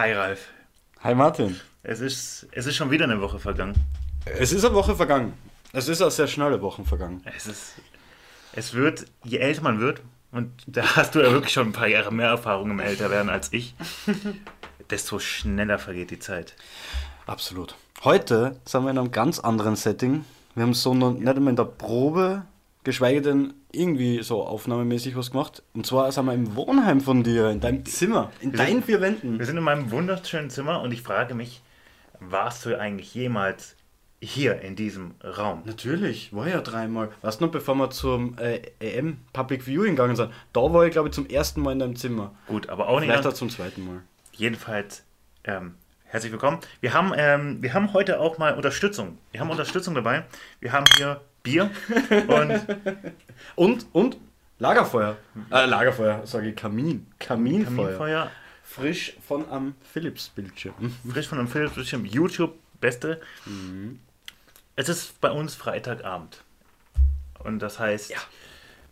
Hi 0.00 0.14
Ralf. 0.14 0.48
Hi 1.02 1.14
Martin. 1.14 1.60
Es 1.82 2.00
ist, 2.00 2.46
es 2.52 2.64
ist 2.64 2.74
schon 2.74 2.90
wieder 2.90 3.04
eine 3.04 3.20
Woche 3.20 3.38
vergangen. 3.38 3.74
Es 4.24 4.50
ist 4.50 4.64
eine 4.64 4.74
Woche 4.74 4.96
vergangen. 4.96 5.34
Es 5.74 5.88
ist 5.88 6.00
eine 6.00 6.10
sehr 6.10 6.26
schnelle 6.26 6.62
Woche 6.62 6.82
vergangen. 6.86 7.20
Es 7.26 7.46
ist. 7.46 7.74
Es 8.54 8.72
wird, 8.72 9.04
je 9.24 9.36
älter 9.36 9.60
man 9.60 9.78
wird, 9.78 10.00
und 10.32 10.50
da 10.66 10.96
hast 10.96 11.14
du 11.14 11.20
ja 11.20 11.30
wirklich 11.30 11.52
schon 11.52 11.68
ein 11.68 11.72
paar 11.72 11.86
Jahre 11.86 12.14
mehr 12.14 12.28
Erfahrung 12.28 12.70
im 12.70 12.80
Älterwerden 12.80 13.28
als 13.28 13.52
ich, 13.52 13.74
desto 14.90 15.18
schneller 15.18 15.78
vergeht 15.78 16.10
die 16.10 16.18
Zeit. 16.18 16.54
Absolut. 17.26 17.74
Heute 18.02 18.56
sind 18.64 18.84
wir 18.84 18.92
in 18.92 18.96
einem 18.96 19.10
ganz 19.10 19.38
anderen 19.38 19.76
Setting. 19.76 20.24
Wir 20.54 20.62
haben 20.62 20.72
so 20.72 20.94
noch 20.94 21.12
nicht 21.12 21.28
einmal 21.28 21.50
in 21.50 21.56
der 21.56 21.64
Probe, 21.64 22.46
geschweige 22.84 23.20
denn 23.20 23.52
irgendwie 23.72 24.22
so 24.22 24.42
aufnahmemäßig 24.44 25.16
was 25.16 25.30
gemacht. 25.30 25.62
Und 25.74 25.86
zwar 25.86 26.10
sind 26.12 26.26
wir 26.26 26.34
im 26.34 26.54
Wohnheim 26.56 27.00
von 27.00 27.22
dir, 27.22 27.50
in 27.50 27.60
deinem 27.60 27.84
Zimmer, 27.84 28.30
in 28.40 28.52
Wir 28.52 28.58
deinen 28.58 28.72
sind- 28.74 28.84
vier 28.86 29.00
Wänden. 29.00 29.38
Wir 29.38 29.46
sind 29.46 29.56
in 29.56 29.62
meinem 29.64 29.90
wunderschönen 29.90 30.50
Zimmer 30.50 30.80
und 30.82 30.92
ich 30.92 31.02
frage 31.02 31.34
mich, 31.34 31.62
warst 32.18 32.66
du 32.66 32.78
eigentlich 32.78 33.14
jemals 33.14 33.76
hier 34.22 34.60
in 34.60 34.76
diesem 34.76 35.14
Raum? 35.24 35.62
Natürlich, 35.64 36.34
war 36.34 36.46
ja 36.48 36.60
dreimal. 36.60 37.10
Weißt 37.22 37.40
du 37.40 37.46
noch, 37.46 37.52
bevor 37.52 37.74
wir 37.76 37.90
zum 37.90 38.36
äh, 38.38 38.60
EM 38.80 39.18
Public 39.32 39.62
Viewing 39.66 39.96
gegangen 39.96 40.16
sind, 40.16 40.30
da 40.52 40.60
war 40.72 40.84
ich 40.84 40.92
glaube 40.92 41.08
ich 41.08 41.14
zum 41.14 41.26
ersten 41.26 41.62
Mal 41.62 41.72
in 41.72 41.78
deinem 41.78 41.96
Zimmer. 41.96 42.34
Gut, 42.46 42.68
aber 42.68 42.88
auch 42.88 43.00
nicht. 43.00 43.08
Vielleicht 43.08 43.26
auch 43.26 43.32
zum 43.32 43.48
zweiten 43.48 43.86
Mal. 43.86 44.02
Jedenfalls, 44.32 45.04
ähm, 45.44 45.74
herzlich 46.04 46.32
willkommen. 46.32 46.58
Wir 46.80 46.92
haben, 46.92 47.12
ähm, 47.16 47.62
wir 47.62 47.72
haben 47.72 47.92
heute 47.94 48.20
auch 48.20 48.36
mal 48.36 48.54
Unterstützung. 48.54 49.16
Wir 49.32 49.40
haben 49.40 49.48
Unterstützung 49.50 49.94
dabei. 49.94 50.24
Wir 50.60 50.72
haben 50.72 50.84
hier 50.98 51.20
Bier 51.42 51.70
und 52.28 52.66
Und, 53.56 53.86
und 53.92 54.16
Lagerfeuer. 54.58 55.16
Äh, 55.50 55.64
Lagerfeuer, 55.64 56.26
sage 56.26 56.50
ich 56.50 56.56
Kamin. 56.56 57.06
Kaminfeuer. 57.18 57.86
Kaminfeuer. 57.86 58.30
Frisch 58.62 59.16
von 59.26 59.48
am 59.48 59.74
Philips-Bildschirm. 59.92 60.74
Frisch 61.10 61.26
von 61.26 61.38
einem 61.38 61.48
Philips 61.48 61.74
Bildschirm. 61.74 62.04
YouTube, 62.04 62.54
beste. 62.80 63.20
Mhm. 63.46 63.98
Es 64.76 64.88
ist 64.88 65.20
bei 65.20 65.30
uns 65.30 65.54
Freitagabend. 65.54 66.44
Und 67.42 67.60
das 67.60 67.78
heißt, 67.78 68.14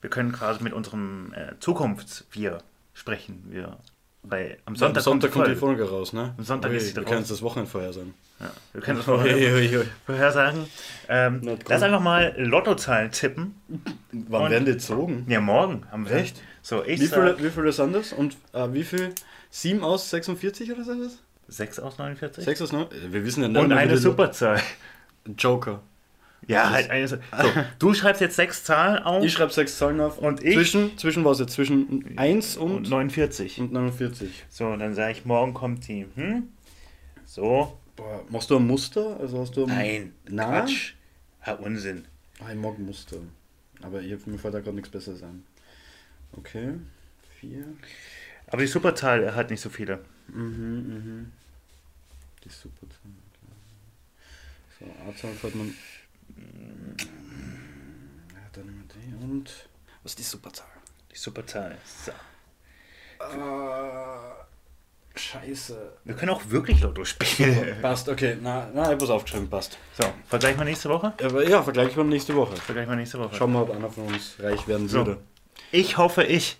wir 0.01 0.11
können 0.11 0.33
quasi 0.33 0.63
mit 0.63 0.73
unserem 0.73 1.33
äh, 1.35 1.53
Zukunfts-Wir 1.61 2.59
sprechen. 2.95 3.45
Wir, 3.51 3.77
bei, 4.23 4.59
am 4.67 4.77
Sonntag, 4.77 4.99
Am 4.99 5.03
Sonntag 5.05 5.33
kommt 5.33 5.47
die 5.47 5.55
Folge. 5.55 5.85
Folge 5.87 5.91
raus, 5.97 6.13
ne? 6.13 6.35
Am 6.37 6.45
Sonntag 6.45 6.71
Ui, 6.71 6.77
ist 6.77 6.89
sie 6.89 6.97
Wir 6.97 7.03
raus. 7.03 7.11
können 7.11 7.25
das 7.29 7.43
Wochenende 7.43 7.71
vorher 7.71 7.93
sagen. 7.93 8.15
Ja, 8.41 8.51
wir 8.73 8.81
können 8.83 8.99
das 8.99 9.09
ui. 9.09 9.85
vorhersagen. 10.07 10.67
Ähm, 11.09 11.59
lass 11.69 11.83
einfach 11.83 12.01
mal 12.01 12.35
Lottozahlen 12.37 13.11
tippen. 13.11 13.55
Wann 14.13 14.43
Und- 14.45 14.51
werden 14.51 14.65
die 14.67 14.73
gezogen? 14.73 15.25
Ja, 15.29 15.41
morgen 15.41 15.85
wir. 15.97 16.13
Echt? 16.17 16.41
So, 16.63 16.85
ich 16.85 17.01
Wie 17.01 17.07
sag 17.07 17.37
viele, 17.39 17.43
wie 17.43 17.51
viele 17.51 17.73
sind 17.73 17.95
das? 17.95 18.13
Und 18.13 18.37
äh, 18.53 18.73
wie 18.73 18.85
viel? 18.85 19.15
7 19.51 19.83
aus 19.83 20.11
46 20.11 20.71
oder 20.73 20.85
so? 20.85 20.93
was? 20.99 21.19
6 21.49 21.79
aus 21.81 21.97
49. 21.97 22.45
6 22.45 22.63
aus 22.63 22.73
9? 22.73 22.87
Wir 23.09 23.25
wissen 23.25 23.43
ja 23.43 23.49
nicht. 23.49 23.59
Und 23.59 23.73
eine 23.73 23.93
die- 23.93 23.99
Superzahl. 23.99 24.61
Joker. 25.39 25.81
Ja, 26.49 26.71
halt 26.71 26.91
eine. 26.91 27.07
So, 27.07 27.19
du 27.79 27.95
schreibst 27.95 28.23
jetzt 28.23 28.37
sechs 28.37 28.65
Zahlen 28.65 29.03
auf 29.03 29.23
Ich 29.23 29.35
schreibe 29.35 29.53
6 29.53 29.77
Zahlen 29.77 30.01
auf. 30.01 30.19
Und 30.19 30.43
ich? 30.43 30.55
Zwischen, 30.55 30.97
zwischen 30.97 31.25
was 31.25 31.39
jetzt? 31.41 31.53
Zwischen 31.53 32.17
1 32.17 32.57
und 32.57 32.73
und, 32.73 32.89
49. 32.89 33.61
und 33.61 33.73
49. 33.73 34.47
So, 34.49 34.75
dann 34.77 34.95
sage 34.95 35.13
ich, 35.13 35.25
morgen 35.27 35.53
kommt 35.53 35.87
die. 35.87 36.07
Hm? 36.15 36.49
So. 37.27 37.79
Boah, 37.97 38.25
machst 38.31 38.49
du 38.49 38.57
ein 38.57 38.67
Muster? 38.67 39.21
Also 39.21 39.41
hast 39.41 39.57
du 39.57 39.65
ein 39.65 39.69
Nein, 39.69 40.15
Na? 40.29 40.63
Quatsch. 40.63 40.95
Ja, 41.47 41.53
Unsinn. 41.55 42.07
Ah, 42.41 42.51
ich 42.51 42.59
mag 42.59 42.79
Muster. 42.79 43.19
Aber 43.83 44.01
ich, 44.01 44.27
mir 44.27 44.39
fällt 44.39 44.55
da 44.55 44.61
gerade 44.61 44.77
nichts 44.77 44.91
Besseres 44.91 45.23
ein. 45.23 45.45
Okay. 46.33 46.75
4. 47.41 47.65
Aber 48.47 48.63
die 48.63 48.67
Superzahl 48.67 49.35
hat 49.35 49.51
nicht 49.51 49.61
so 49.61 49.69
viele. 49.69 50.01
Mhm, 50.29 50.45
mhm. 50.45 51.33
Die 52.45 52.49
Superzahl. 52.49 53.11
So, 54.79 54.87
A-Zahl 55.09 55.35
fällt 55.35 55.55
man. 55.55 55.75
Ja, 58.35 58.41
dann 58.53 58.67
nehmen 58.67 58.85
wir 58.87 59.01
die 59.01 59.08
und. 59.23 59.51
Was 60.03 60.13
ist 60.13 60.19
die 60.19 60.23
Superzahl? 60.25 60.67
Die 61.13 61.17
Superzahl. 61.19 61.77
So. 62.05 62.13
Äh, 63.21 65.19
scheiße. 65.19 65.93
Wir 66.05 66.15
können 66.15 66.31
auch 66.31 66.43
wirklich 66.49 66.81
Lotto 66.81 67.05
spielen. 67.05 67.77
Passt, 67.83 68.09
okay. 68.09 68.37
Na, 68.41 68.69
na, 68.73 68.85
ich 68.85 68.89
hab's 68.91 69.11
aufgeschrieben, 69.11 69.51
passt. 69.51 69.77
So, 70.01 70.05
vergleichen 70.29 70.59
wir 70.61 70.65
nächste 70.65 70.89
Woche? 70.89 71.13
Aber 71.23 71.47
ja, 71.49 71.63
vergleichen 71.63 71.97
wir 71.97 72.05
nächste 72.05 72.35
Woche. 72.37 72.57
Vergleichen 72.57 72.91
wir 72.91 72.97
nächste 72.97 73.19
Woche. 73.19 73.35
Schauen 73.35 73.53
wir, 73.53 73.63
ob 73.63 73.71
einer 73.71 73.91
von 73.91 74.07
uns 74.07 74.37
reich 74.41 74.67
werden 74.69 74.89
So. 74.89 74.99
würde. 74.99 75.19
Ich 75.73 75.97
hoffe, 75.97 76.23
ich. 76.25 76.59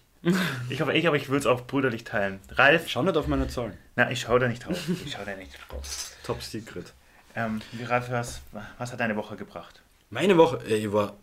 Ich 0.69 0.81
hoffe, 0.81 0.93
ich, 0.95 1.07
aber 1.07 1.17
ich 1.17 1.29
würde 1.29 1.39
es 1.41 1.47
auch 1.47 1.65
brüderlich 1.67 2.03
teilen. 2.03 2.41
Ralf, 2.51 2.89
Schau 2.89 3.03
nicht 3.05 3.17
auf 3.17 3.29
meine 3.29 3.47
Zahlen. 3.47 3.79
na, 3.95 4.11
ich 4.11 4.21
schaue 4.23 4.41
da 4.41 4.49
nicht 4.49 4.67
drauf. 4.67 4.77
Ich 5.05 5.13
schaue 5.13 5.25
da 5.25 5.37
nicht 5.37 5.53
drauf. 5.71 6.17
Top 6.25 6.43
Secret. 6.43 6.93
Ähm, 7.37 7.63
wie 7.71 7.85
Ralf, 7.85 8.11
was, 8.11 8.41
was 8.79 8.91
hat 8.93 8.99
deine 8.99 9.15
Woche 9.15 9.37
gebracht? 9.37 9.81
Meine 10.11 10.37
Woche, 10.37 10.59
äh, 10.67 10.75
ich 10.75 10.93
war, 10.93 11.15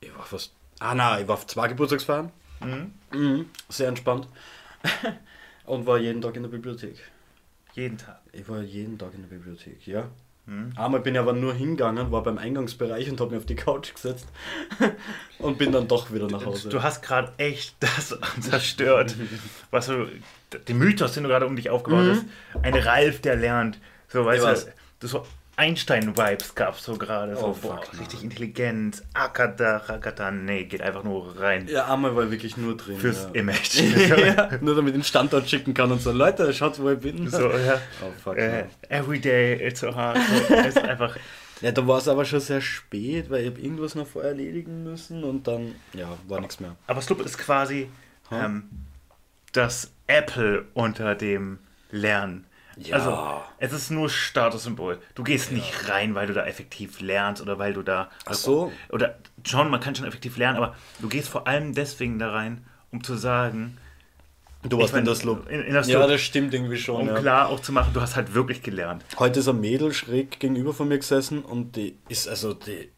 ich 0.00 0.16
war 0.16 0.24
fast, 0.24 0.52
ah 0.80 0.94
na, 0.94 1.20
ich 1.20 1.28
war 1.28 1.34
auf 1.34 1.46
zwei 1.46 1.68
Geburtstagsfeiern. 1.68 2.30
Mhm. 2.60 2.92
Mhm. 3.12 3.46
Sehr 3.68 3.88
entspannt. 3.88 4.28
Und 5.64 5.86
war 5.86 5.98
jeden 5.98 6.22
Tag 6.22 6.36
in 6.36 6.42
der 6.42 6.50
Bibliothek. 6.50 6.96
Jeden 7.74 7.98
Tag. 7.98 8.20
Ich 8.32 8.48
war 8.48 8.62
jeden 8.62 8.98
Tag 8.98 9.14
in 9.14 9.22
der 9.22 9.28
Bibliothek, 9.28 9.86
ja. 9.86 10.08
Mhm. 10.46 10.72
Einmal 10.76 11.00
bin 11.00 11.14
ich 11.14 11.20
aber 11.20 11.34
nur 11.34 11.52
hingegangen, 11.52 12.10
war 12.10 12.22
beim 12.22 12.38
Eingangsbereich 12.38 13.10
und 13.10 13.20
habe 13.20 13.32
mich 13.32 13.40
auf 13.40 13.46
die 13.46 13.54
Couch 13.54 13.92
gesetzt 13.92 14.26
und 15.38 15.58
bin 15.58 15.72
dann 15.72 15.88
doch 15.88 16.10
wieder 16.10 16.26
nach 16.26 16.46
Hause. 16.46 16.70
Du 16.70 16.82
hast 16.82 17.02
gerade 17.02 17.32
echt 17.36 17.76
das 17.80 18.18
zerstört, 18.40 19.14
was 19.70 19.88
du, 19.88 20.08
den 20.66 20.78
Mythos, 20.78 21.12
den 21.12 21.24
du 21.24 21.28
gerade 21.28 21.46
um 21.46 21.54
dich 21.54 21.68
aufgebaut 21.68 22.06
hast. 22.08 22.24
Ein 22.62 22.74
Ralf, 22.74 23.20
der 23.20 23.36
lernt. 23.36 23.78
So, 24.08 24.24
weißt 24.24 24.66
du, 24.66 24.72
das 25.00 25.10
so 25.10 25.26
Einstein-Vibes 25.58 26.54
gab 26.54 26.74
es 26.78 26.84
so 26.84 26.96
gerade. 26.96 27.36
So, 27.36 27.46
Oh, 27.48 27.56
boah, 27.60 27.82
fuck, 27.82 28.00
richtig 28.00 28.22
intelligent. 28.24 29.02
Akata, 29.12 29.78
Rakata, 29.78 30.30
nee, 30.30 30.64
geht 30.64 30.80
einfach 30.82 31.02
nur 31.04 31.38
rein. 31.38 31.66
ja, 31.68 31.92
einmal 31.92 32.14
war 32.16 32.24
ich 32.24 32.30
wirklich 32.30 32.56
nur 32.56 32.76
drin. 32.76 32.96
Fürs 32.98 33.24
ja. 33.24 33.40
Image. 33.40 33.80
ja, 34.08 34.50
nur 34.60 34.74
damit 34.76 34.94
ich 34.94 35.00
den 35.00 35.04
Standort 35.04 35.48
schicken 35.50 35.74
kann 35.74 35.90
und 35.92 36.00
so, 36.00 36.12
Leute, 36.12 36.52
schaut, 36.54 36.78
wo 36.80 36.90
ich 36.90 37.00
bin. 37.00 37.28
so, 37.28 37.50
ja. 37.50 37.80
Oh, 38.02 38.12
fuck. 38.22 38.36
Äh, 38.38 38.66
every 38.88 39.18
day 39.18 39.54
it's 39.66 39.80
so 39.80 39.94
hard. 39.94 40.16
So, 40.48 40.54
es 40.54 40.66
ist 40.76 40.78
einfach. 40.78 41.16
Ja, 41.60 41.72
da 41.72 41.84
war 41.88 41.98
es 41.98 42.06
aber 42.06 42.24
schon 42.24 42.38
sehr 42.38 42.60
spät, 42.60 43.30
weil 43.30 43.46
ich 43.48 43.64
irgendwas 43.64 43.96
noch 43.96 44.06
vorher 44.06 44.30
erledigen 44.30 44.84
müssen 44.84 45.24
und 45.24 45.48
dann, 45.48 45.74
ja, 45.92 46.16
war 46.28 46.38
nichts 46.40 46.60
mehr. 46.60 46.76
Aber 46.86 47.00
Sloop 47.02 47.20
ist 47.26 47.36
quasi 47.36 47.88
Ha? 48.30 48.44
ähm, 48.44 48.64
das 49.52 49.90
Apple 50.06 50.66
unter 50.74 51.14
dem 51.16 51.58
Lernen. 51.90 52.44
Ja. 52.78 52.96
Also, 52.96 53.42
es 53.58 53.72
ist 53.72 53.90
nur 53.90 54.08
Statussymbol. 54.08 54.98
Du 55.14 55.24
gehst 55.24 55.52
nicht 55.52 55.88
rein, 55.88 56.14
weil 56.14 56.26
du 56.26 56.32
da 56.32 56.46
effektiv 56.46 57.00
lernst 57.00 57.42
oder 57.42 57.58
weil 57.58 57.72
du 57.74 57.82
da. 57.82 58.10
Ach 58.24 58.34
so. 58.34 58.72
Oder 58.90 59.16
schon, 59.44 59.70
man 59.70 59.80
kann 59.80 59.94
schon 59.94 60.06
effektiv 60.06 60.36
lernen, 60.36 60.56
aber 60.58 60.76
du 61.00 61.08
gehst 61.08 61.28
vor 61.28 61.46
allem 61.46 61.74
deswegen 61.74 62.18
da 62.18 62.30
rein, 62.30 62.64
um 62.92 63.02
zu 63.02 63.16
sagen. 63.16 63.78
Du 64.62 64.76
warst 64.78 64.88
ich 64.88 64.92
mein, 64.94 65.00
in 65.02 65.06
das 65.06 65.24
Lob. 65.24 65.48
In, 65.48 65.62
in 65.62 65.74
das 65.74 65.88
Ja, 65.88 66.00
Lob, 66.00 66.08
das 66.08 66.20
stimmt 66.20 66.52
irgendwie 66.52 66.78
schon. 66.78 67.02
um 67.02 67.08
ja. 67.08 67.14
klar 67.20 67.48
auch 67.48 67.60
zu 67.60 67.72
machen, 67.72 67.92
du 67.94 68.00
hast 68.00 68.16
halt 68.16 68.34
wirklich 68.34 68.62
gelernt. 68.62 69.04
Heute 69.18 69.40
ist 69.40 69.48
ein 69.48 69.60
Mädel 69.60 69.92
schräg 69.92 70.40
gegenüber 70.40 70.74
von 70.74 70.88
mir 70.88 70.98
gesessen 70.98 71.42
und 71.42 71.76
die 71.76 71.96
ist, 72.08 72.28
also, 72.28 72.54
die, 72.54 72.90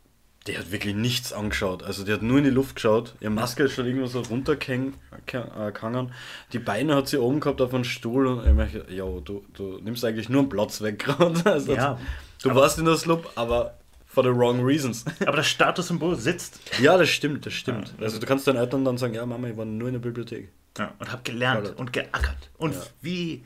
die 0.47 0.57
hat 0.57 0.73
wirklich 0.73 0.95
nichts 0.95 1.33
angeschaut. 1.33 1.83
Also, 1.83 2.03
die 2.05 2.13
hat 2.13 2.23
nur 2.23 2.39
in 2.39 2.45
die 2.45 2.51
Luft 2.51 2.75
geschaut. 2.77 3.15
Ihre 3.21 3.31
Maske 3.31 3.65
ist 3.65 3.75
schon 3.75 3.87
irgendwo 3.87 4.07
so 4.07 4.21
runtergehangen. 4.21 4.95
äh. 5.27 6.07
Die 6.53 6.59
Beine 6.59 6.97
hat 6.97 7.09
sie 7.09 7.19
oben 7.19 7.41
gehabt 7.41 7.61
auf 7.61 7.75
einem 7.75 7.85
Stuhl 7.85 8.27
und 8.27 8.47
ich 8.47 8.53
merke, 8.55 8.87
ja, 8.89 9.05
du, 9.05 9.45
du 9.55 9.79
nimmst 9.83 10.05
eigentlich 10.05 10.29
nur 10.29 10.41
einen 10.41 10.49
Platz 10.49 10.81
weg 10.81 10.99
gerade. 10.99 11.41
Also, 11.45 11.75
Ja, 11.75 11.99
du 12.43 12.55
warst 12.55 12.79
in 12.79 12.87
das 12.87 13.05
Lob, 13.07 13.31
aber 13.35 13.75
for 14.07 14.25
the 14.25 14.31
wrong 14.31 14.65
reasons. 14.65 15.05
Aber 15.27 15.37
das 15.37 15.47
Statussymbol 15.47 16.17
sitzt 16.17 16.59
ja, 16.81 16.97
das 16.99 17.09
stimmt, 17.11 17.47
das 17.47 17.53
stimmt. 17.53 17.95
Ja. 17.99 18.05
Also, 18.05 18.19
du 18.19 18.27
kannst 18.27 18.47
deinen 18.47 18.57
Eltern 18.57 18.85
dann 18.85 18.99
sagen, 18.99 19.15
ja, 19.15 19.25
Mama, 19.27 19.47
ich 19.49 19.57
war 19.57 19.65
nur 19.67 19.89
in 19.89 19.95
der 19.95 20.01
Bibliothek. 20.01 20.49
ja, 20.79 20.93
und 20.99 21.13
hab 21.13 21.25
gelernt 21.25 21.67
Toll. 21.67 21.75
und 21.77 21.93
geackert. 21.93 22.51
Und 22.59 22.75
Ja. 22.75 22.81
wie, 23.03 23.45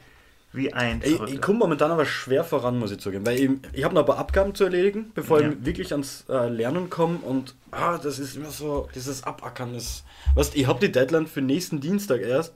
wie 0.55 0.73
ein. 0.73 1.01
Ich, 1.05 1.21
ich 1.21 1.41
komme 1.41 1.59
momentan 1.59 1.91
aber 1.91 2.07
schwer 2.07 2.45
voran, 2.45 2.79
muss 2.79 2.91
ich 2.93 2.99
zugeben, 2.99 3.27
weil 3.27 3.39
ich, 3.41 3.51
ich 3.73 3.85
habe 3.85 3.95
noch 3.95 4.03
ein 4.03 4.07
paar 4.07 4.19
Abgaben 4.19 4.55
zu 4.55 4.65
erledigen, 4.65 5.11
bevor 5.15 5.41
Ja. 5.41 5.49
ich 5.51 5.65
wirklich 5.65 5.93
ans 5.93 6.25
äh, 6.29 6.49
Lernen 6.49 6.91
komme 6.91 7.19
und 7.19 7.55
ah, 7.73 7.99
das 7.99 8.19
ist 8.19 8.37
immer 8.37 8.51
so, 8.51 8.89
dieses 8.95 9.25
Abackern 9.25 9.75
ist, 9.75 10.05
weißt, 10.35 10.55
ich 10.57 10.67
habe 10.67 10.81
die 10.81 10.93
Deadline 10.93 11.27
für 11.27 11.41
nächsten 11.43 11.81
Dienstag 11.81 12.21
erst 12.21 12.55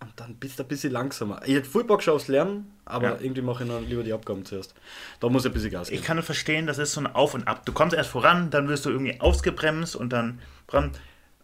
und 0.00 0.10
dann 0.16 0.34
bist 0.36 0.58
du 0.58 0.62
ein 0.64 0.68
bisschen 0.68 0.92
langsamer. 0.92 1.40
Ich 1.44 1.54
hätte 1.54 1.68
voll 1.68 1.84
Bock 1.84 2.02
schon 2.02 2.14
aufs 2.14 2.28
Lernen, 2.28 2.72
aber 2.84 3.10
Ja. 3.10 3.16
irgendwie 3.20 3.42
mache 3.42 3.64
ich 3.64 3.70
dann 3.70 3.86
lieber 3.86 4.02
die 4.02 4.12
Abgaben 4.12 4.44
zuerst. 4.44 4.74
Da 5.20 5.28
muss 5.28 5.44
ich 5.44 5.50
ein 5.50 5.54
bisschen 5.54 5.70
Gas 5.70 5.88
geben. 5.88 6.00
Ich 6.00 6.06
kann 6.06 6.22
verstehen, 6.22 6.66
das 6.66 6.78
ist 6.78 6.92
so 6.92 7.00
ein 7.00 7.06
Auf 7.06 7.34
und 7.34 7.46
Ab. 7.46 7.64
Du 7.66 7.72
kommst 7.72 7.94
erst 7.94 8.10
voran, 8.10 8.50
dann 8.50 8.66
wirst 8.68 8.86
du 8.86 8.90
irgendwie 8.90 9.20
ausgebremst 9.20 9.94
und 9.96 10.12
dann. 10.12 10.40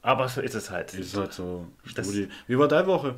Aber 0.03 0.29
so 0.29 0.41
ist 0.41 0.55
es 0.55 0.71
halt. 0.71 0.95
ist 0.95 1.17
halt 1.17 1.33
so, 1.33 1.67
Das-. 1.95 2.13
Wie 2.47 2.59
war 2.59 2.69
deine 2.69 2.87
Woche? 2.87 3.17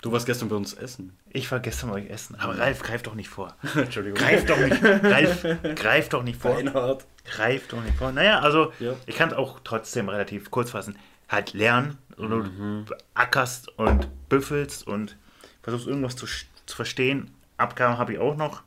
Du 0.00 0.12
warst 0.12 0.26
gestern 0.26 0.48
bei 0.48 0.54
uns 0.56 0.74
essen. 0.74 1.16
Ich 1.30 1.50
war 1.50 1.58
gestern 1.58 1.90
bei 1.90 1.96
euch 1.96 2.08
essen. 2.10 2.36
Aber 2.36 2.56
Ralf, 2.56 2.82
greif 2.82 3.02
doch 3.02 3.14
nicht 3.14 3.28
vor. 3.28 3.54
Entschuldigung. 3.74 4.18
Greif 4.18 4.46
doch 4.46 4.56
nicht. 4.58 4.82
Ralf, 4.84 5.44
greif 5.74 6.08
doch 6.08 6.22
nicht 6.22 6.40
vor. 6.40 6.54
Reinhard. 6.56 7.04
Greif 7.24 7.66
doch 7.68 7.82
nicht 7.82 7.96
vor. 7.96 8.12
Naja, 8.12 8.38
also 8.40 8.72
Ja. 8.78 8.94
ich 9.06 9.16
kann 9.16 9.30
es 9.30 9.34
auch 9.34 9.58
trotzdem 9.64 10.08
relativ 10.08 10.50
kurz 10.52 10.70
fassen. 10.70 10.96
Halt 11.28 11.52
lernen 11.52 11.98
und 12.16 12.30
Mhm. 12.30 12.84
du 12.86 12.94
ackerst 13.14 13.76
und 13.78 14.08
büffelst 14.28 14.86
und 14.86 15.16
versuchst 15.62 15.88
irgendwas 15.88 16.14
zu, 16.16 16.26
zu 16.26 16.76
verstehen. 16.76 17.30
Abgaben 17.56 17.98
habe 17.98 18.12
ich 18.12 18.18
auch 18.20 18.36
noch. 18.36 18.62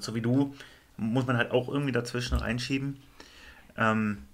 So 0.00 0.14
wie 0.16 0.20
du, 0.20 0.54
muss 0.96 1.26
man 1.26 1.36
halt 1.36 1.52
auch 1.52 1.68
irgendwie 1.68 1.92
dazwischen 1.92 2.36
reinschieben. 2.36 3.00
Ähm, 3.78 4.24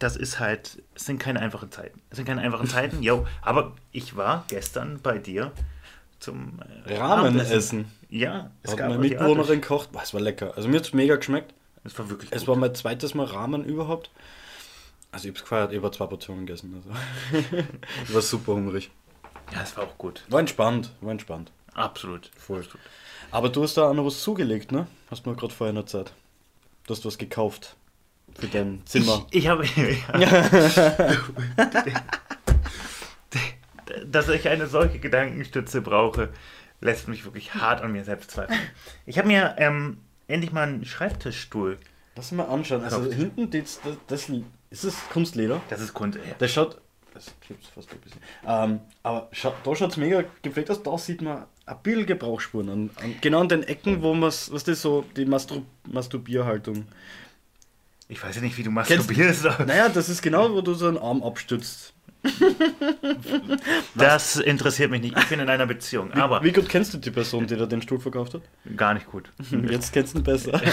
das 0.00 0.16
ist 0.16 0.40
halt, 0.40 0.82
es 0.94 1.04
sind 1.04 1.18
keine 1.18 1.40
einfachen 1.40 1.70
Zeiten. 1.70 2.00
Es 2.10 2.16
sind 2.16 2.26
keine 2.26 2.40
einfachen 2.40 2.66
Zeiten, 2.66 3.02
jo. 3.02 3.26
Aber 3.42 3.72
ich 3.92 4.16
war 4.16 4.44
gestern 4.48 4.98
bei 5.00 5.18
dir 5.18 5.52
zum 6.18 6.58
äh, 6.86 6.96
Rahmenessen. 6.96 7.90
Ja, 8.08 8.50
es 8.62 8.72
Hat 8.72 8.78
gab 8.78 8.88
meine 8.88 9.00
Mitbewohnerin. 9.00 9.60
Boah, 9.60 10.02
es 10.02 10.12
war 10.12 10.20
lecker. 10.20 10.54
Also 10.56 10.68
mir 10.68 10.78
hat 10.78 10.86
es 10.86 10.92
mega 10.92 11.16
geschmeckt. 11.16 11.54
Es 11.84 11.98
war 11.98 12.10
wirklich 12.10 12.32
Es 12.32 12.40
gut. 12.40 12.48
war 12.48 12.56
mein 12.56 12.74
zweites 12.74 13.14
Mal 13.14 13.26
Rahmen 13.26 13.64
überhaupt. 13.64 14.10
Also 15.12 15.24
ich 15.24 15.30
habe 15.30 15.36
es 15.38 15.42
gefeiert, 15.42 15.72
über 15.72 15.92
zwei 15.92 16.06
Portionen 16.06 16.46
gegessen. 16.46 16.74
Also. 16.74 17.54
ich 18.04 18.14
war 18.14 18.22
super 18.22 18.54
hungrig. 18.54 18.90
Ja, 19.52 19.62
es 19.62 19.76
war 19.76 19.84
auch 19.84 19.98
gut. 19.98 20.24
War 20.28 20.40
entspannt, 20.40 20.92
war 21.00 21.12
entspannt. 21.12 21.52
Absolut. 21.74 22.30
Voll. 22.36 22.60
Absolut. 22.60 22.80
Aber 23.32 23.48
du 23.48 23.62
hast 23.62 23.76
da 23.76 23.90
auch 23.90 23.94
noch 23.94 24.06
was 24.06 24.22
zugelegt, 24.22 24.72
ne? 24.72 24.86
Hast 25.10 25.26
du 25.26 25.30
mir 25.30 25.36
gerade 25.36 25.52
vorher 25.52 25.74
der 25.74 25.86
Zeit. 25.86 26.12
Du 26.86 26.94
hast 26.94 27.04
was 27.04 27.18
gekauft. 27.18 27.76
Für 28.38 28.46
dein 28.46 28.82
Zimmer. 28.86 29.26
Ich, 29.30 29.44
ich 29.44 29.48
habe. 29.48 29.64
Dass 34.06 34.28
ich 34.28 34.48
eine 34.48 34.66
solche 34.66 34.98
Gedankenstütze 34.98 35.82
brauche, 35.82 36.30
lässt 36.80 37.08
mich 37.08 37.24
wirklich 37.24 37.54
hart 37.54 37.82
an 37.82 37.92
mir 37.92 38.04
selbst 38.04 38.30
zweifeln. 38.30 38.58
Ich 39.06 39.18
habe 39.18 39.28
mir 39.28 39.56
ähm, 39.58 39.98
endlich 40.28 40.52
mal 40.52 40.68
einen 40.68 40.84
Schreibtischstuhl. 40.84 41.78
Lass 42.16 42.32
mal 42.32 42.44
anschauen. 42.44 42.82
Also 42.82 43.00
gekauft. 43.00 43.16
hinten, 43.16 43.50
das, 43.50 43.80
das, 44.06 44.28
ist 44.70 44.84
das 44.84 44.94
Kunstleder? 45.10 45.60
Das 45.68 45.80
ist 45.80 45.94
Kunst. 45.94 46.18
Ja. 46.18 46.34
Das 46.38 46.52
schaut. 46.52 46.80
Das 47.12 47.34
klebt 47.40 47.66
fast 47.66 47.92
ein 47.92 47.98
bisschen. 47.98 48.20
Ähm, 48.46 48.80
aber 49.02 49.28
scha 49.32 49.52
da 49.64 49.74
schaut 49.74 49.90
es 49.90 49.96
mega 49.96 50.22
gepflegt 50.42 50.70
aus. 50.70 50.82
Da 50.82 50.96
sieht 50.96 51.22
man 51.22 51.44
ein 51.66 51.76
bisschen 51.82 52.06
Gebrauchsspuren. 52.06 52.68
An, 52.68 52.90
an, 52.96 53.14
genau 53.20 53.40
an 53.40 53.48
den 53.48 53.64
Ecken, 53.64 54.02
wo 54.02 54.14
man, 54.14 54.28
was 54.28 54.64
das 54.64 54.80
so, 54.80 55.04
die 55.16 55.24
Mastur 55.24 55.62
Masturbierhaltung. 55.90 56.86
Ich 58.10 58.22
weiß 58.22 58.34
ja 58.34 58.42
nicht, 58.42 58.58
wie 58.58 58.64
du 58.64 58.72
masturbierst. 58.72 59.44
Kennst, 59.44 59.58
naja, 59.66 59.88
das 59.88 60.08
ist 60.08 60.20
genau, 60.20 60.52
wo 60.52 60.60
du 60.62 60.74
so 60.74 60.88
einen 60.88 60.98
Arm 60.98 61.22
abstützt. 61.22 61.94
das 63.94 64.36
interessiert 64.36 64.90
mich 64.90 65.00
nicht. 65.00 65.16
Ich 65.16 65.28
bin 65.28 65.38
in 65.38 65.48
einer 65.48 65.64
Beziehung. 65.66 66.10
Wie, 66.12 66.18
aber 66.18 66.42
wie 66.42 66.50
gut 66.50 66.68
kennst 66.68 66.92
du 66.92 66.98
die 66.98 67.12
Person, 67.12 67.46
die 67.46 67.56
da 67.56 67.66
den 67.66 67.80
Stuhl 67.80 68.00
verkauft 68.00 68.34
hat? 68.34 68.42
Gar 68.76 68.94
nicht 68.94 69.06
gut. 69.06 69.30
Jetzt 69.70 69.92
kennst 69.92 70.14
du 70.14 70.18
ihn 70.18 70.24
besser. 70.24 70.60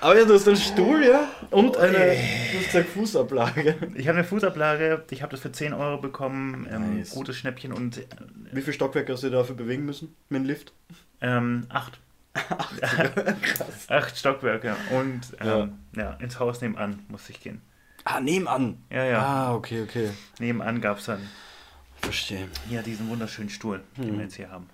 Aber 0.00 0.18
ja, 0.18 0.24
du 0.24 0.32
hast 0.32 0.48
einen 0.48 0.56
Stuhl, 0.56 1.04
ja? 1.04 1.28
Und 1.50 1.76
eine, 1.76 1.92
du 1.92 2.78
hast 2.78 2.88
Fußablage. 2.88 3.76
Ich 3.94 4.08
habe 4.08 4.18
eine 4.18 4.26
Fußablage, 4.26 5.04
ich 5.10 5.20
habe 5.22 5.32
das 5.32 5.40
für 5.40 5.52
10 5.52 5.74
Euro 5.74 6.00
bekommen. 6.00 6.66
Ähm, 6.70 6.96
nice. 6.96 7.10
Gutes 7.10 7.36
Schnäppchen 7.36 7.74
und. 7.74 7.98
Äh, 7.98 8.06
Wie 8.52 8.62
viele 8.62 8.72
Stockwerke 8.72 9.12
hast 9.12 9.24
du 9.24 9.28
dafür 9.28 9.54
bewegen 9.54 9.84
müssen 9.84 10.14
mit 10.30 10.40
dem 10.40 10.46
Lift? 10.46 10.72
Ähm, 11.20 11.66
acht. 11.68 12.00
Krass. 12.34 13.88
Acht 13.88 14.16
Stockwerke. 14.16 14.76
Und 14.90 15.20
ähm, 15.40 15.78
ja. 15.96 16.02
ja. 16.02 16.12
ins 16.14 16.38
Haus 16.38 16.60
nebenan 16.60 17.00
musste 17.08 17.32
ich 17.32 17.40
gehen. 17.40 17.62
Ah, 18.04 18.20
nebenan? 18.20 18.82
Ja, 18.90 19.04
ja. 19.04 19.22
Ah, 19.22 19.54
okay, 19.54 19.82
okay. 19.82 20.10
Nebenan 20.38 20.80
gab 20.80 20.98
es 20.98 21.06
dann. 21.06 21.20
Verstehe. 22.00 22.46
Ja, 22.70 22.82
diesen 22.82 23.08
wunderschönen 23.08 23.50
Stuhl, 23.50 23.82
hm. 23.96 24.04
den 24.04 24.16
wir 24.16 24.24
jetzt 24.24 24.36
hier 24.36 24.50
haben. 24.50 24.68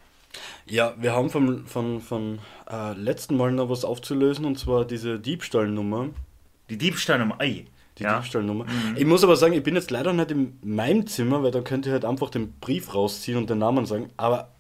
Ja, 0.67 0.95
wir 0.99 1.13
haben 1.13 1.31
vom, 1.31 1.67
von, 1.67 2.01
von 2.01 2.39
äh, 2.71 2.93
letzten 2.95 3.37
Mal 3.37 3.53
noch 3.53 3.71
was 3.71 3.85
aufzulösen 3.85 4.45
und 4.45 4.59
zwar 4.59 4.85
diese 4.85 5.19
Diebstahlnummer. 5.19 6.09
Die 6.71 6.79
Diebstahlnummer, 6.79 7.41
ei. 7.41 7.67
Die 7.99 8.03
ja. 8.03 8.19
Diebstahlnummer. 8.19 8.65
Mhm. 8.65 8.97
Ich 8.97 9.05
muss 9.05 9.23
aber 9.23 9.37
sagen, 9.37 9.55
ich 9.55 9.63
bin 9.63 9.77
jetzt 9.77 9.91
leider 9.91 10.13
nicht 10.13 10.31
in 10.31 10.59
meinem 10.63 11.07
Zimmer, 11.07 11.43
weil 11.43 11.53
da 11.53 11.61
könnt 11.61 11.87
ihr 11.87 11.93
halt 11.93 12.05
einfach 12.05 12.31
den 12.31 12.53
Brief 12.61 12.95
rausziehen 12.95 13.39
und 13.39 13.49
den 13.49 13.59
Namen 13.59 13.87
sagen. 13.87 14.11
Aber 14.17 14.54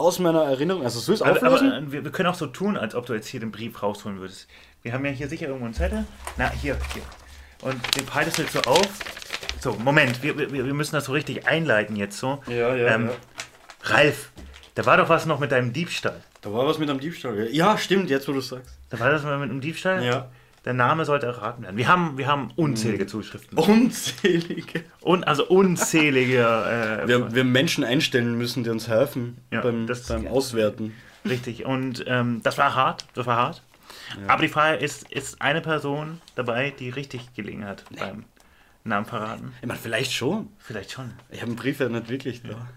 aus 0.00 0.18
meiner 0.18 0.42
Erinnerung, 0.42 0.82
also 0.82 0.98
so 1.00 1.12
ist 1.12 1.22
aber, 1.22 1.42
aber 1.42 1.62
äh, 1.62 1.92
wir, 1.92 2.04
wir, 2.04 2.10
können 2.10 2.28
auch 2.28 2.34
so 2.34 2.46
tun, 2.46 2.76
als 2.76 2.94
ob 2.94 3.06
du 3.06 3.14
jetzt 3.14 3.28
hier 3.28 3.40
den 3.40 3.52
Brief 3.52 3.82
rausholen 3.82 4.18
würdest. 4.18 4.48
Wir 4.82 4.92
haben 4.92 5.04
ja 5.04 5.10
hier 5.10 5.28
sicher 5.28 5.46
irgendwo 5.46 5.66
einen 5.66 5.74
Zettel. 5.74 6.04
Na, 6.36 6.50
hier, 6.50 6.76
hier. 6.92 7.02
Und 7.62 7.76
den 7.96 8.12
haltest 8.14 8.38
du 8.38 8.42
jetzt 8.42 8.52
so 8.52 8.60
auf. 8.62 8.88
So, 9.60 9.74
Moment, 9.74 10.22
wir, 10.22 10.38
wir, 10.38 10.52
wir 10.52 10.74
müssen 10.74 10.94
das 10.94 11.04
so 11.04 11.12
richtig 11.12 11.46
einleiten 11.46 11.96
jetzt 11.96 12.18
so. 12.18 12.42
Ja, 12.46 12.74
ja, 12.74 12.94
ähm, 12.94 13.08
ja. 13.08 13.94
Ralf, 13.94 14.30
da 14.74 14.86
war 14.86 14.96
doch 14.96 15.08
was 15.08 15.26
noch 15.26 15.38
mit 15.38 15.52
deinem 15.52 15.72
Diebstahl. 15.72 16.22
Da 16.40 16.52
war 16.52 16.66
was 16.66 16.78
mit 16.78 16.88
einem 16.88 17.00
Diebstahl. 17.00 17.48
Ja, 17.52 17.76
stimmt, 17.76 18.08
jetzt 18.08 18.26
wo 18.26 18.32
du 18.32 18.40
sagst. 18.40 18.74
Da 18.88 18.98
war 18.98 19.10
das 19.10 19.22
mal 19.22 19.38
mit 19.38 19.50
einem 19.50 19.60
Diebstahl? 19.60 20.02
Ja. 20.02 20.30
Der 20.64 20.74
Name 20.74 21.06
sollte 21.06 21.26
erraten 21.26 21.62
werden. 21.62 21.76
Wir 21.78 21.88
haben, 21.88 22.18
wir 22.18 22.26
haben 22.26 22.50
unzählige 22.54 23.06
Zuschriften. 23.06 23.56
Unzählige? 23.56 24.84
Un, 25.02 25.24
also 25.24 25.46
unzählige. 25.46 26.40
Äh, 27.04 27.08
wir, 27.08 27.34
wir 27.34 27.44
Menschen 27.44 27.82
einstellen 27.82 28.36
müssen, 28.36 28.62
die 28.62 28.70
uns 28.70 28.86
helfen 28.86 29.38
ja, 29.50 29.62
beim, 29.62 29.86
beim 29.86 30.26
Auswerten. 30.26 30.94
Richtig, 31.24 31.64
und 31.64 32.04
ähm, 32.06 32.40
das 32.42 32.58
war 32.58 32.74
hart. 32.74 33.06
Das 33.14 33.26
war 33.26 33.36
hart. 33.36 33.62
Ja. 34.20 34.34
Aber 34.34 34.42
die 34.42 34.48
Frage 34.48 34.76
ist, 34.76 35.10
ist 35.10 35.40
eine 35.40 35.60
Person 35.60 36.20
dabei, 36.34 36.70
die 36.78 36.90
richtig 36.90 37.32
gelegen 37.34 37.64
hat 37.64 37.84
nee. 37.90 38.00
beim 38.00 38.24
Namen 38.84 39.06
verraten? 39.06 39.54
Ich 39.60 39.66
meine, 39.66 39.78
vielleicht 39.78 40.12
schon. 40.12 40.48
Vielleicht 40.58 40.92
schon. 40.92 41.12
Ich 41.30 41.40
habe 41.40 41.50
einen 41.50 41.56
Brief 41.56 41.80
ja 41.80 41.88
nicht 41.88 42.08
wirklich 42.08 42.42
da. 42.42 42.68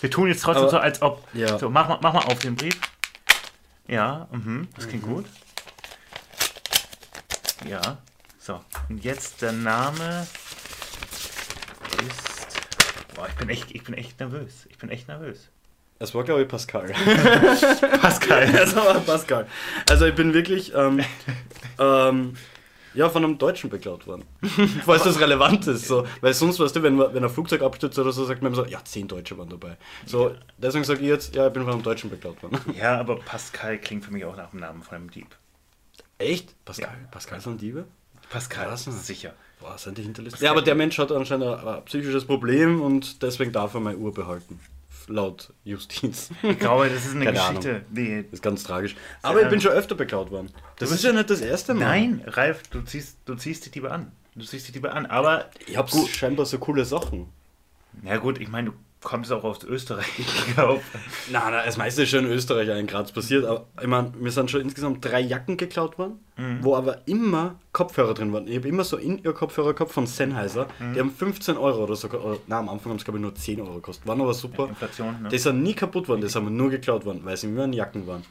Wir 0.00 0.10
tun 0.10 0.28
jetzt 0.28 0.42
trotzdem 0.42 0.62
Aber, 0.64 0.70
so, 0.70 0.78
als 0.78 1.02
ob. 1.02 1.26
Ja. 1.34 1.58
So, 1.58 1.70
mach 1.70 1.88
mal, 1.88 1.98
mach 2.02 2.12
mal 2.14 2.24
auf 2.24 2.38
den 2.40 2.56
Brief. 2.56 2.78
Ja, 3.86 4.28
mh, 4.32 4.66
das 4.74 4.88
klingt 4.88 5.06
mhm. 5.06 5.14
gut. 5.14 5.26
Ja, 7.68 7.98
so. 8.38 8.60
Und 8.88 9.04
jetzt 9.04 9.42
der 9.42 9.52
Name 9.52 10.26
ist. 12.08 12.58
Boah, 13.14 13.28
ich 13.28 13.34
bin 13.34 13.48
echt, 13.48 13.70
ich 13.70 13.84
bin 13.84 13.94
echt 13.94 14.18
nervös. 14.18 14.66
Ich 14.70 14.78
bin 14.78 14.90
echt 14.90 15.08
nervös. 15.08 15.48
Es 15.98 16.14
war, 16.14 16.24
glaube 16.24 16.42
ich, 16.42 16.48
Pascal. 16.48 16.86
Pascal. 18.00 18.42
Es 18.54 18.74
war 18.74 18.94
Pascal. 19.00 19.46
Also 19.88 20.06
ich 20.06 20.14
bin 20.14 20.34
wirklich. 20.34 20.74
Ähm, 20.74 21.00
ähm, 21.78 22.34
ja, 22.94 23.08
von 23.08 23.24
einem 23.24 23.38
Deutschen 23.38 23.70
beklaut 23.70 24.06
worden. 24.06 24.24
Falls 24.84 25.04
das 25.04 25.18
relevant 25.18 25.66
ist. 25.66 25.86
So. 25.86 26.06
Weil 26.20 26.34
sonst, 26.34 26.60
weißt 26.60 26.76
du, 26.76 26.82
wenn, 26.82 26.98
wenn 26.98 27.24
ein 27.24 27.30
Flugzeug 27.30 27.62
abstürzt 27.62 27.98
oder 27.98 28.12
so, 28.12 28.24
sagt 28.24 28.42
man 28.42 28.52
immer 28.52 28.64
so, 28.64 28.68
ja, 28.68 28.84
zehn 28.84 29.08
Deutsche 29.08 29.38
waren 29.38 29.48
dabei. 29.48 29.78
So, 30.04 30.34
deswegen 30.58 30.84
sage 30.84 31.00
ich 31.00 31.06
jetzt, 31.06 31.34
ja, 31.34 31.46
ich 31.46 31.52
bin 31.54 31.62
von 31.62 31.72
einem 31.72 31.82
Deutschen 31.82 32.10
beklaut 32.10 32.42
worden. 32.42 32.58
Ja, 32.78 32.98
aber 32.98 33.16
Pascal 33.16 33.78
klingt 33.78 34.04
für 34.04 34.12
mich 34.12 34.24
auch 34.26 34.36
nach 34.36 34.50
dem 34.50 34.60
Namen 34.60 34.82
von 34.82 34.96
einem 34.96 35.10
Dieb. 35.10 35.28
Echt? 36.22 36.64
Pascal? 36.64 36.96
Ja. 37.00 37.08
Pascal 37.10 37.40
sind 37.40 37.60
Diebe? 37.60 37.84
Pascal, 38.30 38.72
ist 38.72 39.06
sicher. 39.06 39.34
Boah, 39.60 39.76
sind 39.76 39.98
die 39.98 40.02
hinterlistet? 40.02 40.40
Ja, 40.40 40.50
aber 40.50 40.62
der 40.62 40.74
Mensch 40.74 40.98
hat 40.98 41.12
anscheinend 41.12 41.46
ein, 41.46 41.68
ein 41.68 41.84
psychisches 41.84 42.24
Problem 42.24 42.80
und 42.80 43.22
deswegen 43.22 43.52
darf 43.52 43.74
er 43.74 43.80
meine 43.80 43.98
Uhr 43.98 44.12
behalten 44.12 44.58
laut 45.08 45.52
Justiz. 45.64 46.30
Ich 46.42 46.58
glaube, 46.58 46.88
das 46.88 47.06
ist 47.06 47.14
eine 47.14 47.26
Keine 47.26 47.38
Geschichte. 47.38 47.84
Nee. 47.90 48.22
Das 48.22 48.34
ist 48.34 48.42
ganz 48.42 48.64
tragisch. 48.64 48.96
Aber 49.22 49.42
ich 49.42 49.48
bin 49.48 49.60
schon 49.60 49.72
öfter 49.72 49.94
beklaut 49.94 50.30
worden. 50.30 50.50
Das 50.78 50.90
ist 50.90 51.04
ja 51.04 51.12
nicht 51.12 51.30
das 51.30 51.40
erste 51.40 51.74
Mal. 51.74 51.84
Nein, 51.84 52.24
Ralf, 52.26 52.62
du 52.68 52.82
ziehst, 52.82 53.18
du 53.24 53.34
ziehst 53.34 53.66
die 53.66 53.70
Diebe 53.70 53.90
an. 53.90 54.12
Du 54.34 54.44
ziehst 54.44 54.68
die 54.68 54.72
Diebe 54.72 54.92
an. 54.92 55.06
Aber. 55.06 55.50
Ich 55.66 55.76
habe 55.76 55.90
scheinbar 56.08 56.46
so 56.46 56.58
coole 56.58 56.84
Sachen. 56.84 57.28
Ja, 58.04 58.16
gut, 58.16 58.40
ich 58.40 58.48
meine, 58.48 58.70
du 58.70 58.76
kommt 59.02 59.26
es 59.26 59.32
auch 59.32 59.44
aus 59.44 59.64
Österreich, 59.64 60.06
ich 60.18 60.54
glaube. 60.54 60.80
Nein, 61.30 61.52
nein, 61.52 61.62
das 61.66 61.76
meiste 61.76 62.02
ist 62.02 62.10
schon 62.10 62.26
in 62.26 62.32
Österreich 62.32 62.68
in 62.68 62.86
Graz 62.86 63.12
passiert. 63.12 63.44
Aber 63.44 63.66
ich 63.80 63.86
meine, 63.86 64.12
mir 64.16 64.30
sind 64.30 64.50
schon 64.50 64.60
insgesamt 64.60 65.04
drei 65.04 65.20
Jacken 65.20 65.56
geklaut 65.56 65.98
worden, 65.98 66.20
mhm. 66.36 66.58
wo 66.62 66.76
aber 66.76 67.06
immer 67.06 67.56
Kopfhörer 67.72 68.14
drin 68.14 68.32
waren. 68.32 68.46
Ich 68.46 68.56
habe 68.56 68.68
immer 68.68 68.84
so 68.84 68.96
in 68.96 69.22
ihr 69.22 69.32
Kopfhörer 69.32 69.74
gehabt 69.74 69.92
von 69.92 70.06
Sennheiser. 70.06 70.68
Mhm. 70.78 70.94
Die 70.94 71.00
haben 71.00 71.10
15 71.10 71.56
Euro 71.56 71.84
oder 71.84 71.96
so, 71.96 72.08
oder, 72.08 72.38
nein, 72.46 72.60
am 72.60 72.68
Anfang 72.68 72.90
haben 72.90 72.98
es 72.98 73.04
glaube 73.04 73.18
ich 73.18 73.22
nur 73.22 73.34
10 73.34 73.60
Euro 73.60 73.74
gekostet. 73.74 74.06
Waren 74.06 74.20
aber 74.20 74.34
super. 74.34 74.68
Inflation, 74.68 75.22
ne? 75.22 75.28
Die 75.28 75.38
sind 75.38 75.62
nie 75.62 75.74
kaputt 75.74 76.08
worden, 76.08 76.20
die 76.20 76.28
haben 76.28 76.56
nur 76.56 76.70
geklaut 76.70 77.04
worden, 77.04 77.20
weil 77.24 77.36
sie 77.36 77.48
immer 77.48 77.64
in 77.64 77.72
Jacken 77.72 78.06
waren. 78.06 78.24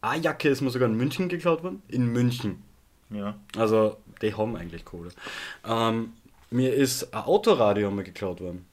Eine 0.00 0.22
Jacke 0.22 0.48
ist 0.48 0.60
mir 0.60 0.70
sogar 0.70 0.88
in 0.88 0.96
München 0.96 1.28
geklaut 1.28 1.62
worden. 1.62 1.82
In 1.88 2.06
München. 2.12 2.62
Ja. 3.10 3.34
Also, 3.56 3.96
die 4.22 4.34
haben 4.34 4.56
eigentlich 4.56 4.84
Kohle. 4.84 5.10
Ähm, 5.66 6.12
mir 6.50 6.74
ist 6.74 7.12
ein 7.14 7.24
Autoradio 7.24 7.90
mal 7.90 8.04
geklaut 8.04 8.40
worden. 8.40 8.66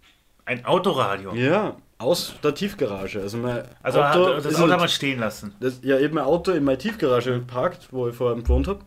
Ein 0.45 0.63
Autoradio? 0.65 1.33
Ja, 1.33 1.75
aus 1.97 2.35
der 2.43 2.53
Tiefgarage. 2.53 3.21
Also, 3.21 3.37
mein 3.37 3.63
also 3.81 4.01
Auto 4.01 4.33
das 4.35 4.47
Auto 4.47 4.61
halt, 4.61 4.71
haben 4.71 4.81
wir 4.81 4.87
stehen 4.87 5.19
lassen? 5.19 5.55
Das, 5.59 5.79
ja, 5.81 5.99
eben 5.99 6.15
mein 6.15 6.25
Auto 6.25 6.51
in 6.51 6.63
meine 6.63 6.77
Tiefgarage 6.77 7.31
geparkt, 7.31 7.87
wo 7.91 8.07
ich 8.07 8.15
vorher 8.15 8.41
gewohnt 8.41 8.67
habe. 8.67 8.79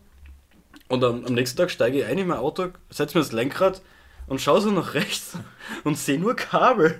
Und 0.87 1.03
am, 1.03 1.25
am, 1.25 1.33
nächsten 1.33 1.57
Tag 1.57 1.69
steige 1.69 1.99
ich 1.99 2.05
ein 2.05 2.17
in 2.17 2.27
mein 2.27 2.39
Auto, 2.39 2.67
setze 2.89 3.17
mir 3.17 3.23
das 3.23 3.31
Lenkrad 3.31 3.81
und 4.27 4.41
schaue 4.41 4.61
so 4.61 4.71
nach 4.71 4.93
rechts 4.93 5.37
und 5.83 5.97
sehe 5.97 6.19
nur 6.19 6.35
Kabel 6.35 6.99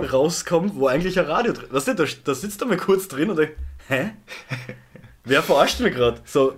rauskommen, 0.00 0.72
wo 0.74 0.86
eigentlich 0.86 1.18
ein 1.18 1.26
Radio 1.26 1.52
drin 1.52 1.66
ist. 1.66 1.72
Weißt 1.72 1.88
du, 1.88 1.94
da, 1.94 2.04
da 2.24 2.34
sitzt 2.34 2.60
er 2.62 2.66
mal 2.66 2.76
kurz 2.76 3.08
drin 3.08 3.30
und 3.30 3.36
denke, 3.36 3.56
hä? 3.88 4.12
Wer 5.28 5.42
verarscht 5.42 5.80
mich 5.80 5.94
gerade? 5.94 6.20
So, 6.24 6.54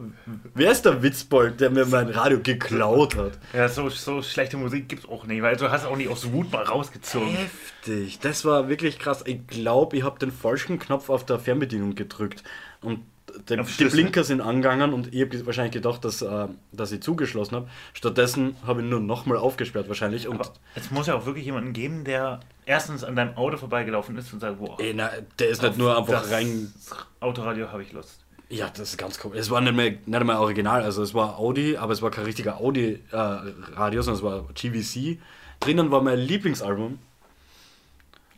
wer 0.54 0.70
ist 0.70 0.84
der 0.84 1.02
Witzbold, 1.02 1.60
der 1.60 1.70
mir 1.70 1.86
mein 1.86 2.08
Radio 2.08 2.38
geklaut 2.40 3.16
hat? 3.16 3.32
Ja, 3.52 3.68
so, 3.68 3.88
so 3.88 4.22
schlechte 4.22 4.56
Musik 4.56 4.88
gibt 4.88 5.04
es 5.04 5.08
auch 5.10 5.26
nicht, 5.26 5.42
weil 5.42 5.56
du 5.56 5.70
hast 5.70 5.84
auch 5.84 5.96
nicht 5.96 6.08
aus 6.08 6.30
Wut 6.32 6.52
mal 6.52 6.62
rausgezogen. 6.62 7.28
Heftig, 7.28 8.20
das 8.20 8.44
war 8.44 8.68
wirklich 8.68 8.98
krass. 8.98 9.24
Ich 9.26 9.46
glaube, 9.48 9.96
ich 9.96 10.04
habe 10.04 10.18
den 10.20 10.30
falschen 10.30 10.78
Knopf 10.78 11.10
auf 11.10 11.26
der 11.26 11.40
Fernbedienung 11.40 11.96
gedrückt. 11.96 12.44
Und 12.80 13.00
die, 13.48 13.58
Auf 13.58 13.76
die. 13.76 13.84
Blinker 13.84 14.24
sind 14.24 14.40
angegangen 14.40 14.92
und 14.92 15.12
ich 15.14 15.22
habe 15.22 15.46
wahrscheinlich 15.46 15.72
gedacht, 15.72 16.04
dass, 16.04 16.22
äh, 16.22 16.48
dass 16.72 16.92
ich 16.92 17.02
zugeschlossen 17.02 17.56
habe. 17.56 17.68
Stattdessen 17.92 18.56
habe 18.66 18.82
ich 18.82 18.88
nur 18.88 19.00
nochmal 19.00 19.38
aufgesperrt 19.38 19.88
wahrscheinlich. 19.88 20.28
Und 20.28 20.40
Aber 20.40 20.52
es 20.74 20.90
muss 20.90 21.06
ja 21.06 21.14
auch 21.14 21.26
wirklich 21.26 21.44
jemanden 21.44 21.72
geben, 21.72 22.04
der 22.04 22.40
erstens 22.66 23.04
an 23.04 23.16
deinem 23.16 23.36
Auto 23.36 23.56
vorbeigelaufen 23.56 24.16
ist 24.16 24.32
und 24.32 24.40
sagt, 24.40 24.58
boah, 24.58 24.78
ey, 24.80 24.92
na, 24.94 25.10
der 25.38 25.48
ist 25.48 25.62
nicht 25.62 25.78
nur 25.78 25.96
einfach 25.96 26.30
rein. 26.30 26.72
Autoradio 27.20 27.70
habe 27.70 27.82
ich 27.82 27.92
Lust. 27.92 28.24
Ja, 28.50 28.68
das 28.68 28.90
ist 28.90 28.98
ganz 28.98 29.18
komisch. 29.18 29.38
Es 29.38 29.48
war 29.48 29.60
nicht 29.60 29.74
mehr, 29.76 29.90
nicht 30.04 30.24
mehr 30.24 30.40
original, 30.40 30.82
also 30.82 31.02
es 31.02 31.14
war 31.14 31.38
Audi, 31.38 31.76
aber 31.76 31.92
es 31.92 32.02
war 32.02 32.10
kein 32.10 32.24
richtiger 32.24 32.60
Audi-Radio, 32.60 34.02
sondern 34.02 34.18
es 34.18 34.22
war 34.22 34.44
GVC. 34.54 35.18
Drinnen 35.60 35.90
war 35.92 36.02
mein 36.02 36.18
Lieblingsalbum. 36.18 36.98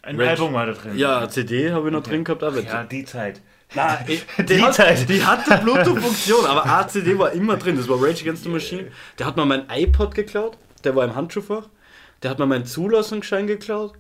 Ein 0.03 0.17
Red- 0.21 0.29
Album 0.31 0.53
war 0.53 0.67
da 0.67 0.73
drin. 0.73 0.99
Ja, 0.99 1.29
CD 1.29 1.73
habe 1.73 1.89
ich 1.89 1.93
noch 1.95 2.03
drin 2.03 2.25
gehabt. 2.25 2.43
Aber 2.43 2.61
ja, 2.61 2.85
die 2.85 3.05
Zeit. 3.05 3.41
Die 4.07 4.21
die, 4.45 4.63
hat, 4.63 4.75
Zeit. 4.75 5.09
die 5.09 5.25
hatte 5.25 5.57
Bluetooth-Funktion, 5.65 6.45
aber 6.45 6.67
ACD 6.67 7.17
war 7.19 7.33
immer 7.33 7.57
drin. 7.57 7.75
Das 7.79 7.89
war 7.89 7.97
Rage 7.97 8.21
Against 8.21 8.43
the 8.43 8.51
Machine. 8.51 8.91
Der 9.19 9.25
hat 9.25 9.39
mir 9.39 9.47
mein 9.47 9.65
iPod 9.71 10.15
geklaut, 10.15 10.59
der 10.85 10.95
war 10.95 11.05
im 11.07 11.15
Handschuhfach. 11.15 11.71
Der 12.23 12.31
hat 12.33 12.39
mir 12.39 12.45
meinen 12.45 12.67
Zulassungsschein 12.67 13.47
geklaut. 13.47 13.95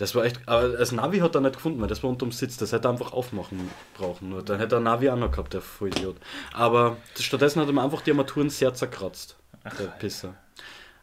Das 0.00 0.14
war 0.14 0.24
echt, 0.24 0.40
aber 0.48 0.68
das 0.70 0.92
Navi 0.92 1.18
hat 1.18 1.34
er 1.34 1.42
nicht 1.42 1.56
gefunden, 1.56 1.78
weil 1.78 1.88
das 1.88 2.02
war 2.02 2.08
unterm 2.08 2.32
Sitz. 2.32 2.56
Das 2.56 2.72
hätte 2.72 2.88
er 2.88 2.92
einfach 2.92 3.12
aufmachen 3.12 3.70
brauchen. 3.98 4.30
Nur 4.30 4.42
dann 4.42 4.58
hätte 4.58 4.76
er 4.76 4.80
Navi 4.80 5.10
auch 5.10 5.16
noch 5.16 5.30
gehabt, 5.30 5.52
der 5.52 5.60
Vollidiot. 5.60 6.16
Aber 6.54 6.96
stattdessen 7.18 7.60
hat 7.60 7.68
er 7.68 7.74
mir 7.74 7.82
einfach 7.82 8.00
die 8.00 8.10
Armaturen 8.12 8.48
sehr 8.48 8.72
zerkratzt. 8.72 9.36
der 9.78 9.88
Pisser. 9.88 10.34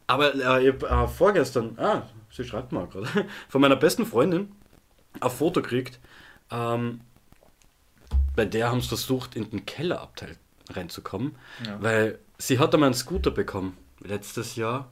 Aber 0.08 0.34
äh, 0.34 0.68
ich 0.68 0.74
hab, 0.82 0.84
äh, 0.84 1.08
vorgestern, 1.08 1.78
ah, 1.78 2.08
sie 2.32 2.44
schreibt 2.44 2.72
mal 2.72 2.88
gerade, 2.88 3.08
von 3.50 3.62
meiner 3.62 3.76
besten 3.76 4.04
Freundin 4.04 4.52
ein 5.20 5.30
Foto 5.30 5.62
gekriegt. 5.62 6.00
Ähm, 6.50 7.02
bei 8.36 8.46
der 8.46 8.72
haben 8.72 8.82
sie 8.82 8.88
versucht, 8.88 9.36
in 9.36 9.48
den 9.52 9.68
Kellerabteil 9.68 10.38
reinzukommen, 10.72 11.36
Ja. 11.66 11.78
weil 11.84 12.18
sie 12.40 12.58
hat 12.58 12.74
einmal 12.74 12.88
einen 12.88 12.94
Scooter 12.96 13.30
bekommen, 13.30 13.78
letztes 14.00 14.56
Jahr, 14.56 14.90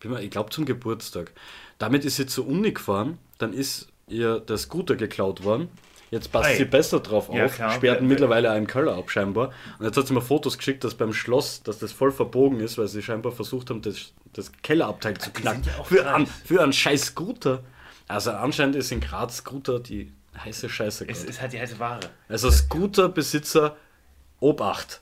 ich, 0.00 0.08
ich 0.10 0.30
glaube 0.30 0.50
zum 0.50 0.64
Geburtstag. 0.64 1.32
Damit 1.80 2.04
ist 2.04 2.14
sie 2.16 2.26
zur 2.26 2.46
Uni 2.46 2.70
gefahren, 2.72 3.18
dann 3.38 3.52
ist 3.52 3.88
ihr 4.06 4.38
der 4.38 4.58
Scooter 4.58 4.94
geklaut 4.94 5.42
worden. 5.42 5.68
Jetzt 6.12 6.30
passt 6.32 6.50
Ei. 6.50 6.56
sie 6.56 6.64
besser 6.66 7.00
drauf 7.00 7.28
Ja, 7.32 7.46
auf, 7.46 7.54
klar. 7.54 7.72
sperrten 7.72 8.02
Wer- 8.04 8.08
mittlerweile 8.08 8.50
einen 8.50 8.66
Keller 8.66 8.96
ab 8.96 9.10
scheinbar. 9.10 9.50
Und 9.78 9.86
jetzt 9.86 9.96
hat 9.96 10.06
sie 10.08 10.12
mir 10.14 10.20
Fotos 10.20 10.58
geschickt, 10.58 10.82
dass 10.84 10.94
beim 10.94 11.12
Schloss, 11.12 11.62
dass 11.62 11.78
das 11.78 11.90
voll 11.92 12.12
verbogen 12.12 12.60
ist, 12.60 12.78
weil 12.78 12.86
sie 12.88 13.02
scheinbar 13.02 13.32
versucht 13.32 13.70
haben, 13.70 13.80
das, 13.82 14.12
das 14.32 14.50
Kellerabteil 14.62 15.16
zu 15.18 15.30
knacken. 15.30 15.62
ja 15.64 15.82
für, 15.84 16.06
einen, 16.12 16.26
dreist. 16.26 16.46
für 16.46 16.62
einen 16.62 16.72
scheiß 16.72 17.02
Scooter. 17.06 17.62
Also 18.08 18.32
anscheinend 18.32 18.74
ist 18.76 18.90
in 18.92 19.00
Graz 19.00 19.36
Scooter 19.38 19.78
die 19.80 20.12
heiße 20.36 20.68
Scheiße. 20.68 21.08
Es 21.08 21.24
ist 21.24 21.40
halt 21.40 21.52
die 21.52 21.60
heiße 21.60 21.78
Ware. 21.78 22.00
Also 22.28 22.50
Scooterbesitzer, 22.50 23.76
Obacht. 24.40 25.00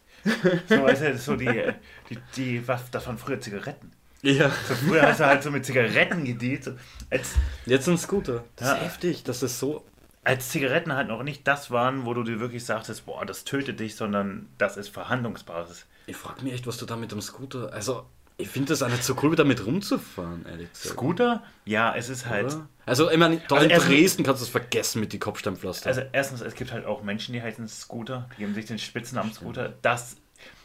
So, 0.69 0.87
ist 0.87 1.25
so 1.25 1.37
die, 1.37 1.63
die, 2.11 2.19
die, 2.37 2.69
was, 2.69 2.91
das 2.91 3.07
waren 3.07 3.17
früher 3.19 3.41
Zigaretten. 3.41 3.93
Ja. 4.29 4.51
So, 4.69 4.75
früher 4.75 5.03
hast 5.03 5.21
du 5.21 5.27
halt 5.27 5.43
so 5.43 5.51
mit 5.51 5.65
Zigaretten. 5.65 6.25
So, 6.63 6.73
als, 7.11 7.35
Jetzt 7.67 7.89
ein 7.89 7.99
Scooter. 7.99 8.45
Das 8.57 8.69
Ja. 8.69 8.75
ist 8.75 8.83
heftig, 8.83 9.25
das 9.25 9.43
ist 9.43 9.59
so. 9.59 9.85
als 10.25 10.51
Zigaretten 10.51 10.93
halt 10.93 11.09
noch 11.09 11.23
nicht 11.23 11.47
das 11.49 11.71
waren, 11.71 12.05
wo 12.05 12.13
du 12.13 12.23
dir 12.23 12.39
wirklich 12.39 12.65
sagtest, 12.65 13.07
boah, 13.07 13.25
das 13.25 13.45
tötet 13.45 13.81
dich, 13.81 13.97
sondern 13.97 14.49
das 14.59 14.77
ist 14.77 14.89
Verhandlungsbasis. 14.91 15.87
Ich 16.07 16.17
frage 16.17 16.43
mich 16.43 16.53
echt, 16.53 16.67
was 16.67 16.77
du 16.77 16.85
da 16.87 16.97
mit 16.97 17.13
dem 17.13 17.23
Scooter. 17.23 17.73
Also, 17.73 18.05
ich 18.37 18.49
finde 18.49 18.69
das 18.69 18.83
auch 18.83 18.89
nicht 18.89 19.03
so 19.05 19.17
cool, 19.23 19.35
damit 19.37 19.65
rumzufahren, 19.67 20.45
ehrlich 20.47 20.71
gesagt. 20.73 20.91
Scooter? 20.91 21.43
Ja, 21.65 21.95
es 21.97 22.09
ist 22.11 22.27
halt. 22.27 22.47
Oder? 22.47 22.69
Also, 22.87 23.11
ich 23.11 23.17
meine, 23.19 23.41
Also 23.51 23.65
in 23.67 23.71
Dresden 23.71 24.23
kannst 24.23 24.43
du 24.43 24.45
es 24.45 24.51
vergessen 24.51 25.01
mit 25.01 25.13
den 25.15 25.21
Kopfsteinpflaster. 25.21 25.89
Also 25.89 26.03
erstens, 26.13 26.41
es 26.43 26.55
gibt 26.55 26.73
halt 26.73 26.85
auch 26.85 27.03
Menschen, 27.03 27.33
die 27.33 27.41
heißen 27.43 27.67
Scooter, 27.69 28.29
die 28.37 28.41
geben 28.43 28.55
sich 28.55 28.67
den 28.67 28.79
Spitznamen 28.79 29.33
Scooter. 29.33 29.75
Das, 29.83 30.17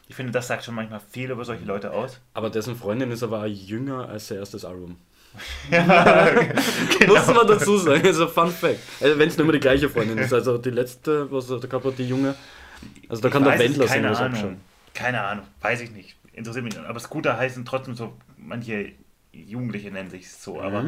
ich 0.07 0.15
finde, 0.15 0.31
das 0.31 0.48
sagt 0.48 0.63
schon 0.65 0.75
manchmal 0.75 1.00
viel 1.12 1.31
über 1.31 1.45
solche 1.45 1.65
Leute 1.65 1.91
aus. 1.91 2.19
aber 2.33 2.50
dessen 2.50 2.75
Freundin 2.75 3.12
ist 3.12 3.24
aber 3.24 3.45
jünger 3.48 4.10
als 4.10 4.29
ihr 4.31 4.38
erstes 4.38 4.65
Album. 4.65 4.98
Genau. 5.69 5.86
Muss 7.07 7.27
man 7.27 7.48
dazu 7.48 7.77
sagen, 7.77 8.05
also 8.05 8.27
Fun 8.27 8.51
Fact. 8.51 8.79
Also, 9.01 9.17
Wenn 9.17 9.27
es 9.29 9.38
nicht 9.38 9.45
mehr 9.45 9.53
die 9.53 9.60
gleiche 9.60 9.89
Freundin 9.89 10.17
ist, 10.19 10.31
also 10.33 10.57
die 10.60 10.69
letzte, 10.69 11.31
was 11.31 11.48
da 11.48 11.55
hat, 11.55 11.98
die 11.98 12.07
junge. 12.07 12.36
Also 13.10 13.22
da 13.22 13.29
kann 13.29 13.41
Ich 13.43 13.50
der 13.50 13.53
weiß 13.60 13.62
es, 13.62 13.69
Wendler 13.79 13.86
keine 13.88 14.10
was 14.12 14.19
Ahnung. 14.19 14.33
abschauen. 14.36 14.62
Keine 14.93 15.22
Ahnung, 15.24 15.45
weiß 15.62 15.81
ich 15.81 15.91
nicht. 15.91 16.15
Interessiert 16.33 16.65
mich 16.65 16.75
nicht. 16.75 16.86
Aber 16.86 17.00
Scooter 17.00 17.38
heißen 17.38 17.65
trotzdem 17.65 17.95
so, 17.95 18.13
manche 18.38 18.91
Jugendliche 19.31 19.89
nennen 19.89 20.10
sich 20.12 20.31
so, 20.31 20.62
aber 20.62 20.86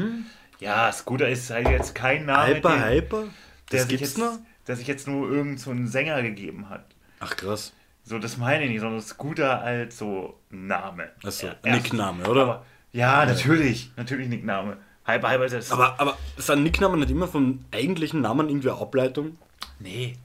ja, 0.59 0.91
Scooter 0.91 1.27
ist 1.29 1.49
halt 1.49 1.67
jetzt 1.69 1.95
kein 1.95 2.25
Name, 2.25 2.51
Mhm. 2.51 2.55
Hyper, 2.57 2.69
den- 2.75 2.89
Hyper? 2.89 3.21
der 3.23 3.27
Das 3.71 3.81
sich 3.81 3.89
gibt's 3.89 4.09
jetzt, 4.09 4.17
noch? 4.19 4.37
der 4.67 4.75
sich 4.75 4.87
jetzt 4.87 5.07
nur 5.07 5.31
irgend 5.31 5.59
so 5.59 5.71
einen 5.71 5.87
Sänger 5.87 6.21
gegeben 6.21 6.69
hat. 6.69 6.85
Ach 7.19 7.35
krass. 7.35 7.73
So, 8.07 8.19
das 8.19 8.37
meine 8.37 8.63
ich 8.63 8.69
nicht, 8.69 8.81
sondern 8.81 9.01
Scooter 9.01 9.61
als 9.61 9.97
so 9.97 10.39
Name. 10.51 11.09
Achso, 11.23 11.47
Ja, 11.47 11.55
Nickname, 11.75 12.27
oder? 12.29 12.41
Aber, 12.43 12.65
ja, 12.93 13.25
natürlich, 13.25 13.91
natürlich 13.97 14.29
Nickname. 14.29 14.77
Hyper, 15.05 15.31
Hyper 15.31 15.45
ist 15.45 15.53
das. 15.53 15.71
Aber, 15.71 15.99
aber 15.99 16.17
sind 16.37 16.63
Nicknamen 16.63 16.99
nicht 16.99 17.11
immer 17.11 17.27
vom 17.27 17.65
eigentlichen 17.71 18.21
Namen 18.21 18.47
irgendwie 18.47 18.69
eine 18.69 18.79
Ableitung? 18.79 19.37
nee. 19.79 20.15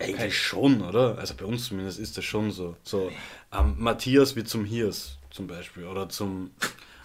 Eigentlich 0.00 0.36
schon, 0.36 0.82
oder? 0.82 1.16
Also 1.18 1.34
bei 1.36 1.44
uns 1.44 1.66
zumindest 1.68 2.00
ist 2.00 2.18
das 2.18 2.24
schon 2.24 2.50
so. 2.50 2.74
So 2.82 3.12
ähm, 3.56 3.76
Matthias 3.78 4.34
wird 4.34 4.48
zum 4.48 4.64
Hirs 4.64 5.16
zum 5.30 5.46
Beispiel. 5.46 5.86
Oder 5.86 6.08
zum. 6.08 6.50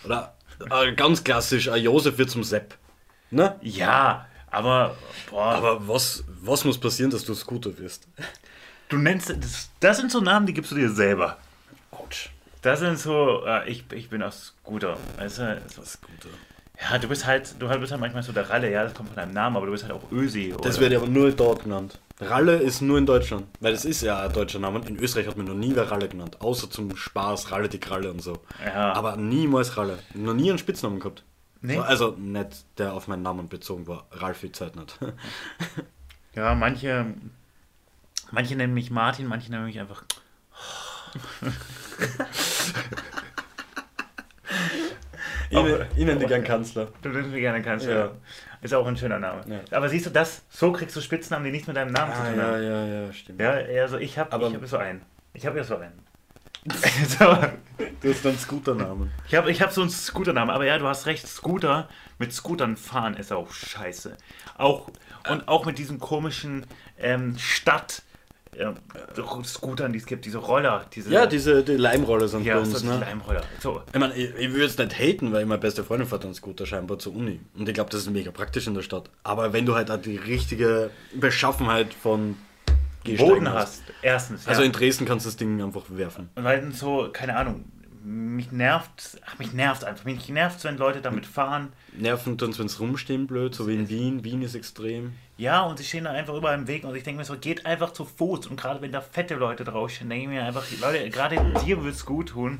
Oder 0.03 0.33
äh, 0.71 0.93
ganz 0.93 1.23
klassisch, 1.23 1.67
äh, 1.67 1.75
Josef 1.75 2.17
wird 2.17 2.31
zum 2.31 2.43
Sepp. 2.43 2.75
Ne? 3.29 3.55
Ja, 3.61 4.25
aber, 4.49 4.95
boah, 5.29 5.45
Aber 5.53 5.87
was, 5.87 6.23
was 6.41 6.65
muss 6.65 6.79
passieren, 6.79 7.11
dass 7.11 7.23
du 7.23 7.35
Scooter 7.35 7.77
wirst? 7.77 8.07
Du 8.89 8.97
nennst, 8.97 9.29
das, 9.29 9.69
das 9.79 9.97
sind 9.97 10.11
so 10.11 10.21
Namen, 10.21 10.45
die 10.45 10.53
gibst 10.53 10.71
du 10.71 10.75
dir 10.75 10.89
selber. 10.89 11.37
Autsch. 11.91 12.29
Das 12.61 12.79
sind 12.79 12.97
so, 12.99 13.43
äh, 13.45 13.69
ich, 13.69 13.85
ich 13.93 14.09
bin 14.09 14.23
auch 14.23 14.31
Scooter. 14.31 14.97
Weißt 15.17 15.39
du, 15.39 15.61
so, 15.73 15.83
Scooter. 15.83 16.29
ja, 16.81 16.97
du 16.97 17.07
bist 17.07 17.25
halt, 17.25 17.55
du 17.59 17.67
bist 17.79 17.91
halt 17.91 18.01
manchmal 18.01 18.23
so 18.23 18.31
der 18.31 18.49
Ralle, 18.49 18.71
ja, 18.71 18.83
das 18.83 18.93
kommt 18.93 19.09
von 19.09 19.15
deinem 19.15 19.33
Namen, 19.33 19.55
aber 19.57 19.65
du 19.67 19.71
bist 19.71 19.83
halt 19.83 19.93
auch 19.93 20.11
Ösi. 20.11 20.53
Das 20.63 20.77
oder- 20.77 20.89
wird 20.89 21.01
aber 21.01 21.07
nur 21.07 21.31
dort 21.31 21.63
genannt. 21.63 21.99
Ralle 22.19 22.55
ist 22.55 22.81
nur 22.81 22.97
in 22.97 23.05
Deutschland. 23.05 23.45
Weil 23.59 23.73
das 23.73 23.85
ist 23.85 24.01
ja 24.01 24.19
ein 24.23 24.33
deutscher 24.33 24.57
Name. 24.57 24.81
In 24.87 24.97
Österreich 24.97 25.27
hat 25.27 25.37
man 25.37 25.45
noch 25.45 25.53
nie 25.53 25.75
wer 25.75 25.91
Ralle 25.91 26.09
genannt. 26.09 26.41
Außer 26.41 26.67
zum 26.67 26.97
Spaß, 26.97 27.51
Ralle 27.51 27.69
die 27.69 27.79
Kralle 27.79 28.09
und 28.09 28.23
so. 28.23 28.39
Ja. 28.65 28.91
Aber 28.93 29.17
niemals 29.17 29.77
Ralle. 29.77 29.99
Noch 30.15 30.33
nie 30.33 30.49
einen 30.49 30.57
Spitznamen 30.57 30.99
gehabt. 30.99 31.23
Nee. 31.61 31.75
So, 31.75 31.81
also 31.83 32.11
nicht, 32.17 32.65
der 32.79 32.93
auf 32.93 33.07
meinen 33.07 33.21
Namen 33.21 33.49
bezogen 33.49 33.85
war. 33.87 34.07
Ralfi 34.11 34.51
Zeit 34.51 34.75
nicht. 34.75 34.97
Ja, 36.35 36.53
manche, 36.53 37.05
manche 38.31 38.55
nennen 38.55 38.73
mich 38.73 38.91
Martin, 38.91 39.27
manche 39.27 39.49
nennen 39.51 39.65
mich 39.65 39.79
einfach. 39.79 40.03
Ihnen, 45.49 45.85
Ihnen 45.95 46.19
die 46.19 46.25
gern 46.25 46.43
Kanzler. 46.43 46.89
Du 47.01 47.09
nennst 47.09 47.31
mich 47.31 47.39
gerne 47.39 47.61
Kanzler. 47.61 47.95
Ja. 47.95 48.11
Ist 48.61 48.73
auch 48.73 48.85
ein 48.85 48.97
schöner 48.97 49.19
Name. 49.19 49.41
Ja. 49.47 49.77
Aber 49.77 49.87
siehst 49.87 50.05
du 50.05 50.09
das? 50.09 50.41
So 50.49 50.71
kriegst 50.71 50.95
du 50.95 51.01
Spitznamen, 51.01 51.45
die 51.45 51.51
nichts 51.51 51.67
mit 51.67 51.77
deinem 51.77 51.91
Namen 51.93 52.13
zu 52.13 52.19
Ah, 52.19 52.29
tun 52.29 52.37
ja, 52.37 52.43
haben. 52.45 52.63
ja, 52.63 52.85
ja, 52.85 53.13
stimmt. 53.13 53.39
Ja, 53.39 53.51
also 53.51 53.97
ich 53.97 54.17
habe 54.17 54.45
ich 54.45 54.53
hab 54.55 54.65
so 54.67 54.77
einen. 54.77 55.01
Ich 55.33 55.45
habe 55.45 55.57
ja 55.57 55.63
so 55.63 55.77
einen. 55.77 55.93
so, 57.07 57.37
Du 58.01 58.09
hast 58.11 58.25
einen 58.25 58.37
Scooternamen. 58.37 59.09
ich 59.27 59.35
habe 59.35 59.49
ich 59.49 59.61
hab 59.61 59.71
so 59.71 59.81
einen 59.81 59.89
Scooternamen, 59.89 60.53
aber 60.53 60.65
ja, 60.65 60.77
du 60.77 60.85
hast 60.87 61.05
recht, 61.05 61.25
Scooter, 61.25 61.87
mit 62.19 62.33
Scootern 62.33 62.75
fahren 62.75 63.13
ist 63.15 63.31
auch 63.31 63.51
scheiße. 63.51 64.17
Auch, 64.57 64.89
und 65.29 65.47
auch 65.47 65.65
mit 65.65 65.77
diesen 65.77 65.99
komischen 65.99 66.65
ähm, 66.97 67.37
Stadt 67.37 68.01
ähm, 68.57 69.43
Scootern, 69.43 69.93
die 69.93 69.99
es 69.99 70.05
gibt, 70.05 70.25
diese 70.25 70.37
Roller, 70.39 70.85
diese 70.93 71.11
Ja, 71.11 71.25
diese 71.25 71.63
die 71.63 71.73
Leimrolle 71.73 72.27
sind 72.27 72.45
ja, 72.45 72.55
bei 72.55 72.61
uns, 72.61 72.71
so 72.71 72.79
diese 72.79 72.93
ne? 72.93 72.99
Leimroller. 72.99 73.41
So, 73.59 73.81
Ich 73.93 73.99
meine, 73.99 74.15
ich, 74.15 74.33
ich 74.35 74.51
würde 74.51 74.65
es 74.65 74.77
nicht 74.77 74.97
haten, 74.97 75.31
weil 75.31 75.45
meine 75.45 75.59
beste 75.59 75.83
Freundin 75.83 76.07
fährt 76.07 76.25
einen 76.25 76.33
Scooter 76.33 76.65
scheinbar 76.65 76.99
zur 76.99 77.15
Uni. 77.15 77.39
Und 77.55 77.67
ich 77.67 77.75
glaube, 77.75 77.89
das 77.89 78.01
ist 78.01 78.09
mega 78.09 78.31
praktisch 78.31 78.67
in 78.67 78.73
der 78.73 78.81
Stadt. 78.81 79.09
Aber 79.23 79.53
wenn 79.53 79.65
du 79.65 79.75
halt 79.75 79.91
auch 79.91 80.01
die 80.01 80.17
richtige 80.17 80.89
Beschaffenheit 81.13 81.93
von 81.93 82.35
Gehsteigen 83.03 83.33
Boden 83.35 83.53
hast, 83.53 83.83
erstens. 84.01 84.45
Ja. 84.45 84.51
Also 84.51 84.63
in 84.63 84.71
Dresden 84.71 85.05
kannst 85.05 85.25
du 85.25 85.29
das 85.29 85.37
Ding 85.37 85.61
einfach 85.61 85.85
werfen. 85.89 86.29
Und 86.35 86.43
weil 86.43 86.59
dann 86.59 86.71
so, 86.71 87.09
keine 87.11 87.35
Ahnung, 87.37 87.65
mich 88.03 88.51
nervt, 88.51 89.19
ach, 89.25 89.37
mich 89.37 89.53
nervt 89.53 89.83
einfach. 89.83 90.05
Mich 90.05 90.29
nervt 90.29 90.63
wenn 90.63 90.77
Leute 90.77 91.01
damit 91.01 91.25
fahren. 91.25 91.73
Nerven 91.93 92.37
tun 92.37 92.57
wenn 92.57 92.67
es 92.67 92.79
rumstehen 92.79 93.27
blöd, 93.27 93.53
so 93.53 93.67
wie 93.67 93.75
in 93.75 93.89
Wien. 93.89 94.23
Wien 94.23 94.41
ist 94.41 94.55
extrem. 94.55 95.13
Ja, 95.37 95.61
und 95.63 95.77
sie 95.77 95.83
stehen 95.85 96.05
da 96.05 96.11
einfach 96.11 96.33
überall 96.33 96.57
im 96.57 96.67
Weg 96.67 96.83
und 96.83 96.95
ich 96.95 97.03
denke 97.03 97.19
mir 97.19 97.25
so, 97.25 97.37
geht 97.37 97.65
einfach 97.65 97.93
zu 97.93 98.05
Fuß. 98.05 98.47
Und 98.47 98.59
gerade 98.59 98.81
wenn 98.81 98.91
da 98.91 99.01
fette 99.01 99.35
Leute 99.35 99.63
draufstehen, 99.63 100.09
denke 100.09 100.23
ich 100.23 100.29
mir 100.29 100.43
einfach, 100.43 100.65
Leute, 100.81 101.09
gerade 101.11 101.35
dir 101.65 101.77
würde 101.77 101.91
es 101.91 102.05
gut 102.05 102.29
tun, 102.29 102.59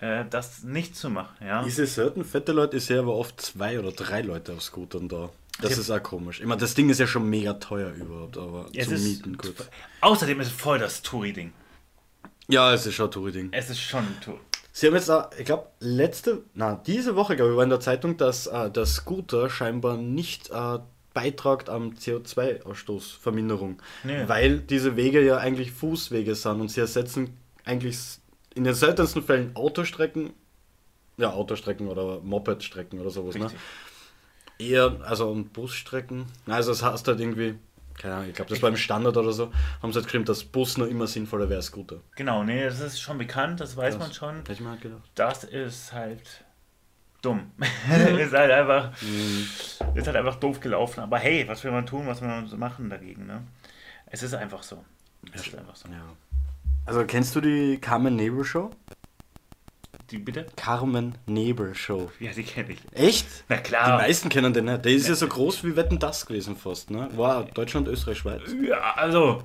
äh, 0.00 0.24
das 0.28 0.62
nicht 0.64 0.96
zu 0.96 1.08
machen. 1.08 1.34
Ja? 1.44 1.62
Diese 1.62 1.86
selten 1.86 2.24
fette 2.24 2.52
Leute, 2.52 2.76
ich 2.76 2.84
sehe 2.84 2.98
aber 2.98 3.14
oft 3.14 3.40
zwei 3.40 3.78
oder 3.78 3.90
drei 3.92 4.20
Leute 4.20 4.52
auf 4.52 4.62
Scootern 4.62 5.08
da. 5.08 5.30
Das 5.60 5.72
Ja. 5.72 5.78
ist 5.80 5.90
auch 5.90 6.02
komisch. 6.02 6.40
Ich 6.40 6.46
meine, 6.46 6.60
das 6.60 6.74
Ding 6.74 6.88
ist 6.90 7.00
ja 7.00 7.06
schon 7.06 7.28
mega 7.28 7.54
teuer 7.54 7.90
überhaupt, 7.92 8.36
aber 8.36 8.66
Es 8.74 8.84
zum 8.86 8.94
ist- 8.94 9.04
Mieten 9.04 9.36
gut. 9.38 9.54
Außerdem 10.02 10.40
ist 10.40 10.48
es 10.48 10.52
voll 10.52 10.78
das 10.78 11.02
Touri-Ding. 11.02 11.52
Ja, 12.48 12.72
es 12.74 12.86
ist 12.86 12.94
schon 12.94 13.10
Touri-Ding. 13.10 13.48
Es 13.50 13.68
ist 13.70 13.80
schon 13.80 14.04
ein 14.04 14.16
Tour. 14.22 14.38
Sie 14.72 14.86
haben 14.86 14.94
jetzt, 14.94 15.10
ich 15.38 15.44
glaube, 15.46 15.66
letzte, 15.80 16.42
na, 16.54 16.80
diese 16.86 17.16
Woche, 17.16 17.34
glaube 17.34 17.50
ich, 17.52 17.56
war 17.56 17.64
in 17.64 17.70
der 17.70 17.80
Zeitung, 17.80 18.16
dass 18.16 18.46
äh, 18.46 18.70
der 18.70 18.86
Scooter 18.86 19.50
scheinbar 19.50 19.96
nicht 19.96 20.50
äh, 20.50 20.78
beitragt 21.18 21.68
am 21.68 21.94
CO2-Ausstoßverminderung. 21.94 23.78
Nee. 24.04 24.28
Weil 24.28 24.60
diese 24.60 24.94
Wege 24.94 25.20
ja 25.20 25.38
eigentlich 25.38 25.72
Fußwege 25.72 26.36
sind 26.36 26.60
und 26.60 26.70
sie 26.70 26.80
ersetzen 26.80 27.36
eigentlich 27.64 27.98
in 28.54 28.62
den 28.62 28.74
seltensten 28.74 29.24
Fällen 29.24 29.50
Autostrecken, 29.56 30.30
ja, 31.16 31.32
Autostrecken 31.32 31.88
oder 31.88 32.20
Mopedstrecken 32.20 33.00
oder 33.00 33.10
sowas, 33.10 33.34
ne? 33.34 33.46
Richtig. 33.46 33.60
Eher, 34.60 35.00
also 35.02 35.28
und 35.28 35.52
Busstrecken. 35.52 36.26
Also 36.46 36.70
das 36.70 36.84
heißt 36.84 37.08
halt 37.08 37.18
irgendwie, 37.18 37.56
keine 37.96 38.14
Ahnung, 38.14 38.28
ich 38.28 38.36
glaube, 38.36 38.50
das 38.50 38.62
war 38.62 38.68
im 38.68 38.76
Standard 38.76 39.16
oder 39.16 39.32
so, 39.32 39.50
haben 39.82 39.90
sie 39.90 39.96
halt 39.96 40.06
geschrieben, 40.06 40.24
dass 40.24 40.44
Bus 40.44 40.78
noch 40.78 40.86
immer 40.86 41.08
sinnvoller 41.08 41.48
wäre 41.48 41.58
als 41.58 41.66
Scooter. 41.66 41.96
Genau, 42.14 42.44
nee, 42.44 42.64
das 42.64 42.78
ist 42.78 43.00
schon 43.00 43.18
bekannt, 43.18 43.58
das 43.58 43.76
weiß 43.76 43.94
Das 43.94 44.02
man 44.02 44.12
schon. 44.12 44.36
Hätte 44.36 44.52
ich 44.52 44.60
mir 44.60 44.70
halt 44.70 44.82
gedacht. 44.82 45.02
Das 45.16 45.42
ist 45.42 45.92
halt 45.92 46.44
dumm. 47.22 47.50
ist 48.18 48.32
halt 48.32 48.50
einfach 48.50 48.92
ist 49.94 50.06
halt 50.06 50.16
einfach 50.16 50.36
doof 50.36 50.60
gelaufen. 50.60 51.00
Aber 51.00 51.18
hey, 51.18 51.46
was 51.48 51.64
will 51.64 51.70
man 51.72 51.86
tun, 51.86 52.06
was 52.06 52.20
will 52.20 52.28
man 52.28 52.58
machen 52.58 52.90
dagegen, 52.90 53.26
ne? 53.26 53.42
Es 54.06 54.22
ist 54.22 54.34
einfach 54.34 54.62
so. 54.62 54.84
Es 55.32 55.46
ist 55.46 55.56
einfach 55.56 55.76
so. 55.76 55.88
Ja. 55.88 56.16
Also 56.86 57.04
kennst 57.04 57.36
du 57.36 57.40
die 57.40 57.78
Carmen 57.78 58.16
Nebel 58.16 58.44
Show? 58.44 58.70
Die 60.10 60.18
bitte? 60.18 60.46
Carmen 60.56 61.18
Nebel 61.26 61.74
Show. 61.74 62.10
Ja, 62.18 62.32
die 62.32 62.42
kenne 62.42 62.72
ich. 62.72 62.78
Echt? 62.92 63.26
Na 63.48 63.56
Die 63.56 63.62
klar. 63.62 63.98
meisten 63.98 64.30
kennen 64.30 64.54
den 64.54 64.64
nicht. 64.64 64.84
Der 64.86 64.92
ist 64.92 65.06
ja 65.06 65.14
so 65.14 65.28
groß 65.28 65.64
wie 65.64 65.76
Wetten 65.76 65.98
das 65.98 66.24
gewesen 66.24 66.56
fast, 66.56 66.90
ne? 66.90 67.10
War 67.14 67.44
Deutschland, 67.44 67.88
Österreich, 67.88 68.18
Schweiz. 68.18 68.40
Ja, 68.66 68.94
also 68.94 69.42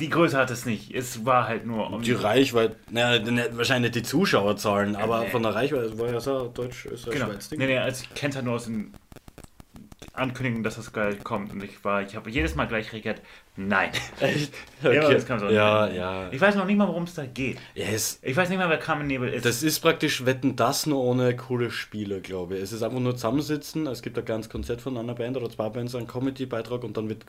die 0.00 0.08
Größe 0.08 0.36
hat 0.36 0.50
es 0.50 0.66
nicht. 0.66 0.94
Es 0.94 1.24
war 1.26 1.46
halt 1.48 1.66
nur 1.66 1.90
um 1.92 2.02
Die 2.02 2.12
Reichweite, 2.12 2.76
naja, 2.90 3.22
wahrscheinlich 3.52 3.92
die 3.92 4.02
Zuschauerzahlen, 4.02 4.96
aber 4.96 5.20
Nee. 5.20 5.30
von 5.30 5.42
der 5.42 5.54
Reichweite 5.54 5.98
war 5.98 6.10
ja 6.12 6.20
so 6.20 6.48
Deutsch, 6.48 6.86
Österreich, 6.86 7.14
Genau. 7.14 7.26
Schweiz 7.32 7.48
Ding. 7.48 7.58
Nee, 7.58 7.66
nee, 7.66 7.78
also 7.78 8.04
ich 8.04 8.14
kenne 8.14 8.30
es 8.30 8.36
halt 8.36 8.44
nur 8.46 8.54
aus 8.54 8.64
den 8.66 8.92
Ankündigungen, 10.12 10.62
dass 10.62 10.76
das 10.76 10.92
gleich 10.92 11.22
kommt. 11.24 11.52
Und 11.52 11.64
ich 11.64 11.84
war, 11.84 12.02
ich 12.02 12.14
habe 12.14 12.30
jedes 12.30 12.54
Mal 12.54 12.66
gleich 12.66 12.92
reagiert, 12.92 13.20
nein. 13.56 13.90
Echt? 14.20 14.52
Ja, 14.82 15.10
das 15.10 15.26
kann 15.26 15.40
so 15.40 15.48
ja, 15.48 15.88
ja. 15.88 16.28
Ich 16.30 16.40
weiß 16.40 16.54
noch 16.54 16.66
nicht 16.66 16.76
mal, 16.76 16.86
worum 16.86 17.02
es 17.04 17.14
da 17.14 17.26
geht. 17.26 17.58
ja 17.74 17.86
es, 17.86 18.20
Ich 18.22 18.36
weiß 18.36 18.48
nicht 18.48 18.58
mal, 18.58 18.68
wer 18.68 18.78
Carmen 18.78 19.06
Nebel 19.08 19.28
ist. 19.28 19.44
das 19.44 19.62
ist 19.64 19.80
praktisch 19.80 20.24
Wetten 20.24 20.54
das 20.56 20.86
nur 20.86 21.02
ohne 21.02 21.34
coole 21.36 21.70
Spiele, 21.70 22.20
glaube 22.20 22.56
ich. 22.56 22.62
Es 22.62 22.72
ist 22.72 22.82
einfach 22.82 23.00
nur 23.00 23.14
zusammensitzen, 23.16 23.86
es 23.88 24.02
gibt 24.02 24.16
ein 24.18 24.24
ganzes 24.24 24.50
Konzert 24.50 24.80
von 24.80 24.96
einer 24.96 25.14
Band 25.14 25.36
oder 25.36 25.50
zwei 25.50 25.68
Bands, 25.68 25.94
einen 25.96 26.06
Comedy-Beitrag 26.06 26.84
und 26.84 26.96
dann 26.96 27.08
wird 27.08 27.24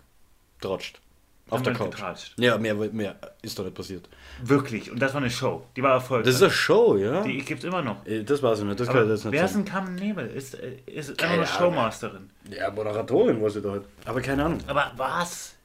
tratscht. 0.61 1.01
Auf 1.49 1.61
der 1.61 1.73
Couch. 1.73 1.91
getratscht. 1.91 2.33
Ja, 2.39 2.57
mehr, 2.57 2.73
mehr 2.73 3.15
ist 3.43 3.57
doch 3.59 3.63
nicht 3.65 3.75
passiert. 3.75 4.09
Wirklich. 4.41 4.89
Und 4.91 4.99
das 4.99 5.13
war 5.13 5.21
eine 5.21 5.29
Show. 5.29 5.63
Die 5.75 5.83
war 5.83 5.91
erfolgreich. 5.91 6.25
Das 6.25 6.35
ist 6.35 6.41
eine 6.41 6.51
Show, 6.51 6.97
ja? 6.97 7.21
Die 7.21 7.37
gibt 7.37 7.59
es 7.59 7.65
immer 7.65 7.83
noch. 7.83 8.03
Eh, 8.05 8.23
Das 8.23 8.41
weiß 8.41 8.59
ich 8.59 8.65
nicht, 8.65 8.79
das 8.79 8.87
kann 8.87 9.03
ich 9.03 9.09
jetzt 9.09 9.25
nicht 9.25 9.31
wer 9.33 9.45
ist 9.45 9.53
denn 9.55 9.63
Carmen 9.65 9.93
Nebel? 9.95 10.25
Ist, 10.27 10.55
äh, 10.55 10.77
ist 10.87 11.11
einfach 11.21 11.35
eine. 11.35 11.45
Showmasterin. 11.45 12.31
Ja, 12.49 12.71
Moderatorin 12.71 13.39
war 13.41 13.49
sie 13.51 13.61
da 13.61 13.69
halt. 13.71 13.83
Aber 14.05 14.21
keine 14.21 14.43
Ahnung. 14.45 14.59
Aber 14.65 14.91
was? 14.97 15.55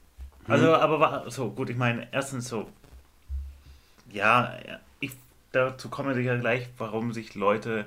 Hm. 0.45 0.53
Also, 0.53 0.75
aber 0.75 0.99
war, 0.99 1.31
so, 1.31 1.49
gut, 1.49 1.69
ich 1.71 1.77
meine, 1.77 2.07
erstens 2.11 2.47
so, 2.47 2.69
ja, 4.11 4.53
ich, 4.99 5.11
dazu 5.51 5.89
kommen 5.89 6.15
wir 6.15 6.21
ja 6.21 6.35
gleich, 6.37 6.67
warum 6.77 7.11
sich 7.13 7.33
Leute, 7.35 7.85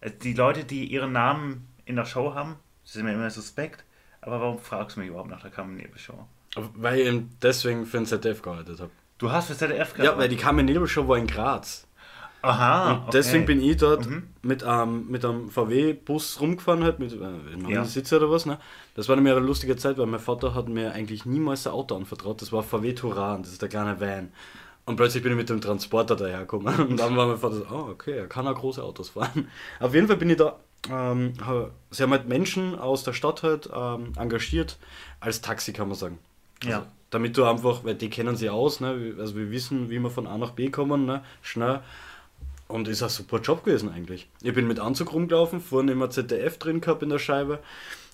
äh, 0.00 0.10
die 0.10 0.32
Leute, 0.32 0.64
die 0.64 0.86
ihren 0.86 1.12
Namen 1.12 1.68
in 1.84 1.96
der 1.96 2.06
Show 2.06 2.34
haben, 2.34 2.56
sind 2.84 3.04
mir 3.04 3.12
immer 3.12 3.28
suspekt, 3.30 3.84
aber 4.22 4.40
warum 4.40 4.58
fragst 4.58 4.96
du 4.96 5.00
mich 5.00 5.10
überhaupt 5.10 5.30
nach 5.30 5.42
der 5.42 5.50
Carmen 5.50 5.76
Nebel 5.76 5.98
Show? 5.98 6.26
Weil 6.56 6.98
ich 7.00 7.06
eben 7.06 7.30
deswegen 7.42 7.86
für 7.86 7.98
den 7.98 8.06
ZDF 8.06 8.42
gearbeitet 8.42 8.80
habe. 8.80 8.90
Du 9.18 9.30
hast 9.30 9.46
für 9.48 9.56
ZDF 9.56 9.94
Ja, 9.98 10.16
weil 10.18 10.28
die 10.28 10.36
Carmen 10.36 10.66
Nebel 10.66 10.88
Show 10.88 11.06
war 11.06 11.16
in 11.18 11.26
Graz. 11.26 11.86
Aha, 12.42 12.92
Und 13.04 13.12
deswegen 13.14 13.44
bin 13.44 13.62
ich 13.62 13.76
dort 13.76 14.06
Mhm. 14.08 14.22
mit, 14.42 14.64
ähm, 14.66 15.06
mit 15.08 15.24
einem 15.26 15.50
VW-Bus 15.50 16.40
rumgefahren, 16.40 16.82
halt, 16.82 16.98
mit 16.98 17.12
äh, 17.12 17.16
einem 17.22 17.68
Ja. 17.68 17.84
Sitzer 17.84 18.16
oder 18.16 18.30
was. 18.30 18.46
Ne? 18.46 18.58
Das 18.94 19.08
war 19.10 19.16
nämlich 19.16 19.34
eine 19.36 19.44
lustige 19.44 19.76
Zeit, 19.76 19.98
weil 19.98 20.06
mein 20.06 20.20
Vater 20.20 20.54
hat 20.54 20.68
mir 20.68 20.92
eigentlich 20.92 21.26
niemals 21.26 21.66
ein 21.66 21.74
Auto 21.74 21.94
anvertraut. 21.96 22.40
Das 22.40 22.50
war 22.50 22.62
VW 22.62 22.94
Touran, 22.94 23.42
das 23.42 23.52
ist 23.52 23.60
der 23.60 23.68
kleine 23.68 24.00
Van. 24.00 24.32
Und 24.86 24.96
plötzlich 24.96 25.22
bin 25.22 25.32
ich 25.32 25.38
mit 25.38 25.50
dem 25.50 25.60
Transporter 25.60 26.16
dahergekommen. 26.16 26.74
Und 26.88 26.96
dann 26.98 27.14
war 27.14 27.26
mein 27.26 27.36
Vater 27.36 27.56
so, 27.56 27.66
oh, 27.70 27.88
okay, 27.90 28.16
er 28.16 28.26
kann 28.26 28.48
auch 28.48 28.54
große 28.58 28.82
Autos 28.82 29.10
fahren. 29.10 29.48
Auf 29.78 29.94
jeden 29.94 30.06
Fall 30.06 30.16
bin 30.16 30.30
ich 30.30 30.38
da, 30.38 30.58
ähm, 30.90 31.34
sie 31.90 32.02
haben 32.02 32.10
halt 32.12 32.26
Menschen 32.26 32.78
aus 32.78 33.04
der 33.04 33.12
Stadt 33.12 33.42
halt 33.42 33.68
ähm, 33.72 34.14
engagiert, 34.16 34.78
als 35.20 35.42
Taxi 35.42 35.74
kann 35.74 35.88
man 35.88 35.96
sagen. 35.98 36.18
Ja. 36.64 36.78
Also, 36.78 36.88
damit 37.10 37.36
du 37.36 37.44
einfach, 37.44 37.84
weil 37.84 37.96
die 37.96 38.08
kennen 38.08 38.36
sie 38.36 38.50
aus, 38.50 38.80
ne? 38.80 39.14
also 39.18 39.36
wir 39.36 39.50
wissen, 39.50 39.90
wie 39.90 39.98
wir 39.98 40.10
von 40.10 40.26
A 40.26 40.38
nach 40.38 40.52
B 40.52 40.70
kommen, 40.70 41.06
ne? 41.06 41.24
schnell. 41.42 41.80
Und 42.68 42.86
ist 42.86 43.02
ein 43.02 43.08
super 43.08 43.40
Job 43.40 43.64
gewesen 43.64 43.90
eigentlich. 43.90 44.28
Ich 44.42 44.54
bin 44.54 44.68
mit 44.68 44.78
Anzug 44.78 45.12
rumgelaufen, 45.12 45.60
vorne 45.60 45.90
immer 45.90 46.08
ZDF 46.08 46.56
drin 46.56 46.80
gehabt 46.80 47.02
in 47.02 47.08
der 47.08 47.18
Scheibe. 47.18 47.58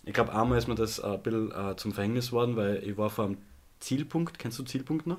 Ich 0.06 0.14
glaube, 0.14 0.34
einmal 0.34 0.56
ist 0.56 0.66
mir 0.66 0.76
das 0.76 0.98
ein 0.98 1.20
bisschen 1.20 1.52
äh, 1.52 1.76
zum 1.76 1.92
Verhängnis 1.92 2.32
worden, 2.32 2.56
weil 2.56 2.82
ich 2.82 2.96
war 2.96 3.10
vor 3.10 3.26
einem 3.26 3.36
Zielpunkt. 3.80 4.38
Kennst 4.38 4.58
du 4.58 4.62
Zielpunkt 4.62 5.06
noch? 5.06 5.18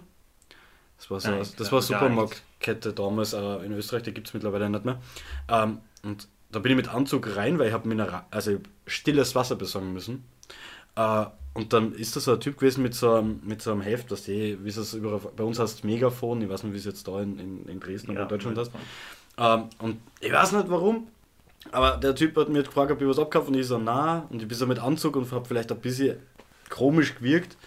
Das 0.97 1.11
war 1.11 1.19
so, 1.19 1.29
Nein, 1.29 1.45
das 1.57 1.71
war 1.71 1.81
Supermarktkette 1.81 2.93
damals 2.93 3.33
äh, 3.33 3.65
in 3.65 3.73
Österreich, 3.73 4.03
die 4.03 4.13
gibt 4.13 4.27
es 4.27 4.33
mittlerweile 4.33 4.69
nicht 4.69 4.85
mehr. 4.85 4.99
Ähm, 5.49 5.79
und 6.03 6.27
da 6.51 6.59
bin 6.59 6.71
ich 6.71 6.77
mit 6.77 6.87
Anzug 6.87 7.35
rein, 7.35 7.59
weil 7.59 7.67
ich 7.67 7.73
habe 7.73 7.87
Mineral, 7.87 8.25
also 8.31 8.57
stilles 8.87 9.35
Wasser 9.35 9.55
besorgen 9.55 9.93
müssen. 9.93 10.23
Äh, 10.95 11.25
und 11.57 11.73
dann 11.73 11.91
ist 11.93 12.15
da 12.15 12.19
so 12.19 12.33
ein 12.33 12.39
Typ 12.39 12.59
gewesen 12.59 12.83
mit 12.83 12.93
so 12.93 13.15
einem, 13.15 13.39
mit 13.43 13.63
so 13.63 13.71
einem 13.71 13.81
Heft, 13.81 14.11
das 14.11 14.27
eh, 14.27 14.57
wie 14.61 14.69
es 14.69 14.75
das 14.75 14.93
überall, 14.93 15.19
bei 15.35 15.43
uns 15.43 15.57
heißt 15.57 15.83
Megafon, 15.83 16.39
ich 16.43 16.49
weiß 16.49 16.61
nicht, 16.61 16.73
wie 16.73 16.77
es 16.77 16.85
jetzt 16.85 17.07
da 17.07 17.19
in, 17.19 17.39
in, 17.39 17.65
in 17.65 17.79
Dresden 17.79 18.11
oder 18.11 18.21
in 18.21 18.27
Deutschland 18.27 18.59
heißt. 18.59 18.71
Ähm, 19.39 19.63
und 19.79 19.97
ich 20.19 20.31
weiß 20.31 20.51
nicht 20.51 20.69
warum, 20.69 21.07
aber 21.71 21.97
der 21.97 22.13
Typ 22.13 22.37
hat 22.37 22.49
mir 22.49 22.61
gefragt, 22.61 22.91
ob 22.91 23.01
ich 23.01 23.07
was 23.07 23.17
abkaufe 23.17 23.47
und 23.47 23.55
ich 23.55 23.65
so, 23.65 23.79
na, 23.79 24.27
und 24.29 24.39
ich 24.39 24.47
bin 24.47 24.55
so 24.55 24.67
mit 24.67 24.77
Anzug 24.77 25.15
und 25.15 25.31
habe 25.31 25.45
vielleicht 25.45 25.71
ein 25.71 25.79
bisschen 25.79 26.17
komisch 26.69 27.15
gewirkt. 27.15 27.57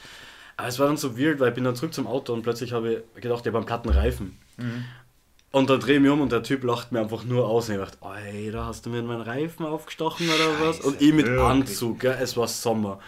Aber 0.57 0.69
es 0.69 0.79
war 0.79 0.87
dann 0.87 0.97
so 0.97 1.19
weird, 1.19 1.41
weil 1.41 1.49
ich 1.49 1.55
bin 1.55 1.65
dann 1.65 1.75
zurück 1.75 1.93
zum 1.93 2.07
Auto 2.07 2.33
und 2.33 2.43
plötzlich 2.43 2.73
habe 2.73 3.03
ich 3.17 3.23
gedacht, 3.23 3.41
ich 3.41 3.47
habe 3.49 3.59
einen 3.59 3.67
platten 3.67 3.89
Reifen. 3.89 4.39
Und 5.51 5.69
dann 5.69 5.81
drehe 5.81 5.97
ich 5.97 6.01
mich 6.01 6.11
um 6.13 6.21
und 6.21 6.31
der 6.31 6.45
Typ 6.45 6.63
lacht 6.63 6.93
mir 6.93 7.01
einfach 7.01 7.25
nur 7.25 7.49
aus. 7.49 7.69
Und 7.69 7.75
ich 7.75 7.81
dachte, 7.81 7.99
ey, 8.25 8.53
da 8.53 8.67
hast 8.67 8.87
du 8.87 8.91
mir 8.91 9.03
meinen 9.03 9.23
Reifen 9.23 9.67
aufgestochen 9.67 10.29
oder 10.29 10.69
was? 10.69 10.79
Und 10.81 11.03
ich 11.03 11.13
mit? 11.13 11.27
Anzug, 11.29 12.05
ja, 12.05 12.13
es 12.13 12.37
war 12.37 12.47
Sommer. 12.47 13.01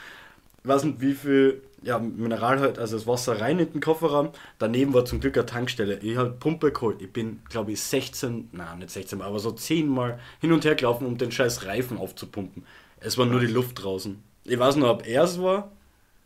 Ich 0.62 0.68
weiß 0.68 0.84
nicht, 0.84 1.00
wie 1.00 1.14
viel 1.14 1.62
ja, 1.82 1.98
Mineral 1.98 2.60
halt, 2.60 2.78
also 2.78 2.96
das 2.96 3.06
Wasser 3.06 3.40
rein 3.40 3.58
in 3.58 3.72
den 3.72 3.80
Kofferraum. 3.80 4.30
Daneben 4.58 4.94
war 4.94 5.04
zum 5.04 5.20
Glück 5.20 5.36
eine 5.36 5.46
Tankstelle. 5.46 5.98
Ich 5.98 6.16
habe 6.16 6.30
Pumpe 6.30 6.70
geholt. 6.70 7.02
Ich 7.02 7.12
bin, 7.12 7.40
glaube 7.48 7.72
ich, 7.72 7.80
16, 7.80 8.50
nein, 8.52 8.78
nicht 8.78 8.90
16 8.90 9.18
Mal, 9.18 9.26
aber 9.26 9.40
so 9.40 9.50
10 9.50 9.88
Mal 9.88 10.20
hin 10.40 10.52
und 10.52 10.64
her 10.64 10.76
gelaufen, 10.76 11.06
um 11.06 11.18
den 11.18 11.32
scheiß 11.32 11.66
Reifen 11.66 11.98
aufzupumpen. 11.98 12.64
Es 13.00 13.18
war 13.18 13.26
nur 13.26 13.40
die 13.40 13.46
Luft 13.46 13.82
draußen. 13.82 14.22
Ich 14.44 14.58
weiß 14.58 14.76
noch, 14.76 14.88
ob 14.88 15.06
er 15.06 15.24
es 15.24 15.42
war. 15.42 15.72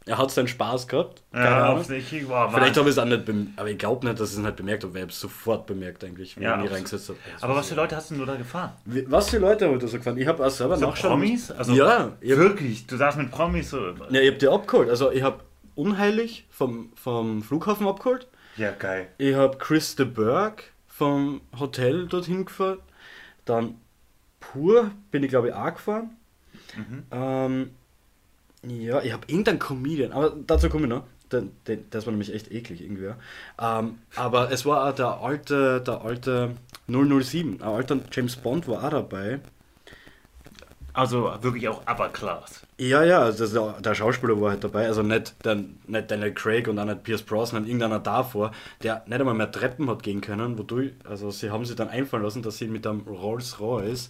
Er 0.08 0.18
hat 0.18 0.30
seinen 0.30 0.46
Spaß 0.46 0.86
gehabt. 0.86 1.22
Ja, 1.34 1.64
Ahnung. 1.64 1.80
offensichtlich 1.80 2.28
war 2.28 2.48
Vielleicht 2.52 2.76
habe 2.76 2.88
ich 2.88 2.94
es 2.94 2.98
auch 2.98 3.04
nicht 3.06 3.24
bemerkt, 3.24 3.58
aber 3.58 3.68
ich 3.70 3.76
glaube 3.78 4.06
nicht, 4.06 4.20
dass 4.20 4.30
ich 4.30 4.36
es 4.36 4.42
nicht 4.42 4.54
bemerkt 4.56 4.84
habe, 4.84 4.94
weil 4.94 4.98
ich 5.00 5.02
habe 5.02 5.10
es 5.12 5.20
sofort 5.20 5.66
bemerkt 5.66 6.04
eigentlich, 6.04 6.38
wie 6.38 6.44
Ja, 6.44 6.50
er 6.52 6.56
mich 6.58 6.66
absolut. 6.70 6.76
reingesetzt 6.92 7.08
hat. 7.08 7.16
Aber 7.42 7.56
was 7.56 7.68
für 7.68 7.74
Leute 7.74 7.96
hast 7.96 8.10
denn 8.10 8.18
du 8.18 8.24
da 8.24 8.36
gefahren? 8.36 8.72
Was 8.84 9.30
für 9.30 9.38
Leute 9.38 9.66
haben 9.66 9.78
da 9.80 9.86
so 9.88 9.96
gefahren? 9.98 10.16
Ich 10.18 10.26
habe 10.28 10.46
auch 10.46 10.50
selber 10.50 10.76
So 10.76 10.86
nachschauen 10.86 11.10
Promis? 11.20 11.50
Also 11.50 11.74
ja, 11.74 12.12
ich 12.20 12.30
habe 12.32 12.40
Wirklich? 12.40 12.86
Du 12.86 12.96
saßt 12.96 13.18
mit 13.18 13.30
Promis 13.32 13.68
so. 13.70 13.80
ja, 14.10 14.20
ich 14.20 14.30
hab 14.30 14.38
die 14.38 14.48
abgeholt. 14.48 14.88
Also 14.90 15.10
ich 15.10 15.22
habe 15.22 15.40
Unheilig 15.74 16.46
vom, 16.50 16.92
vom 16.94 17.42
Flughafen 17.42 17.86
abgeholt. 17.86 18.28
Ja, 18.56 18.70
geil. 18.70 19.08
Ich 19.18 19.34
habe 19.34 19.58
Chris 19.58 19.94
de 19.96 20.06
Berg 20.06 20.72
vom 20.86 21.42
Hotel 21.58 22.06
dorthin 22.06 22.46
gefahren. 22.46 22.78
Dann 23.44 23.74
Pur 24.40 24.90
bin 25.10 25.22
ich 25.24 25.28
glaube 25.30 25.48
ich 25.48 25.54
auch 25.54 25.74
gefahren. 25.74 26.10
Ähm, 27.10 27.70
ja, 28.64 29.02
ich 29.02 29.12
habe 29.12 29.24
irgendeinen 29.26 29.58
Comedian, 29.58 30.12
aber 30.12 30.34
dazu 30.46 30.68
komme 30.68 30.84
ich 30.84 30.90
noch. 30.90 31.04
Den, 31.32 31.50
den, 31.66 31.84
das 31.90 32.06
war 32.06 32.12
nämlich 32.12 32.32
echt 32.32 32.52
eklig 32.52 32.80
irgendwie. 32.80 33.10
Ähm, 33.60 33.98
aber 34.14 34.52
es 34.52 34.64
war 34.64 34.88
auch 34.88 34.94
der 34.94 35.20
alte, 35.20 35.80
der 35.80 36.02
alte 36.02 36.56
007, 36.86 37.60
ein 37.60 37.62
alter 37.62 37.98
James 38.12 38.36
Bond 38.36 38.68
war 38.68 38.84
auch 38.84 38.90
dabei. 38.90 39.40
Also 40.96 41.30
wirklich 41.42 41.68
auch 41.68 41.82
Upper 41.82 42.08
Class. 42.08 42.62
Ja, 42.78 43.02
ja, 43.04 43.20
also 43.20 43.44
das, 43.44 43.52
der, 43.52 43.80
der 43.82 43.94
Schauspieler 43.94 44.40
war 44.40 44.50
halt 44.52 44.64
dabei, 44.64 44.86
also 44.86 45.02
nicht, 45.02 45.34
der, 45.44 45.56
nicht 45.86 46.10
Daniel 46.10 46.32
Craig 46.32 46.68
und 46.68 46.78
auch 46.78 46.86
nicht 46.86 47.02
Pierce 47.02 47.22
Brosnan, 47.22 47.66
irgendeiner 47.66 47.98
davor, 47.98 48.52
der 48.82 49.02
nicht 49.06 49.20
einmal 49.20 49.34
mehr 49.34 49.50
Treppen 49.50 49.90
hat 49.90 50.02
gehen 50.02 50.22
können, 50.22 50.56
wodurch, 50.58 50.92
also 51.04 51.30
sie 51.30 51.50
haben 51.50 51.66
sich 51.66 51.76
dann 51.76 51.90
einfallen 51.90 52.22
lassen, 52.22 52.42
dass 52.42 52.56
sie 52.56 52.66
mit 52.66 52.86
einem 52.86 53.00
Rolls 53.02 53.60
Royce 53.60 54.08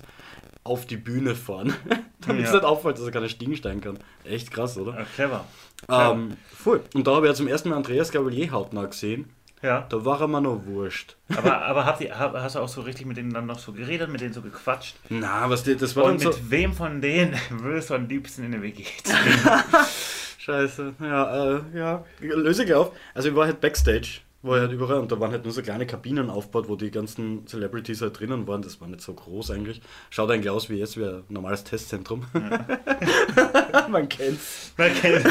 auf 0.62 0.86
die 0.86 0.96
Bühne 0.96 1.34
fahren, 1.34 1.74
damit 2.26 2.44
es 2.44 2.50
Ja. 2.50 2.56
nicht 2.56 2.64
auffällt, 2.64 2.98
dass 2.98 3.04
er 3.04 3.10
keine 3.12 3.28
Stiegen 3.28 3.56
steigen 3.56 3.80
kann. 3.80 3.98
Echt 4.24 4.52
krass, 4.52 4.78
oder? 4.78 4.92
Ja, 4.98 5.04
clever. 5.14 5.44
Ähm, 5.88 6.36
voll. 6.52 6.82
Und 6.94 7.06
da 7.08 7.16
habe 7.16 7.26
ich 7.26 7.30
ja 7.30 7.34
zum 7.34 7.48
ersten 7.48 7.68
Mal 7.70 7.76
Andreas 7.76 8.12
Gabalier 8.12 8.50
hautnah 8.52 8.86
gesehen, 8.86 9.28
Ja. 9.62 9.86
da 9.88 10.04
war 10.04 10.20
er 10.20 10.28
mir 10.28 10.40
noch 10.40 10.66
wurscht. 10.66 11.16
Aber, 11.34 11.62
aber 11.62 11.86
habt 11.86 12.00
ihr, 12.02 12.16
hast 12.18 12.54
du 12.56 12.60
auch 12.60 12.68
so 12.68 12.82
richtig 12.82 13.06
mit 13.06 13.16
denen 13.16 13.32
dann 13.32 13.46
noch 13.46 13.58
so 13.58 13.72
geredet, 13.72 14.10
mit 14.10 14.20
denen 14.20 14.34
so 14.34 14.42
gequatscht? 14.42 14.96
Na, 15.08 15.48
was 15.48 15.62
die, 15.64 15.76
das 15.76 15.96
war 15.96 16.04
Und 16.04 16.22
mit 16.22 16.34
so... 16.34 16.50
wem 16.50 16.72
von 16.72 17.00
denen 17.00 17.34
würdest 17.50 17.90
du 17.90 17.94
am 17.94 18.06
liebsten 18.06 18.44
in 18.44 18.52
eine 18.54 18.62
WG 18.62 18.84
ziehen? 19.02 19.16
Scheiße, 20.38 20.94
ja, 21.00 21.56
äh, 21.56 21.60
ja, 21.74 22.04
löse 22.20 22.64
ich 22.64 22.74
auf. 22.74 22.92
Also 23.14 23.30
ich 23.30 23.34
war 23.34 23.46
halt 23.46 23.60
Backstage, 23.60 24.20
war 24.42 24.60
halt 24.60 24.70
überall 24.70 25.00
und 25.00 25.10
da 25.10 25.18
waren 25.18 25.32
halt 25.32 25.42
nur 25.42 25.52
so 25.52 25.60
kleine 25.62 25.86
Kabinen 25.86 26.30
aufgebaut, 26.30 26.68
wo 26.68 26.76
die 26.76 26.90
ganzen 26.92 27.46
Celebrities 27.48 28.00
halt 28.02 28.20
drinnen 28.20 28.46
waren. 28.46 28.62
Das 28.62 28.80
war 28.80 28.86
nicht 28.86 29.00
so 29.00 29.12
groß 29.14 29.50
eigentlich. 29.50 29.80
Schaut 30.10 30.30
eigentlich 30.30 30.50
aus 30.50 30.68
wie 30.70 30.76
jetzt 30.76 30.96
wie 30.96 31.04
ein 31.04 31.24
normales 31.28 31.64
Testzentrum. 31.64 32.24
Man 33.90 34.08
kennt's. 34.08 34.72
Man 34.76 34.94
kennt 34.94 35.26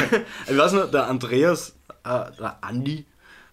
Ich 0.50 0.58
weiß 0.58 0.72
noch, 0.72 0.90
der 0.90 1.06
Andreas, 1.06 1.76
äh, 2.04 2.24
der 2.38 2.58
Andi, 2.60 3.06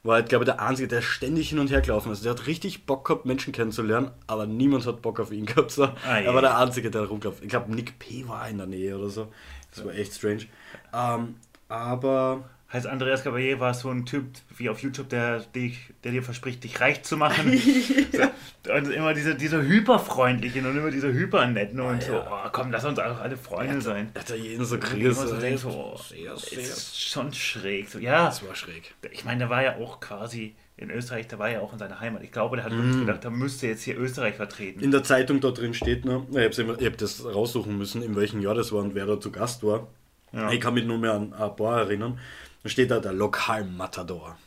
war 0.04 0.16
halt, 0.16 0.30
glaube 0.30 0.44
ich, 0.44 0.50
der 0.50 0.62
Einzige, 0.62 0.88
der 0.88 1.02
ständig 1.02 1.50
hin 1.50 1.60
und 1.60 1.72
her 1.72 1.82
gelaufen 1.82 2.12
ist. 2.12 2.26
Der 2.26 2.32
hat 2.32 2.46
richtig 2.46 2.86
Bock 2.86 3.08
gehabt, 3.08 3.26
Menschen 3.26 3.54
kennenzulernen, 3.54 4.12
aber 4.28 4.46
niemand 4.46 4.86
hat 4.86 5.02
Bock 5.02 5.20
auf 5.20 5.32
ihn 5.32 5.46
gehabt. 5.46 5.72
So. 5.72 5.86
Ah, 5.86 6.20
er 6.20 6.34
war 6.34 6.42
der 6.42 6.58
Einzige, 6.58 6.92
der 6.92 7.04
rumgelaufen 7.04 7.44
Ich 7.44 7.50
glaube, 7.50 7.74
Nick 7.74 7.98
P. 8.00 8.28
war 8.28 8.48
in 8.50 8.58
der 8.58 8.68
Nähe 8.68 8.98
oder 8.98 9.10
so. 9.10 9.32
Das 9.74 9.86
war 9.86 9.94
echt 9.94 10.14
strange. 10.14 10.46
Ähm, 10.94 11.36
aber 11.70 12.44
Heißt 12.74 12.88
Andreas 12.88 13.24
Caballé 13.24 13.60
war 13.60 13.76
so 13.76 13.92
ein 13.92 14.04
Typ 14.08 14.26
wie 14.58 14.68
auf 14.68 14.80
YouTube, 14.82 15.08
der, 15.08 15.42
dich, 15.42 15.78
der 16.04 16.12
dir 16.12 16.24
verspricht, 16.24 16.64
dich 16.64 16.82
reich 16.82 17.04
zu 17.04 17.18
machen. 17.18 17.56
so, 18.12 18.72
und 18.74 18.92
immer 18.92 19.14
diese, 19.14 19.36
diese 19.36 19.62
hyperfreundlichen 19.62 20.66
und 20.66 20.76
immer 20.76 20.90
diese 20.90 21.14
hypernetten 21.14 21.80
und 21.80 22.02
so, 22.02 22.14
ja. 22.14 22.44
oh, 22.46 22.50
komm, 22.52 22.72
lass 22.72 22.84
uns 22.84 22.98
auch 22.98 23.20
alle 23.20 23.38
Freunde 23.38 23.80
sein. 23.80 24.10
hat 24.18 24.32
er 24.32 24.38
jeden 24.38 24.66
so 24.66 24.78
immer 24.78 25.14
so 25.14 25.38
denkst, 25.38 25.62
so, 25.62 25.70
oh, 25.70 26.00
sehr, 26.02 26.32
das 26.32 26.48
sehr. 26.48 26.60
ist 26.62 27.00
schon 27.00 27.32
schräg. 27.32 27.90
So, 27.90 28.00
ja, 28.00 28.26
Das 28.26 28.44
war 28.48 28.56
schräg. 28.56 28.96
ich 29.12 29.24
meine, 29.24 29.38
der 29.40 29.50
war 29.52 29.62
ja 29.62 29.76
auch 29.76 30.00
quasi 30.00 30.56
in 30.76 30.90
Österreich, 30.90 31.28
der 31.28 31.38
war 31.38 31.52
ja 31.52 31.60
auch 31.60 31.74
in 31.74 31.78
seiner 31.78 32.00
Heimat. 32.00 32.24
Ich 32.24 32.32
glaube, 32.32 32.56
der 32.56 32.66
hat 32.66 32.72
Mhm. 32.72 32.78
wirklich 32.78 33.06
gedacht, 33.06 33.24
der 33.24 33.30
müsste 33.30 33.68
jetzt 33.68 33.84
hier 33.84 34.00
Österreich 34.00 34.34
vertreten. 34.34 34.80
In 34.80 34.90
der 34.90 35.04
Zeitung 35.04 35.40
da 35.42 35.52
drin 35.52 35.76
steht 35.76 36.06
noch, 36.06 36.26
ich 36.32 36.60
habe 36.60 36.78
hab 36.84 36.98
das 36.98 37.24
raussuchen 37.24 37.78
müssen, 37.78 38.02
in 38.02 38.16
welchem 38.16 38.42
Jahr 38.42 38.56
das 38.56 38.72
war 38.72 38.82
und 38.82 38.96
wer 38.96 39.06
da 39.06 39.20
zu 39.20 39.32
Gast 39.32 39.64
war. 39.64 39.88
Ja. 40.32 40.52
Ich 40.52 40.60
kann 40.60 40.74
mich 40.74 40.86
nur 40.86 40.98
mehr 40.98 41.14
an 41.14 41.34
ein 41.34 41.56
paar 41.56 41.82
erinnern. 41.82 42.20
Da 42.64 42.70
steht 42.70 42.92
da 42.92 43.00
der 43.00 43.14
Lokalmatador. 43.14 44.38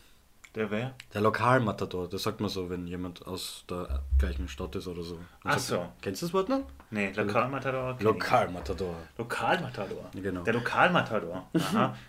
Der 0.55 0.71
wer? 0.71 0.95
Der 1.13 1.21
Lokalmatador, 1.21 2.09
das 2.09 2.23
sagt 2.23 2.41
man 2.41 2.49
so, 2.49 2.71
wenn 2.71 2.87
jemand 2.87 3.27
aus 3.27 3.65
der 3.69 4.01
gleichen 4.19 4.49
Stadt 4.49 4.75
ist 4.75 4.87
oder 4.89 5.03
so. 5.03 5.17
Man 5.17 5.25
Ach 5.45 5.59
sagt- 5.59 5.83
so. 5.83 5.89
Kennst 6.01 6.23
du 6.23 6.27
das 6.27 6.33
Wort 6.35 6.49
noch? 6.49 6.63
Nee, 6.91 7.13
Lokalmatador. 7.15 7.97
Lokalmatador. 8.01 8.95
Lokalmatador. 9.19 10.11
Genau. 10.15 10.43
Der 10.43 10.55
Lokalmatador. 10.55 11.47
Aha. 11.55 11.95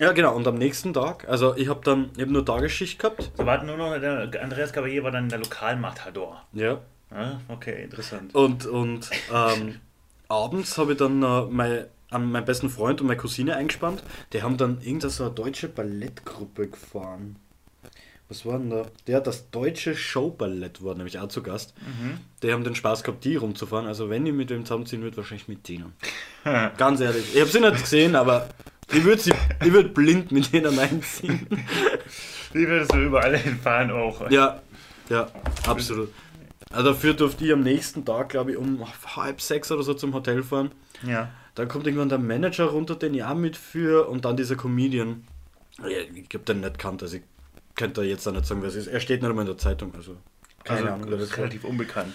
Ja, 0.00 0.12
genau. 0.12 0.36
Und 0.36 0.46
am 0.46 0.54
nächsten 0.54 0.94
Tag, 0.94 1.28
also 1.28 1.56
ich 1.56 1.68
habe 1.68 1.80
dann 1.82 2.12
eben 2.16 2.30
nur 2.30 2.46
Tagesschicht 2.46 3.00
gehabt. 3.00 3.32
So 3.36 3.44
war 3.44 3.60
nur 3.64 3.76
noch, 3.76 3.98
der 3.98 4.30
Andreas 4.44 4.72
Caballé 4.72 5.02
war 5.02 5.10
dann 5.10 5.28
der 5.28 5.40
Lokalmatador. 5.40 6.40
Ja. 6.52 6.78
Ja, 7.10 7.40
okay, 7.48 7.82
interessant. 7.82 8.32
Und, 8.32 8.64
und 8.66 9.10
ähm, 9.34 9.80
abends 10.28 10.78
habe 10.78 10.92
ich 10.92 10.98
dann 10.98 11.20
äh, 11.20 11.42
mein, 11.50 11.86
an 12.10 12.30
meinen 12.30 12.44
besten 12.44 12.70
Freund 12.70 13.00
und 13.00 13.06
meine 13.06 13.18
Cousine 13.18 13.56
eingespannt. 13.56 14.02
Die 14.32 14.42
haben 14.42 14.56
dann 14.56 14.80
irgendeine 14.80 15.10
so 15.10 15.24
eine 15.24 15.34
deutsche 15.34 15.68
Ballettgruppe 15.68 16.68
gefahren. 16.68 17.36
Was 18.28 18.44
war 18.44 18.58
denn 18.58 18.68
da? 18.68 18.86
Der, 19.06 19.20
das 19.22 19.50
deutsche 19.50 19.96
Showballett 19.96 20.84
war 20.84 20.94
nämlich 20.94 21.18
auch 21.18 21.28
zu 21.28 21.42
Gast. 21.42 21.72
Die 22.42 22.52
haben 22.52 22.62
den 22.62 22.74
Spaß 22.74 23.02
gehabt, 23.02 23.24
die 23.24 23.36
rumzufahren. 23.36 23.86
Also 23.86 24.10
wenn 24.10 24.26
ich 24.26 24.34
mit 24.34 24.50
dem 24.50 24.66
zusammenziehen 24.66 25.00
würde, 25.02 25.16
wahrscheinlich 25.16 25.48
mit 25.48 25.66
denen. 25.66 25.94
Ganz 26.76 27.00
ehrlich. 27.00 27.34
Ich 27.34 27.40
habe 27.40 27.50
sie 27.50 27.60
nicht 27.60 27.80
gesehen, 27.80 28.16
aber 28.16 28.48
ich 28.92 29.02
würde 29.02 29.22
würde 29.60 29.88
blind 29.88 30.30
mit 30.30 30.52
denen 30.52 30.78
einziehen. 30.78 31.46
Wie 32.52 32.66
würdest 32.68 32.92
du 32.92 32.98
überall 32.98 33.36
hinfahren 33.36 33.90
auch? 33.90 34.30
Ja, 34.30 34.60
ja, 35.08 35.28
absolut. 35.66 36.10
Also 36.70 36.90
dafür 36.90 37.14
durfte 37.14 37.44
ich 37.46 37.52
am 37.52 37.62
nächsten 37.62 38.04
Tag, 38.04 38.30
glaube 38.30 38.52
ich, 38.52 38.56
um 38.58 38.84
halb 39.16 39.40
sechs 39.40 39.70
oder 39.72 39.82
so 39.82 39.94
zum 39.94 40.12
Hotel 40.12 40.42
fahren. 40.42 40.70
Ja. 41.02 41.30
Dann 41.58 41.68
kommt 41.68 41.86
irgendwann 41.86 42.08
der 42.08 42.18
Manager 42.18 42.66
runter, 42.66 42.94
den 42.94 43.14
ich 43.14 43.24
auch 43.24 43.34
mitführe, 43.34 44.04
und 44.06 44.24
dann 44.24 44.36
dieser 44.36 44.54
Comedian. 44.56 45.24
Ich 45.84 46.24
habe 46.34 46.44
den 46.44 46.60
nicht 46.60 46.78
kannt, 46.78 47.02
also 47.02 47.16
ich 47.16 47.22
könnte 47.74 48.00
da 48.00 48.06
jetzt 48.06 48.26
auch 48.28 48.32
nicht 48.32 48.46
sagen, 48.46 48.62
wer 48.62 48.68
es 48.68 48.74
ist. 48.74 48.86
Er 48.86 49.00
steht 49.00 49.22
nicht 49.22 49.28
einmal 49.28 49.42
in 49.44 49.48
der 49.50 49.58
Zeitung, 49.58 49.92
also 49.94 50.16
keine 50.64 50.80
Also, 50.80 50.92
Ahnung, 50.92 51.10
das 51.10 51.22
ist 51.22 51.30
war. 51.32 51.38
relativ 51.38 51.64
unbekannt. 51.64 52.14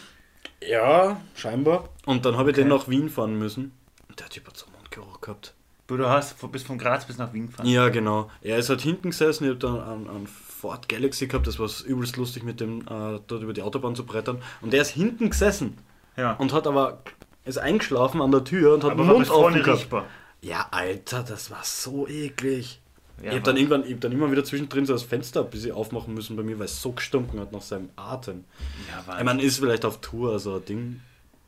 Ja, 0.66 1.20
scheinbar. 1.36 1.90
Und 2.06 2.26
dann 2.26 2.38
habe 2.38 2.52
ich 2.52 2.56
den 2.56 2.72
Okay. 2.72 2.80
nach 2.80 2.90
Wien 2.90 3.10
fahren 3.10 3.38
müssen. 3.38 3.72
Und 4.10 4.20
der 4.20 4.30
Typ 4.30 4.48
hat 4.48 4.56
so 4.58 4.66
einen 4.68 4.76
Mundgeruch 4.76 5.20
gehabt. 5.22 5.54
Du, 5.88 5.98
du 5.98 6.08
hast 6.08 6.36
bis 6.52 6.64
von 6.64 6.78
Graz 6.78 7.06
bis 7.06 7.18
nach 7.18 7.34
Wien 7.34 7.48
gefahren. 7.48 7.68
Ja, 7.68 7.90
genau. 7.90 8.30
Er 8.42 8.58
ist 8.58 8.70
halt 8.70 8.80
hinten 8.82 9.10
gesessen, 9.10 9.44
ich 9.44 9.50
habe 9.50 9.60
dann 9.60 9.82
einen, 9.82 10.10
einen 10.10 10.28
Ford 10.28 10.88
Galaxy 10.88 11.28
gehabt, 11.28 11.46
das 11.48 11.60
war 11.60 11.70
übelst 11.86 12.16
lustig 12.16 12.44
mit 12.44 12.62
dem 12.62 12.82
äh, 12.82 13.20
dort 13.28 13.44
über 13.44 13.52
die 13.52 13.62
Autobahn 13.62 13.94
zu 13.96 14.06
brettern. 14.06 14.42
Und 14.62 14.72
der 14.72 14.82
ist 14.82 14.92
hinten 14.92 15.30
gesessen 15.30 15.78
Ja. 16.16 16.34
und 16.34 16.54
hat 16.54 16.68
aber 16.68 17.00
ist 17.46 17.58
eingeschlafen 17.58 18.22
an 18.22 18.32
der 18.32 18.44
Tür 18.44 18.76
und 18.76 18.84
hat 18.84 18.92
Aber 18.92 19.04
den 19.04 19.08
war 19.08 19.16
Mund 19.16 19.30
offen 19.30 19.62
gehabt. 19.62 19.80
riechbar. 19.80 20.06
Ja, 20.42 20.68
Alter, 20.72 21.24
das 21.24 21.52
war 21.52 21.64
so 21.64 22.08
eklig. 22.08 22.80
Ja, 23.22 23.30
ich 23.30 23.36
habe 23.36 23.42
dann 23.44 23.58
irgendwann, 23.58 23.86
ich 23.86 23.94
hab 23.94 24.02
dann 24.02 24.12
immer 24.12 24.32
wieder 24.32 24.44
zwischendrin 24.44 24.86
so 24.86 24.94
das 24.94 25.04
Fenster 25.04 25.42
ein 25.42 25.50
bisschen 25.50 25.72
aufmachen 25.74 26.14
müssen 26.14 26.36
bei 26.36 26.44
mir, 26.44 26.58
weil 26.60 26.66
es 26.66 26.82
so 26.82 26.92
gestunken 26.92 27.40
hat 27.40 27.52
nach 27.52 27.62
seinem 27.62 27.90
Atem. 27.96 28.44
Ja, 28.90 29.06
war 29.08 29.20
Ich 29.20 29.24
meine, 29.24 29.42
ist 29.42 29.60
vielleicht 29.60 29.86
auf 29.86 30.02
Tour 30.02 30.40
so 30.40 30.56
ein 30.56 30.66
Ding, 30.66 31.02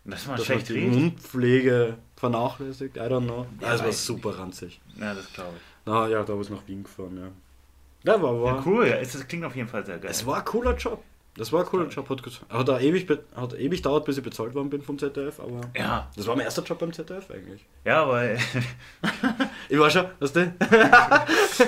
das 0.05 0.27
war 0.27 0.37
dass 0.37 0.47
man 0.47 0.57
schlecht 0.59 0.69
die 0.69 0.73
riecht. 0.73 0.93
Mundpflege 0.93 1.97
vernachlässigt. 2.15 2.95
I 2.97 2.99
don't 3.01 3.25
know. 3.25 3.47
Ja, 3.59 3.73
es 3.73 3.79
war 3.79 3.87
weiß 3.87 3.95
ich 3.95 4.01
super 4.01 4.37
ranzig. 4.37 4.79
Ja, 4.99 5.13
das 5.13 5.31
glaube 5.33 5.53
ich. 5.57 5.61
Na 5.85 6.07
ja, 6.07 6.23
da 6.23 6.39
ich 6.39 6.49
nach 6.49 6.65
Wien 6.67 6.83
gefahren, 6.83 7.17
ja. 7.17 8.13
Ja, 8.13 8.21
war, 8.21 8.41
war. 8.41 8.55
Ja, 8.57 8.63
cool. 8.65 8.87
Ja, 8.87 8.95
es, 8.97 9.13
das 9.13 9.27
klingt 9.27 9.43
auf 9.43 9.55
jeden 9.55 9.67
Fall 9.67 9.85
sehr 9.85 9.97
geil. 9.97 10.11
Es 10.11 10.25
war 10.25 10.37
ein 10.37 10.45
cooler 10.45 10.75
Job. 10.75 11.03
Das 11.37 11.51
war 11.51 11.59
ein 11.61 11.65
cooler 11.65 11.87
Job. 11.89 12.07
Hat, 12.09 12.21
hat, 12.49 12.69
auch 12.69 12.79
ewig, 12.79 13.07
hat 13.35 13.53
ewig 13.59 13.81
dauert, 13.81 14.05
bis 14.05 14.17
ich 14.17 14.23
bezahlt 14.23 14.53
worden 14.55 14.69
bin 14.69 14.81
vom 14.81 14.97
ZDF, 14.97 15.39
aber 15.41 15.61
ja, 15.77 16.09
das 16.15 16.25
war 16.27 16.35
mein 16.37 16.45
erster 16.45 16.63
Job 16.63 16.79
beim 16.79 16.93
ZDF 16.93 17.29
eigentlich. 17.29 17.65
ja, 17.83 18.03
aber 18.03 18.23
Ich 19.69 19.77
war 19.77 19.89
schon, 19.89 20.05
weißt 20.19 20.35
du? 20.35 20.53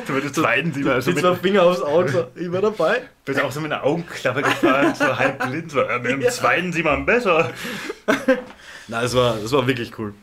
du 0.07 0.13
würdest 0.13 0.35
zweiten 0.35 0.71
sie 0.73 0.89
also 0.89 1.11
Die 1.11 1.15
mit, 1.15 1.25
zwei 1.25 1.35
Finger 1.35 1.63
aufs 1.63 1.81
Auge, 1.81 2.09
so, 2.09 2.27
ich 2.35 2.49
war 2.51 2.61
dabei. 2.61 3.01
bist 3.25 3.41
auch 3.41 3.51
so 3.51 3.59
mit 3.59 3.71
einer 3.71 3.83
Augenklappe 3.83 4.41
gefahren, 4.41 4.95
so 4.95 5.17
halb 5.17 5.45
blind. 5.45 5.69
So, 5.71 5.81
ja, 5.81 5.99
mit 5.99 6.11
dem 6.11 6.21
Ja. 6.21 6.29
zweiten 6.29 6.71
sieht 6.71 6.85
man 6.85 7.05
besser. 7.05 7.51
Nein, 8.87 9.01
das 9.01 9.15
war, 9.15 9.35
das 9.35 9.51
war 9.51 9.67
wirklich 9.67 9.97
cool. 9.99 10.13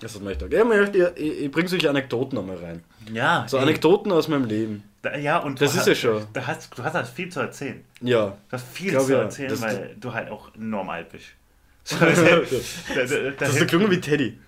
Das 0.00 0.14
hat 0.14 0.22
mir 0.22 0.32
echt 0.32 0.40
gedacht. 0.48 0.92
Ich, 0.94 1.22
ich, 1.24 1.40
ich, 1.44 1.50
bringe 1.50 1.68
solche 1.68 1.88
Anekdoten 1.88 2.38
einmal 2.38 2.58
rein. 2.58 2.84
Ja, 3.12 3.46
So 3.48 3.56
ey, 3.56 3.62
Anekdoten 3.62 4.12
aus 4.12 4.28
meinem 4.28 4.44
Leben. 4.44 4.84
Da, 5.10 5.16
ja 5.16 5.38
und 5.38 5.60
Das 5.60 5.72
du 5.72 5.76
ist 5.78 5.80
hast, 5.82 5.86
ja 5.88 5.94
schon. 5.94 6.26
Da 6.32 6.46
hast, 6.46 6.76
du 6.78 6.82
hast 6.84 6.94
halt 6.94 7.06
viel 7.06 7.28
zu 7.30 7.40
erzählen. 7.40 7.82
Ja. 8.00 8.26
Du 8.28 8.52
hast 8.52 8.66
viel 8.72 8.98
zu 9.00 9.12
ja. 9.12 9.22
erzählen, 9.22 9.50
Das- 9.50 9.62
weil 9.62 9.96
du 9.98 10.12
halt 10.12 10.30
auch 10.30 10.54
enorm 10.54 10.88
alt 10.90 11.08
bist. 11.10 11.26
das 11.88 11.98
Da- 11.98 13.04
da- 13.04 13.30
da- 13.30 13.46
ist 13.46 13.58
so 13.58 13.66
gelungen 13.66 13.90
wie 13.90 14.00
Teddy. 14.00 14.38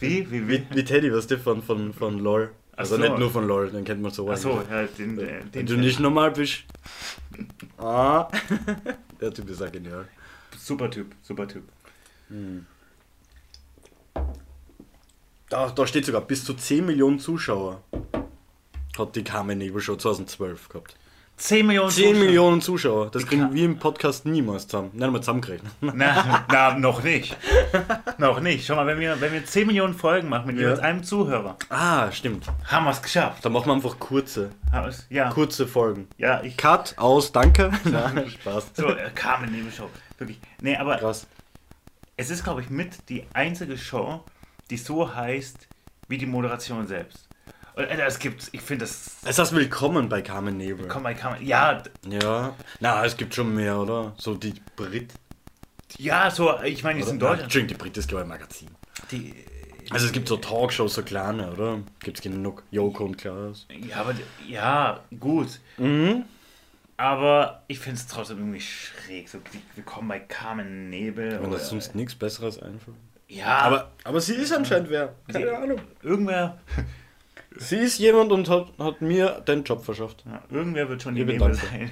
Wie? 0.00 0.30
Wie? 0.30 0.30
Wie, 0.30 0.48
Wie? 0.48 0.66
wie 0.70 0.84
Teddy, 0.84 1.12
was 1.12 1.26
du 1.26 1.38
von, 1.38 1.62
von, 1.62 1.92
von 1.94 2.18
LOL. 2.18 2.50
Also 2.76 2.94
so. 2.96 3.02
nicht 3.02 3.18
nur 3.18 3.30
von 3.30 3.46
LOL, 3.48 3.70
den 3.70 3.84
kennt 3.84 4.00
man 4.02 4.12
so. 4.12 4.30
Achso, 4.30 4.62
ja, 4.70 4.84
den, 4.84 5.18
äh, 5.18 5.40
den 5.40 5.52
Wenn 5.54 5.66
du 5.66 5.76
nicht 5.76 5.98
normal 5.98 6.30
bist. 6.30 6.62
Ah. 7.78 8.28
Der 9.20 9.32
Typ 9.34 9.50
ist 9.50 9.60
auch 9.62 9.72
genial. 9.72 10.06
Super 10.56 10.88
Typ, 10.90 11.12
super 11.22 11.48
Typ. 11.48 11.64
Da, 15.48 15.70
da 15.70 15.86
steht 15.86 16.04
sogar, 16.04 16.20
bis 16.20 16.44
zu 16.44 16.54
10 16.54 16.84
Millionen 16.86 17.18
Zuschauer 17.18 17.82
hat 18.98 19.16
die 19.16 19.24
Carmen 19.24 19.58
Nebel 19.58 19.80
Show 19.80 19.96
2012 19.96 20.68
gehabt. 20.68 20.94
10 21.36 21.68
Millionen 21.68 21.90
10 21.90 22.04
Zuschauer. 22.04 22.24
Millionen 22.24 22.60
Zuschauer, 22.60 23.10
das 23.12 23.24
kriegen 23.24 23.54
wir 23.54 23.64
im 23.64 23.78
Podcast 23.78 24.26
niemals 24.26 24.66
zusammen. 24.66 24.90
Nicht 24.92 25.04
einmal 25.04 25.20
zusammengerechnet. 25.20 25.70
Na, 25.80 26.44
na, 26.50 26.76
noch 26.76 27.04
nicht. 27.04 27.36
noch 28.18 28.40
nicht. 28.40 28.66
Schau 28.66 28.74
mal, 28.74 28.88
wenn 28.88 28.98
wir, 28.98 29.20
wenn 29.20 29.32
wir 29.32 29.44
10 29.46 29.68
Millionen 29.68 29.94
Folgen 29.94 30.28
machen 30.28 30.48
mit 30.48 30.56
Ja. 30.56 30.62
jeweils 30.62 30.80
einem 30.80 31.04
Zuhörer, 31.04 31.56
Ah, 31.68 32.10
stimmt. 32.10 32.44
haben 32.64 32.86
wir 32.86 32.90
es 32.90 33.00
geschafft. 33.00 33.44
Da 33.44 33.50
machen 33.50 33.66
wir 33.66 33.74
einfach 33.74 34.00
kurze, 34.00 34.50
Ja, 35.10 35.30
kurze 35.30 35.68
Folgen. 35.68 36.08
ja, 36.18 36.42
ich. 36.42 36.56
Cut, 36.56 36.94
aus, 36.98 37.30
danke. 37.30 37.70
Nein, 37.84 38.28
Spaß. 38.28 38.72
So, 38.74 38.88
äh, 38.88 39.08
Carmen 39.14 39.52
Nebelshow. 39.52 39.88
Wirklich. 40.18 40.40
Nee, 40.60 40.76
aber 40.76 40.96
Krass. 40.96 41.28
es 42.16 42.30
ist, 42.30 42.42
glaube 42.42 42.62
ich, 42.62 42.70
mit 42.70 43.08
die 43.08 43.22
einzige 43.32 43.78
Show, 43.78 44.24
die 44.70 44.76
so 44.76 45.14
heißt 45.14 45.68
wie 46.08 46.18
die 46.18 46.26
Moderation 46.26 46.84
selbst. 46.88 47.27
Und, 47.78 47.84
es 47.90 48.18
gibt, 48.18 48.48
ich 48.52 48.60
finde 48.60 48.84
das. 48.86 49.18
Es 49.24 49.38
heißt 49.38 49.54
willkommen 49.54 50.08
bei 50.08 50.20
Carmen 50.20 50.56
Nebel. 50.56 50.88
Komm 50.88 51.04
mal, 51.04 51.14
Carmen. 51.14 51.44
Ja, 51.46 51.80
Ja. 52.08 52.54
Na, 52.80 53.04
es 53.04 53.16
gibt 53.16 53.34
schon 53.34 53.54
mehr, 53.54 53.78
oder? 53.78 54.14
So 54.18 54.34
die 54.34 54.54
Brit. 54.74 55.12
ja, 55.96 56.28
so, 56.30 56.60
ich 56.62 56.82
meine, 56.82 56.96
die 56.98 57.02
Oder? 57.02 57.10
sind 57.10 57.22
Nein, 57.22 57.30
Deutsch. 57.32 57.42
Entschuldigung, 57.44 57.76
die 57.78 57.82
Brit 57.82 57.96
ist, 57.96 58.08
glaube 58.08 58.22
ich, 58.22 58.26
ein 58.26 58.28
Magazin. 58.30 58.68
Die, 59.12 59.32
Also 59.90 60.06
es 60.06 60.12
gibt 60.12 60.26
so 60.28 60.36
Talkshows, 60.38 60.94
so 60.94 61.02
kleine, 61.04 61.52
oder? 61.52 61.78
Gibt 62.00 62.18
es 62.18 62.22
genug. 62.22 62.64
Joko 62.72 63.04
und 63.04 63.16
Klaas. 63.16 63.66
ja, 63.70 63.96
aber, 64.00 64.14
ja, 64.46 65.00
gut. 65.20 65.60
Mhm. 65.76 66.24
Aber 66.96 67.62
ich 67.68 67.78
finde 67.78 68.00
es 68.00 68.08
trotzdem 68.08 68.38
irgendwie 68.38 68.60
schräg. 68.60 69.28
So, 69.28 69.38
die- 69.52 69.62
wir 69.76 69.84
kommen 69.84 70.08
bei 70.08 70.18
Carmen 70.18 70.90
Nebel. 70.90 71.40
Wenn 71.40 71.52
das 71.52 71.68
sonst 71.68 71.94
nichts 71.94 72.16
Besseres 72.16 72.60
einfällt. 72.60 72.96
ja, 73.28 73.46
Aber, 73.58 73.92
aber 74.02 74.20
sie 74.20 74.34
ist 74.34 74.52
anscheinend 74.52 74.90
wer. 74.90 75.14
Keine 75.32 75.46
Sie- 75.46 75.50
Ahnung. 75.54 75.80
irgendwer, 76.02 76.58
Sie 77.56 77.76
ist 77.76 77.98
jemand 77.98 78.30
und 78.30 78.48
hat, 78.48 78.68
hat 78.78 79.00
mir 79.00 79.42
den 79.46 79.64
Job 79.64 79.84
verschafft. 79.84 80.24
ja, 80.26 80.42
irgendwer 80.50 80.88
wird 80.88 81.02
schon 81.02 81.14
die 81.14 81.24
Nebel 81.24 81.54
sein. 81.54 81.90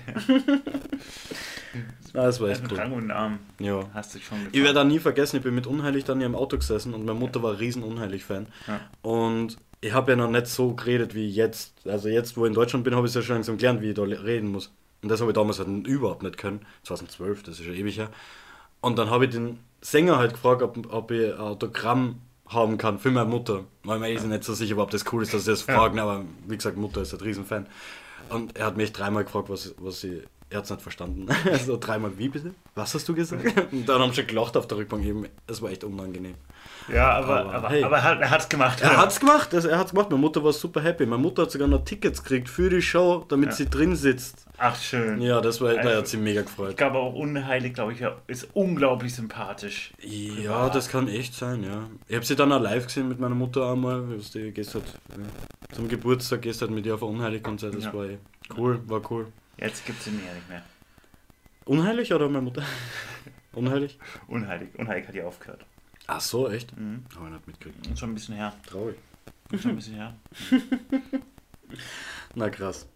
Na, 2.12 2.23
das 2.25 2.40
war 2.40 2.51
echt 2.51 2.62
Mit 2.62 2.73
cool. 2.73 2.79
Rang 2.79 2.92
und 2.92 3.07
Namen 3.09 3.38
Ja. 3.59 3.88
hast 3.95 4.14
du 4.14 4.19
schon 4.21 4.38
Ich 4.53 4.62
werde 4.62 4.81
auch 4.81 4.85
nie 4.85 4.99
vergessen, 4.99 5.37
ich 5.37 5.42
bin 5.42 5.55
mit 5.55 5.66
Unheilig 5.66 6.05
dann 6.05 6.19
hier 6.19 6.27
im 6.27 6.35
Auto 6.35 6.57
gesessen 6.57 6.95
und 6.95 7.05
meine 7.05 7.19
Mutter 7.19 7.42
war 7.42 7.59
riesen 7.59 7.83
Unheilig-Fan. 7.83 8.47
Ja. 8.66 8.81
Und 9.03 9.57
ich 9.81 9.92
habe 9.92 10.12
ja 10.12 10.16
noch 10.16 10.31
nicht 10.31 10.47
so 10.47 10.75
geredet 10.75 11.14
wie 11.14 11.29
jetzt. 11.29 11.87
Also 11.87 12.09
jetzt, 12.09 12.37
wo 12.37 12.45
ich 12.45 12.49
in 12.51 12.55
Deutschland 12.55 12.85
bin, 12.85 12.95
habe 12.95 13.07
ich 13.07 13.11
es 13.11 13.14
ja 13.16 13.23
schon 13.23 13.37
langsam 13.37 13.57
gelernt, 13.59 13.81
wie 13.83 13.88
ich 13.90 13.95
da 13.95 14.03
reden 14.03 14.49
muss. 14.49 14.73
Und 15.03 15.09
das 15.11 15.21
habe 15.21 15.31
ich 15.31 15.35
damals 15.35 15.59
halt 15.59 15.69
überhaupt 15.87 16.23
nicht 16.23 16.38
können. 16.38 16.61
2012, 16.85 17.42
das 17.42 17.59
ist 17.59 17.64
schon 17.64 17.75
ewig 17.75 17.99
her. 17.99 18.11
Und 18.81 18.99
dann 18.99 19.11
habe 19.11 19.25
ich 19.27 19.31
den 19.33 19.59
Sänger 19.81 20.16
halt 20.19 20.33
gefragt, 20.33 20.62
ob, 20.62 20.92
ob 20.92 21.11
ich 21.11 21.33
ein 21.33 21.38
Autogramm 21.38 22.21
haben 22.49 22.79
kann 22.79 22.99
für 22.99 23.11
meine 23.11 23.29
Mutter. 23.29 23.65
Weil 23.85 23.99
mir 23.99 24.13
ist 24.13 24.27
nicht 24.27 24.45
so 24.45 24.55
sicher, 24.55 24.79
ob 24.79 24.91
das 24.91 25.05
cool 25.13 25.23
ist, 25.23 25.35
dass 25.35 25.45
sie 25.45 25.51
das 25.51 25.63
fragen, 25.63 25.99
aber 25.99 26.25
wie 26.47 26.57
gesagt, 26.57 26.77
Mutter 26.77 27.03
ist 27.03 27.13
ein 27.15 27.21
Riesenfan. 27.21 27.67
Und 28.29 28.57
er 28.57 28.67
hat 28.67 28.77
mich 28.77 28.93
dreimal 28.93 29.25
gefragt, 29.25 29.49
was, 29.49 29.75
was 29.79 30.01
sie. 30.01 30.23
Er 30.49 30.59
hat 30.59 30.65
es 30.65 30.71
nicht 30.71 30.83
verstanden. 30.83 31.27
Also 31.51 31.77
dreimal, 31.77 32.17
wie 32.19 32.29
bitte? 32.29 32.55
Was 32.77 32.95
hast 32.95 33.09
du 33.09 33.15
gesagt? 33.15 33.43
Und 33.73 33.89
dann 33.89 34.01
haben 34.01 34.13
sie 34.13 34.25
gelacht 34.25 34.57
auf 34.57 34.69
der 34.69 34.79
Rückbank 34.79 35.05
eben. 35.05 35.27
Es 35.49 35.61
war 35.61 35.71
echt 35.71 35.83
unangenehm. 35.83 36.35
Ja, 36.93 37.11
aber, 37.15 37.41
Aber, 37.41 37.55
aber, 37.55 37.69
hey. 37.71 37.83
aber 37.83 37.99
er, 37.99 38.21
er 38.21 38.31
hat's 38.31 38.49
gemacht. 38.49 38.81
Er 38.81 38.97
hat's 38.97 39.19
gemacht, 39.19 39.53
also 39.53 39.69
er 39.69 39.79
hat's 39.79 39.91
gemacht. 39.91 40.09
Meine 40.11 40.21
Mutter 40.21 40.45
war 40.45 40.53
super 40.53 40.81
happy. 40.83 41.05
Meine 41.05 41.21
Mutter 41.21 41.43
hat 41.43 41.51
sogar 41.51 41.67
noch 41.67 41.85
Tickets 41.85 42.23
gekriegt 42.23 42.49
für 42.49 42.71
die 42.71 42.81
Show, 42.81 43.25
damit 43.29 43.55
sie 43.55 43.67
drin 43.69 43.97
sitzt. 43.97 44.47
Ach, 44.57 44.77
schön. 44.81 45.21
Ja, 45.21 45.41
das 45.41 45.61
war, 45.61 45.75
da 45.75 45.81
Also- 45.81 45.97
hat 45.99 46.07
sie 46.07 46.17
mega 46.17 46.41
Ich 46.43 46.47
gefreut. 46.47 46.77
glaube 46.77 46.99
auch 46.99 47.15
unheilig, 47.15 47.75
glaube 47.75 47.93
ich, 47.95 48.03
ist 48.29 48.49
unglaublich 48.55 49.15
sympathisch. 49.17 49.93
Ja, 50.01 50.69
das 50.69 50.89
kann 50.89 51.09
echt 51.09 51.35
sein, 51.35 51.65
ja. 51.65 51.89
Ich 52.07 52.15
habe 52.15 52.25
sie 52.25 52.37
dann 52.37 52.53
auch 52.53 52.61
live 52.61 52.87
gesehen 52.87 53.09
mit 53.09 53.19
meiner 53.19 53.35
Mutter 53.35 53.69
einmal. 53.73 54.05
Du 54.33 54.53
gehst 54.53 54.75
halt 54.75 54.85
ja, 55.11 55.75
zum 55.75 55.89
Geburtstag, 55.89 56.43
gehst 56.43 56.61
halt 56.63 56.71
mit 56.71 56.87
ihr 56.87 56.95
auf 56.95 57.03
ein 57.03 57.09
Unheilig-Konzert. 57.09 57.75
Das 57.75 57.85
Ja. 57.87 57.95
war 57.95 58.05
eh 58.07 58.19
cool, 58.57 58.81
war 58.87 59.03
cool. 59.11 59.27
Jetzt 59.59 59.87
gibt 59.87 60.03
sie 60.03 60.11
ihn 60.11 60.21
ja 60.27 60.35
nicht 60.35 60.49
mehr. 60.49 60.62
Unheilig 61.64 62.12
oder 62.12 62.29
meine 62.29 62.42
Mutter? 62.42 62.64
Unheilig? 63.53 63.99
Unheilig. 64.29 64.69
Unheilig 64.79 65.09
hat 65.09 65.14
ja 65.14 65.25
aufgehört. 65.25 65.64
Ach 66.07 66.21
so, 66.21 66.49
echt? 66.49 66.77
Mhm. 66.77 67.05
Habe 67.14 67.27
ich 67.27 67.33
nicht 67.33 67.47
mitgekriegt. 67.47 67.87
Ist 67.87 67.99
Schon 67.99 68.11
ein 68.11 68.14
bisschen 68.14 68.37
her. 68.37 68.53
Traurig. 68.66 68.97
Ist 69.51 69.62
Schon 69.62 69.73
ein 69.73 69.77
bisschen 69.77 69.95
her. 69.95 70.14
Na 72.35 72.51
krass. 72.51 72.87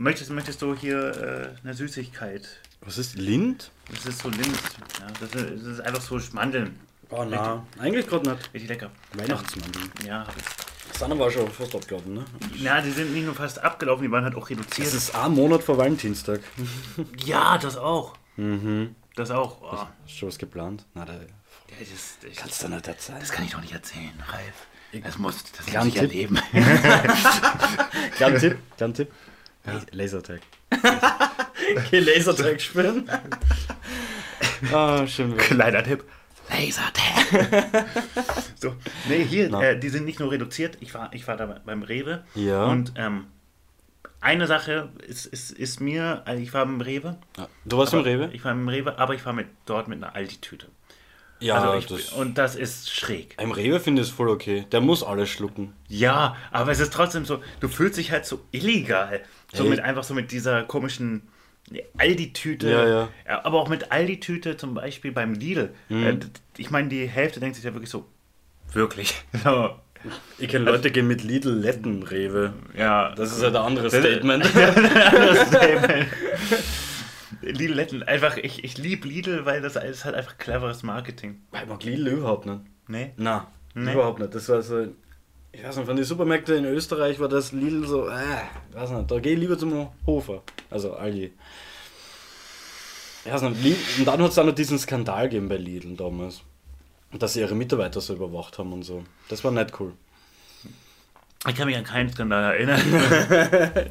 Möchtest, 0.00 0.30
möchtest 0.30 0.62
du 0.62 0.76
hier 0.76 1.56
äh, 1.56 1.60
eine 1.64 1.74
Süßigkeit? 1.74 2.48
Was 2.82 2.98
ist 2.98 3.16
Lind? 3.16 3.72
Das 3.90 4.06
ist 4.06 4.20
so 4.20 4.28
Lind. 4.28 4.56
Ja, 5.00 5.08
das, 5.18 5.34
ist, 5.34 5.50
das 5.50 5.62
ist 5.62 5.80
einfach 5.80 6.00
so 6.00 6.20
Mandeln. 6.34 6.78
Oh 7.10 7.24
na, 7.28 7.66
eigentlich 7.80 8.06
gerade 8.06 8.30
nicht. 8.30 8.54
Richtig 8.54 8.68
lecker. 8.68 8.92
Weihnachtsmandeln. 9.14 9.90
Ja, 10.06 10.24
hab 10.24 10.36
ich. 10.36 10.44
Sanne 10.98 11.18
war 11.18 11.30
schon 11.30 11.48
fast 11.50 11.74
abgelaufen, 11.74 12.14
ne? 12.14 12.24
Ja, 12.56 12.80
die 12.80 12.90
sind 12.90 13.12
nicht 13.14 13.24
nur 13.24 13.34
fast 13.34 13.62
abgelaufen, 13.62 14.02
die 14.02 14.10
waren 14.10 14.24
halt 14.24 14.34
auch 14.34 14.48
Das 14.48 14.50
reduziert. 14.50 14.92
ist 14.94 15.14
ein 15.14 15.32
Monat 15.32 15.62
vor 15.62 15.78
Valentinstag. 15.78 16.40
ja, 17.24 17.56
das 17.58 17.76
auch. 17.76 18.14
Mhm. 18.36 18.94
Das 19.14 19.30
auch. 19.30 19.58
Oh. 19.62 19.86
Ist 20.06 20.16
schon 20.18 20.28
was 20.28 20.38
geplant? 20.38 20.84
Na, 20.94 21.04
da 21.04 21.12
Ja, 21.14 21.18
das, 21.80 22.18
das, 22.22 22.36
kannst 22.36 22.62
du 22.62 22.68
nicht 22.68 22.86
erzählen. 22.88 23.18
das 23.20 23.30
kann 23.30 23.44
ich 23.44 23.52
doch 23.52 23.60
nicht 23.60 23.72
erzählen, 23.72 24.12
Ralf. 24.28 25.04
Das 25.04 25.18
muss, 25.18 25.36
das 25.52 25.60
muss 25.60 25.66
Kleinen 25.66 25.88
ich 25.88 25.94
Tipp. 25.94 26.02
erleben. 26.02 26.38
Kleiner 28.16 28.38
Tipp, 28.38 28.58
kleiner 28.76 28.94
Tipp. 28.94 29.12
Lasertag. 29.92 30.40
Geh 31.90 31.98
Lasertag 32.00 32.60
spielen. 32.60 33.08
ah, 34.72 35.06
schön. 35.06 35.36
Kleiner 35.36 35.84
Tipp. 35.84 36.04
Lasertag. 36.50 37.86
so, 38.56 38.74
nee, 39.08 39.24
hier, 39.24 39.52
äh, 39.54 39.78
die 39.78 39.88
sind 39.88 40.04
nicht 40.04 40.20
nur 40.20 40.30
reduziert. 40.30 40.78
Ich 40.80 40.94
war, 40.94 41.12
ich 41.12 41.26
war 41.28 41.36
da 41.36 41.60
beim 41.64 41.82
Rewe. 41.82 42.24
Ja. 42.34 42.66
Und 42.66 42.92
ähm, 42.96 43.26
eine 44.20 44.46
Sache 44.46 44.90
ist, 45.06 45.26
ist, 45.26 45.52
ist 45.52 45.80
mir, 45.80 46.22
also 46.24 46.42
ich 46.42 46.52
war 46.52 46.64
im 46.64 46.80
Rewe. 46.80 47.16
Du 47.64 47.78
warst 47.78 47.92
im 47.92 48.00
Rewe? 48.00 48.30
Ich 48.32 48.44
war 48.44 48.52
im 48.52 48.68
Rewe, 48.68 48.98
aber 48.98 49.14
ich 49.14 49.24
war 49.24 49.32
mit, 49.32 49.46
dort 49.66 49.88
mit 49.88 50.02
einer 50.02 50.14
Aldi-Tüte. 50.14 50.66
Ja, 51.40 51.60
also 51.60 51.78
ich, 51.78 51.86
das, 51.86 52.12
und 52.14 52.36
das 52.36 52.56
ist 52.56 52.90
schräg. 52.92 53.36
im 53.40 53.52
Rewe 53.52 53.78
finde 53.78 54.02
ich 54.02 54.08
es 54.08 54.14
voll 54.14 54.28
okay. 54.28 54.66
Der 54.72 54.80
muss 54.80 55.04
alles 55.04 55.28
schlucken. 55.28 55.72
Ja, 55.86 56.36
aber 56.50 56.72
es 56.72 56.80
ist 56.80 56.92
trotzdem 56.92 57.24
so, 57.24 57.40
du 57.60 57.68
fühlst 57.68 57.96
dich 57.96 58.10
halt 58.10 58.26
so 58.26 58.40
illegal. 58.50 59.20
So 59.52 59.62
Ey. 59.62 59.70
mit 59.70 59.80
einfach 59.80 60.02
so 60.02 60.14
mit 60.14 60.32
dieser 60.32 60.64
komischen 60.64 61.22
Aldi-Tüte. 61.98 62.70
Ja, 62.70 62.88
ja. 62.88 63.08
Aber 63.44 63.60
auch 63.60 63.68
mit 63.68 63.92
Aldi-Tüte 63.92 64.56
zum 64.56 64.74
Beispiel 64.74 65.12
beim 65.12 65.34
Lidl. 65.34 65.70
Mhm. 65.88 66.04
Äh, 66.06 66.18
Ich 66.56 66.70
meine, 66.70 66.88
die 66.88 67.06
Hälfte 67.08 67.40
denkt 67.40 67.56
sich 67.56 67.64
ja 67.64 67.72
wirklich 67.74 67.90
so, 67.90 68.06
wirklich. 68.72 69.14
So, 69.44 69.70
Ich 70.38 70.48
kenne 70.48 70.64
Leute, 70.66 70.82
die 70.82 70.92
gehen 70.92 71.08
mit 71.08 71.22
Lidl 71.24 71.50
Letten 71.52 72.02
Rewe. 72.04 72.52
ja, 72.76 73.12
Das 73.14 73.32
ist 73.36 73.42
halt 73.42 73.56
ein 73.56 73.62
anderes 73.62 73.92
Das- 73.92 74.00
Statement. 74.04 74.44
anderes 74.56 75.48
Statement. 75.48 76.06
Lidl 77.42 77.74
Letten, 77.74 78.02
einfach, 78.02 78.36
ich, 78.36 78.64
ich 78.64 78.78
liebe 78.78 79.06
Lidl, 79.06 79.44
weil 79.46 79.60
das 79.60 79.76
ist 79.76 80.04
halt 80.04 80.14
einfach 80.14 80.38
cleveres 80.38 80.82
Marketing. 80.82 81.40
Ich 81.52 81.66
mag 81.68 81.82
Lidl 81.84 82.08
überhaupt 82.08 82.46
nicht. 82.46 82.60
Nee? 82.88 83.12
Na, 83.16 83.48
Nee. 83.74 83.92
überhaupt 83.92 84.18
nicht. 84.18 84.34
Das 84.34 84.48
war 84.48 84.62
so. 84.62 84.88
Ich 85.52 85.64
weiß 85.64 85.76
nicht, 85.76 85.86
von 85.86 85.96
den 85.96 86.04
Supermärkten 86.04 86.56
in 86.56 86.64
Österreich 86.66 87.18
war 87.20 87.28
das 87.28 87.52
Lidl 87.52 87.86
so, 87.86 88.08
äh, 88.08 88.42
weiß 88.72 88.90
nicht, 88.90 89.10
da 89.10 89.18
gehe 89.18 89.32
ich 89.32 89.38
lieber 89.40 89.58
zum 89.58 89.88
Hofer. 90.06 90.42
Also 90.70 90.94
Aldi. 90.94 91.32
Ich 93.24 93.32
weiß 93.32 93.42
nicht, 93.42 93.62
Lidl, 93.62 93.78
und 93.98 94.04
dann 94.06 94.22
hat 94.22 94.28
es 94.28 94.34
dann 94.34 94.46
noch 94.46 94.54
diesen 94.54 94.78
Skandal 94.78 95.28
gegeben 95.28 95.48
bei 95.48 95.56
Lidl 95.56 95.96
damals. 95.96 96.42
Dass 97.12 97.32
sie 97.32 97.40
ihre 97.40 97.54
Mitarbeiter 97.54 98.00
so 98.00 98.14
überwacht 98.14 98.58
haben 98.58 98.72
und 98.72 98.82
so. 98.82 99.02
Das 99.28 99.42
war 99.42 99.50
nicht 99.50 99.80
cool. 99.80 99.94
Ich 101.46 101.54
kann 101.54 101.66
mich 101.66 101.76
an 101.76 101.84
keinen 101.84 102.12
Skandal 102.12 102.52
erinnern. 102.54 102.80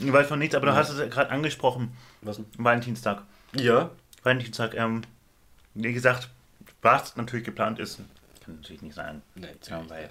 ich 0.00 0.12
weiß 0.12 0.28
von 0.28 0.38
nichts, 0.38 0.54
aber 0.54 0.66
du 0.66 0.74
hast 0.74 0.90
es 0.90 0.98
ja 0.98 1.06
gerade 1.06 1.30
angesprochen. 1.30 1.96
Was? 2.20 2.40
Valentinstag. 2.58 3.22
Ja. 3.54 3.90
Valentinstag, 4.22 4.74
ähm, 4.74 5.02
wie 5.74 5.92
gesagt, 5.92 6.28
was 6.82 7.16
natürlich 7.16 7.46
geplant 7.46 7.78
ist, 7.78 8.00
kann 8.44 8.56
natürlich 8.56 8.82
nicht 8.82 8.94
sein. 8.94 9.22
Nee, 9.34 9.48
Ja, 9.68 9.82
weil, 9.88 10.10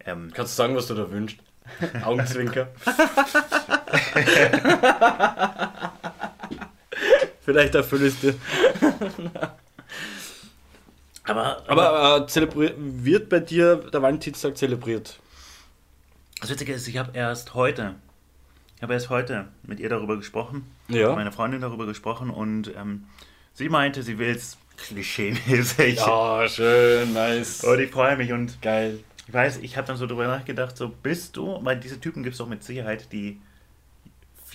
ähm, 0.00 0.30
Kannst 0.34 0.52
du 0.52 0.56
sagen, 0.62 0.76
was 0.76 0.86
du 0.86 0.94
da 0.94 1.10
wünschst? 1.10 1.38
Augenzwinker. 2.04 2.68
Vielleicht 7.40 7.74
ich 8.06 8.14
es 8.14 8.20
dir. 8.20 8.34
aber, 11.24 11.62
Aber 11.68 12.16
äh, 12.16 12.20
zelebri- 12.30 12.72
wird 12.76 13.28
bei 13.28 13.40
dir 13.40 13.76
der 13.76 14.00
Valentinstag 14.02 14.56
zelebriert? 14.56 15.18
das 16.40 16.50
Witzige 16.50 16.72
ist, 16.74 16.86
ich 16.88 16.98
habe 16.98 17.16
erst 17.16 17.54
heute, 17.54 17.94
ich 18.76 18.82
habe 18.82 18.92
erst 18.92 19.08
heute 19.08 19.46
mit 19.62 19.80
ihr 19.80 19.88
darüber 19.88 20.16
gesprochen, 20.18 20.70
Ja. 20.88 21.06
mit 21.08 21.16
meiner 21.16 21.32
Freundin 21.32 21.60
darüber 21.62 21.86
gesprochen 21.86 22.28
und 22.30 22.70
ähm, 22.76 23.06
sie 23.54 23.68
meinte, 23.70 24.02
sie 24.02 24.18
will 24.18 24.34
es 24.34 24.58
klischee-mäßig. 24.76 25.94
Ja, 25.96 26.46
schön, 26.48 27.14
nice. 27.14 27.64
Und 27.64 27.78
ich 27.78 27.90
freue 27.90 28.16
mich 28.18 28.32
und 28.32 28.60
Geil. 28.60 28.98
Ich 29.26 29.32
weiß, 29.32 29.58
ich 29.58 29.76
habe 29.76 29.86
dann 29.86 29.96
so 29.96 30.06
drüber 30.06 30.26
nachgedacht, 30.26 30.76
so 30.76 30.88
bist 30.88 31.36
du, 31.36 31.58
weil 31.62 31.78
diese 31.78 32.00
Typen 32.00 32.22
gibt 32.22 32.34
es 32.34 32.38
doch 32.38 32.48
mit 32.48 32.62
Sicherheit, 32.62 33.12
die 33.12 33.40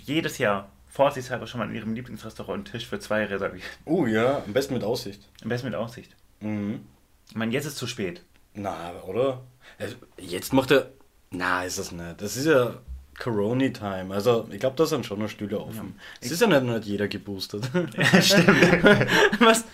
jedes 0.05 0.38
Jahr 0.38 0.69
vorsichtshalber 0.88 1.47
schon 1.47 1.60
mal 1.60 1.69
in 1.69 1.75
ihrem 1.75 1.93
Lieblingsrestaurant 1.93 2.55
einen 2.55 2.65
Tisch 2.65 2.88
für 2.88 2.99
zwei 2.99 3.25
reservieren. 3.25 3.67
Oh 3.86 4.05
ja, 4.05 4.43
am 4.45 4.53
besten 4.53 4.73
mit 4.73 4.84
Aussicht. 4.84 5.21
Am 5.43 5.49
besten 5.49 5.67
mit 5.67 5.75
Aussicht. 5.75 6.15
Mhm. 6.39 6.82
Ich 7.29 7.36
meine, 7.36 7.51
jetzt 7.51 7.65
ist 7.65 7.73
es 7.73 7.77
zu 7.77 7.88
spät. 7.88 8.23
Na, 8.53 8.93
oder? 9.03 9.41
Also, 9.77 9.95
Jetzt 10.17 10.53
macht 10.53 10.71
er. 10.71 10.89
Na, 11.32 11.63
ist 11.63 11.77
das 11.77 11.91
nicht. 11.91 12.21
Das 12.21 12.36
ist 12.36 12.45
ja 12.47 12.79
Corona-Time. 13.19 14.13
Also, 14.13 14.47
ich 14.51 14.60
glaube, 14.60 14.75
da 14.75 14.86
sind 14.86 15.05
schon 15.05 15.19
noch 15.19 15.29
Stühle 15.29 15.60
offen. 15.60 15.99
Es 16.21 16.32
ist 16.32 16.41
ja 16.41 16.47
nicht, 16.47 16.63
nicht 16.63 16.86
jeder 16.86 17.08
geboostert. 17.08 17.65
Stimmt. 18.21 18.47
Was? 19.39 19.65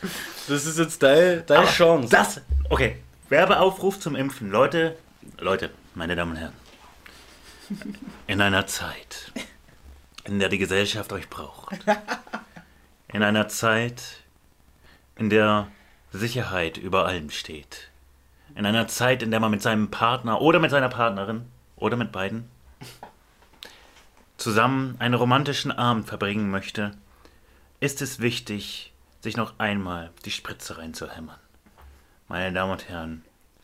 Das 0.47 0.65
ist 0.65 0.77
jetzt 0.77 1.01
deine, 1.01 1.41
deine 1.43 1.61
Aber 1.61 1.69
Chance. 1.69 2.09
Das, 2.09 2.41
okay. 2.69 2.97
Werbeaufruf 3.29 3.99
zum 3.99 4.15
Impfen. 4.15 4.51
Leute, 4.51 4.97
Leute, 5.39 5.71
meine 5.95 6.15
Damen 6.15 6.31
und 6.31 6.37
Herren. 6.37 6.53
In 8.27 8.39
einer 8.39 8.67
Zeit, 8.67 9.31
in 10.25 10.37
der 10.37 10.49
die 10.49 10.59
Gesellschaft 10.59 11.11
euch 11.11 11.27
braucht. 11.29 11.73
In 13.07 13.23
einer 13.23 13.47
Zeit, 13.47 14.21
in 15.15 15.31
der 15.31 15.67
Sicherheit 16.11 16.77
über 16.77 17.07
allem 17.07 17.31
steht. 17.31 17.89
In 18.53 18.67
einer 18.67 18.87
Zeit, 18.87 19.23
in 19.23 19.31
der 19.31 19.39
man 19.39 19.51
mit 19.51 19.63
seinem 19.63 19.89
Partner 19.89 20.39
oder 20.41 20.59
mit 20.59 20.69
seiner 20.69 20.89
Partnerin 20.89 21.45
oder 21.75 21.97
mit 21.97 22.11
beiden 22.11 22.47
zusammen 24.37 24.97
einen 24.99 25.15
romantischen 25.15 25.71
Abend 25.71 26.07
verbringen 26.07 26.51
möchte, 26.51 26.91
ist 27.79 28.03
es 28.03 28.19
wichtig, 28.19 28.93
sich 29.21 29.35
noch 29.35 29.57
einmal 29.57 30.11
die 30.25 30.31
Spritze 30.31 30.77
reinzuhämmern. 30.77 31.39
Meine 32.27 32.53
Damen 32.53 32.71
und 32.71 32.89
Herren, 32.89 33.23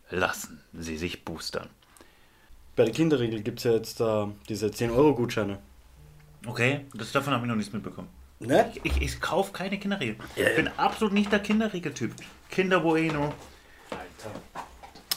lassen 0.09 0.61
Sie 0.73 0.97
sich 0.97 1.25
boostern. 1.25 1.69
Bei 2.75 2.85
der 2.85 2.93
Kinderregel 2.93 3.41
gibt 3.41 3.59
es 3.59 3.63
ja 3.65 3.71
jetzt 3.73 3.99
äh, 3.99 4.27
diese 4.49 4.67
10-Euro-Gutscheine. 4.67 5.59
Okay, 6.45 6.85
das, 6.93 7.11
davon 7.11 7.33
habe 7.33 7.45
ich 7.45 7.49
noch 7.49 7.55
nichts 7.55 7.73
mitbekommen. 7.73 8.07
Ne? 8.39 8.71
Ich, 8.83 9.01
ich 9.01 9.21
kaufe 9.21 9.51
keine 9.51 9.77
Kinderriegel. 9.77 10.15
Ich 10.35 10.55
bin 10.55 10.67
absolut 10.77 11.13
nicht 11.13 11.31
der 11.31 11.39
Kinderriegeltyp. 11.39 12.13
Kinder 12.49 12.79
Bueno. 12.79 13.33
Alter. 13.91 14.39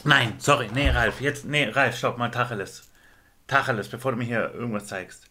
Nein, 0.04 0.35
sorry, 0.38 0.68
nee, 0.74 0.90
Ralf, 0.90 1.20
jetzt, 1.22 1.46
nee, 1.46 1.64
Ralf, 1.64 1.96
stopp 1.96 2.18
mal, 2.18 2.30
Tacheles. 2.30 2.90
Tacheles, 3.46 3.88
bevor 3.88 4.12
du 4.12 4.18
mir 4.18 4.24
hier 4.24 4.52
irgendwas 4.52 4.87
zeigst. 4.87 5.30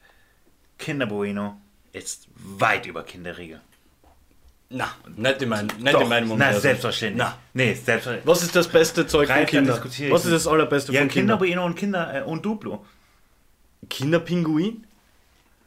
Kinder 0.80 1.06
Bueno 1.06 1.62
ist 1.91 2.28
weit 2.36 2.86
über 2.88 3.04
Kinderriegel. 3.04 3.62
Na, 4.76 4.90
nicht 5.16 5.40
in, 5.44 5.50
mein, 5.50 5.68
nicht 5.68 5.94
Doch, 5.94 6.02
in 6.02 6.10
meinem 6.10 6.30
na, 6.30 6.34
Universum. 6.34 6.62
selbstverständlich. 6.62 7.24
Na. 7.24 7.38
Nee, 7.54 7.74
selbstverständlich. 7.76 8.26
Was 8.26 8.42
ist 8.42 8.56
das 8.56 8.68
beste 8.68 9.06
Zeug 9.06 9.28
von 9.28 9.36
Ralf, 9.36 9.46
da 9.52 9.58
Kindern? 9.58 9.80
Was 10.12 10.26
ist 10.26 10.34
das 10.34 10.48
allerbeste 10.48 10.92
Ja, 10.92 11.02
von 11.02 11.10
Kinder 11.10 11.38
Kindern? 11.38 11.38
Bueno 11.38 11.66
und 11.66 11.76
Kinder 11.76 12.22
äh, 12.22 12.24
und 12.24 12.44
Duplo. 12.44 12.84
Kinderpinguin? 13.88 14.88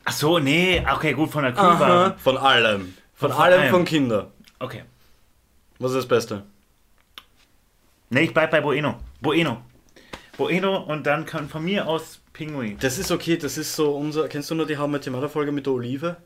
Ach 0.05 0.13
so, 0.13 0.41
nee, 0.41 0.85
okay, 0.93 1.13
gut, 1.13 1.31
von 1.31 1.45
der 1.45 1.53
Kühlware. 1.53 2.17
Von 2.19 2.37
allem. 2.37 2.95
Von, 3.15 3.31
Von 3.31 3.41
allem 3.41 3.61
allem. 3.61 3.71
von 3.71 3.85
Kinder. 3.85 4.33
Okay. 4.59 4.83
Was 5.79 5.93
ist 5.93 5.99
das 5.99 6.09
Beste? 6.09 6.43
Nee, 8.11 8.23
ich 8.23 8.35
bleib 8.35 8.51
bei 8.51 8.61
Bueno. 8.61 8.99
Bueno. 9.21 9.63
Bueno 10.37 10.79
und 10.83 11.07
dann 11.07 11.27
kann 11.27 11.49
von 11.49 11.65
mir 11.65 11.87
aus 11.87 12.21
Pinguin. 12.33 12.77
Das 12.81 12.99
ist 12.99 13.13
okay, 13.13 13.37
das 13.37 13.57
ist 13.57 13.77
so 13.77 13.97
unser. 13.97 14.27
Kennst 14.29 14.51
du 14.51 14.57
nur 14.57 14.67
die 14.67 14.77
How 14.77 14.89
Met 14.89 15.09
Folge 15.31 15.53
mit 15.53 15.67
der 15.67 15.73
Olive? 15.75 16.17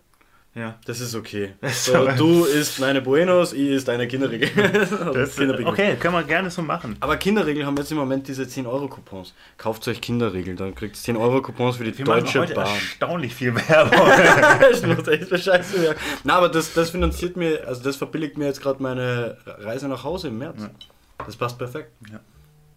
Ja. 0.54 0.78
Das 0.84 1.00
ist 1.00 1.14
okay. 1.14 1.52
ist 1.60 1.84
So, 1.84 2.08
du 2.08 2.44
isst 2.44 2.80
meine 2.80 3.00
Buenos, 3.00 3.52
ich 3.52 3.68
isst 3.68 3.88
eine 3.88 4.08
Kinderregel. 4.08 4.50
Das, 5.14 5.36
Kinderpinguin. 5.36 5.72
okay, 5.72 5.96
können 5.96 6.14
wir 6.14 6.24
gerne 6.24 6.50
so 6.50 6.62
machen. 6.62 6.96
Aber 7.00 7.16
Kinderregeln 7.16 7.66
haben 7.66 7.76
jetzt 7.76 7.92
im 7.92 7.98
Moment 7.98 8.26
diese 8.26 8.42
10-Euro-Coupons. 8.42 9.34
Kauft 9.56 9.86
euch 9.86 10.00
Kinderregeln, 10.00 10.56
dann 10.56 10.74
kriegt 10.74 10.96
ihr 10.96 11.14
10-Euro-Coupons 11.14 11.76
für 11.76 11.84
die 11.84 11.96
Wir 11.96 12.04
Deutsche 12.04 12.40
heute 12.40 12.54
Bahn. 12.54 12.66
erstaunlich 12.66 13.34
viel 13.34 13.54
Werbung. 13.54 14.08
ich 14.72 14.86
muss 14.86 15.06
echt 15.06 15.28
für 15.28 15.38
Scheiße 15.38 15.84
ja. 15.84 15.94
Na, 16.24 16.34
aber 16.34 16.48
das, 16.48 16.74
das 16.74 16.90
finanziert 16.90 17.36
mir, 17.36 17.66
also 17.66 17.82
das 17.82 17.96
verbilligt 17.96 18.36
mir 18.36 18.46
jetzt 18.46 18.60
gerade 18.60 18.82
meine 18.82 19.36
Reise 19.46 19.88
nach 19.88 20.02
Hause 20.02 20.28
im 20.28 20.38
März. 20.38 20.68
Das 21.24 21.36
passt 21.36 21.58
perfekt. 21.58 21.92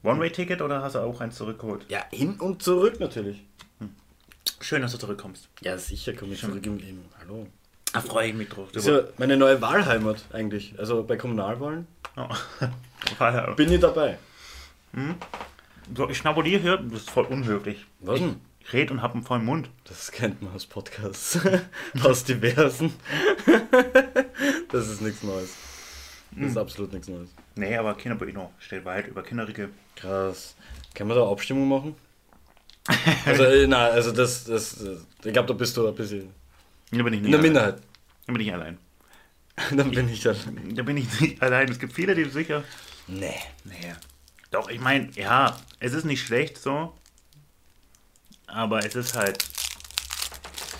One-Way-Ticket 0.04 0.62
oder 0.62 0.82
hast 0.82 0.96
du 0.96 1.00
auch 1.00 1.22
eins 1.22 1.36
zurückgeholt? 1.36 1.86
Ja, 1.90 2.04
hin 2.12 2.36
und 2.40 2.62
zurück 2.62 3.00
natürlich. 3.00 3.44
Schön, 4.60 4.82
dass 4.82 4.92
du 4.92 4.98
zurückkommst. 4.98 5.50
Ja, 5.62 5.78
sicher 5.78 6.14
komme 6.14 6.34
ich 6.34 6.40
zurück 6.40 6.66
im 6.66 6.78
Leben. 6.78 7.06
Hallo. 7.20 7.48
Da 7.93 8.01
freue 8.01 8.29
ich 8.29 8.34
mich 8.34 8.49
drauf. 8.49 8.69
Das 8.73 8.86
ist 8.86 8.89
ja 8.89 9.03
meine 9.17 9.38
neue 9.38 9.62
Wahlheimat 9.62 10.25
eigentlich. 10.34 10.73
Also 10.77 11.03
bei 11.03 11.15
Kommunalwahlen 11.15 11.88
Oh. 12.15 12.27
Bin 13.56 13.71
ich 13.71 13.79
dabei. 13.79 14.17
So, 15.95 16.10
ich 16.10 16.17
schnabuliere 16.17 16.62
hier, 16.62 16.77
das 16.77 17.01
ist 17.01 17.10
voll 17.10 17.25
unhöflich. 17.25 17.86
Was 17.99 18.19
denn? 18.19 18.39
Ich 18.60 18.71
red 18.71 18.91
und 18.91 19.01
hab 19.01 19.13
einen 19.13 19.23
vollen 19.23 19.43
Mund. 19.43 19.69
Das 19.86 20.12
kennt 20.12 20.41
man 20.41 20.53
aus 20.53 20.65
Podcasts. 20.65 21.39
aus 22.03 22.23
diversen. 22.23 22.93
das 24.71 24.88
ist 24.88 25.01
nichts 25.01 25.23
Neues. 25.23 25.53
Das 26.32 26.51
ist 26.51 26.58
absolut 26.58 26.93
nichts 26.93 27.08
Neues. 27.10 27.29
Nee, 27.56 27.75
aber 27.75 27.95
Kinderbueno 27.95 28.51
steht 28.60 28.86
weit 28.86 29.08
über 29.08 29.21
Kinderriegel. 29.21 29.69
Krass. 29.95 30.56
Kann 30.93 31.08
man 31.08 31.17
da 31.17 31.29
Abstimmung 31.29 31.67
machen? 31.67 31.95
Also, 33.25 33.43
äh, 33.43 33.67
nein, 33.67 33.91
also 33.91 34.12
das, 34.12 34.45
das, 34.45 34.75
das 34.75 35.06
ich 35.23 35.34
glaube, 35.34 35.47
da 35.47 35.53
bist 35.53 35.75
du 35.75 35.88
ein 35.88 35.95
bisschen 35.95 36.29
Da 36.97 37.03
bin 37.03 37.13
ich 37.13 37.21
nicht 37.21 37.25
in 37.25 37.32
der 37.32 37.39
allein. 37.39 37.41
Minderheit. 37.41 37.82
Da 38.27 38.34
bin 38.34 38.41
ich 38.41 38.53
allein. 38.53 38.77
Dann 39.71 39.91
bin 39.91 40.10
ich 40.10 40.23
ja. 40.23 40.34
Da 40.73 40.84
bin 40.84 40.97
ich 40.97 41.19
nicht 41.19 41.41
allein. 41.41 41.69
Es 41.69 41.79
gibt 41.79 41.93
viele, 41.93 42.15
die 42.15 42.25
sicher. 42.25 42.63
Nee. 43.08 43.39
Nee. 43.63 43.93
Doch, 44.51 44.69
ich 44.69 44.79
meine, 44.79 45.12
ja, 45.15 45.60
es 45.79 45.93
ist 45.93 46.06
nicht 46.06 46.25
schlecht 46.25 46.58
so. 46.58 46.97
Aber 48.47 48.86
es 48.86 48.95
ist 48.95 49.15
halt. 49.15 49.43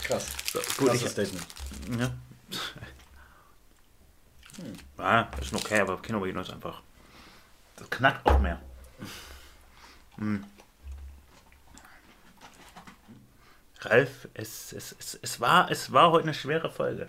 Krass. 0.04 0.28
So, 0.52 0.60
gut, 0.78 0.90
Krasses 0.90 1.04
ich, 1.04 1.10
Statement. 1.10 1.48
ja. 2.00 2.14
Ah, 4.98 5.28
ist 5.42 5.54
okay, 5.54 5.80
aber 5.80 6.02
Kinderbueno 6.02 6.42
ist 6.42 6.52
einfach. 6.52 6.82
Das 7.76 7.90
knackt 7.90 8.26
auch 8.26 8.40
mehr. 8.40 8.62
Hm. 10.18 10.44
Ralf, 13.86 14.28
es, 14.34 14.74
es, 14.74 14.96
es, 15.00 15.20
es, 15.22 15.40
war, 15.40 15.70
es 15.72 15.92
war 15.92 16.12
heute 16.12 16.24
eine 16.26 16.34
schwere 16.34 16.70
Folge. 16.70 17.08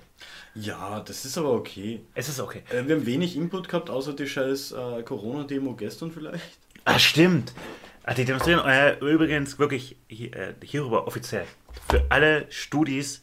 Ja, 0.54 1.00
das 1.00 1.24
ist 1.24 1.36
aber 1.38 1.52
okay. 1.52 2.00
Es 2.14 2.28
ist 2.28 2.40
okay. 2.40 2.62
Äh, 2.70 2.86
wir 2.86 2.96
haben 2.96 3.06
wenig 3.06 3.36
Input 3.36 3.68
gehabt, 3.68 3.90
außer 3.90 4.12
die 4.12 4.26
scheiß 4.26 4.72
äh, 4.72 5.02
Corona-Demo 5.02 5.74
gestern 5.74 6.10
vielleicht. 6.10 6.58
Ah, 6.84 6.98
stimmt. 6.98 7.52
Ah, 8.04 8.14
die 8.14 8.24
demonstrieren 8.24 8.66
äh, 8.68 8.98
übrigens 8.98 9.58
wirklich 9.58 9.96
hier, 10.08 10.34
äh, 10.34 10.54
hierüber 10.62 11.06
offiziell. 11.06 11.46
Für 11.88 12.04
alle 12.10 12.46
Studis 12.50 13.22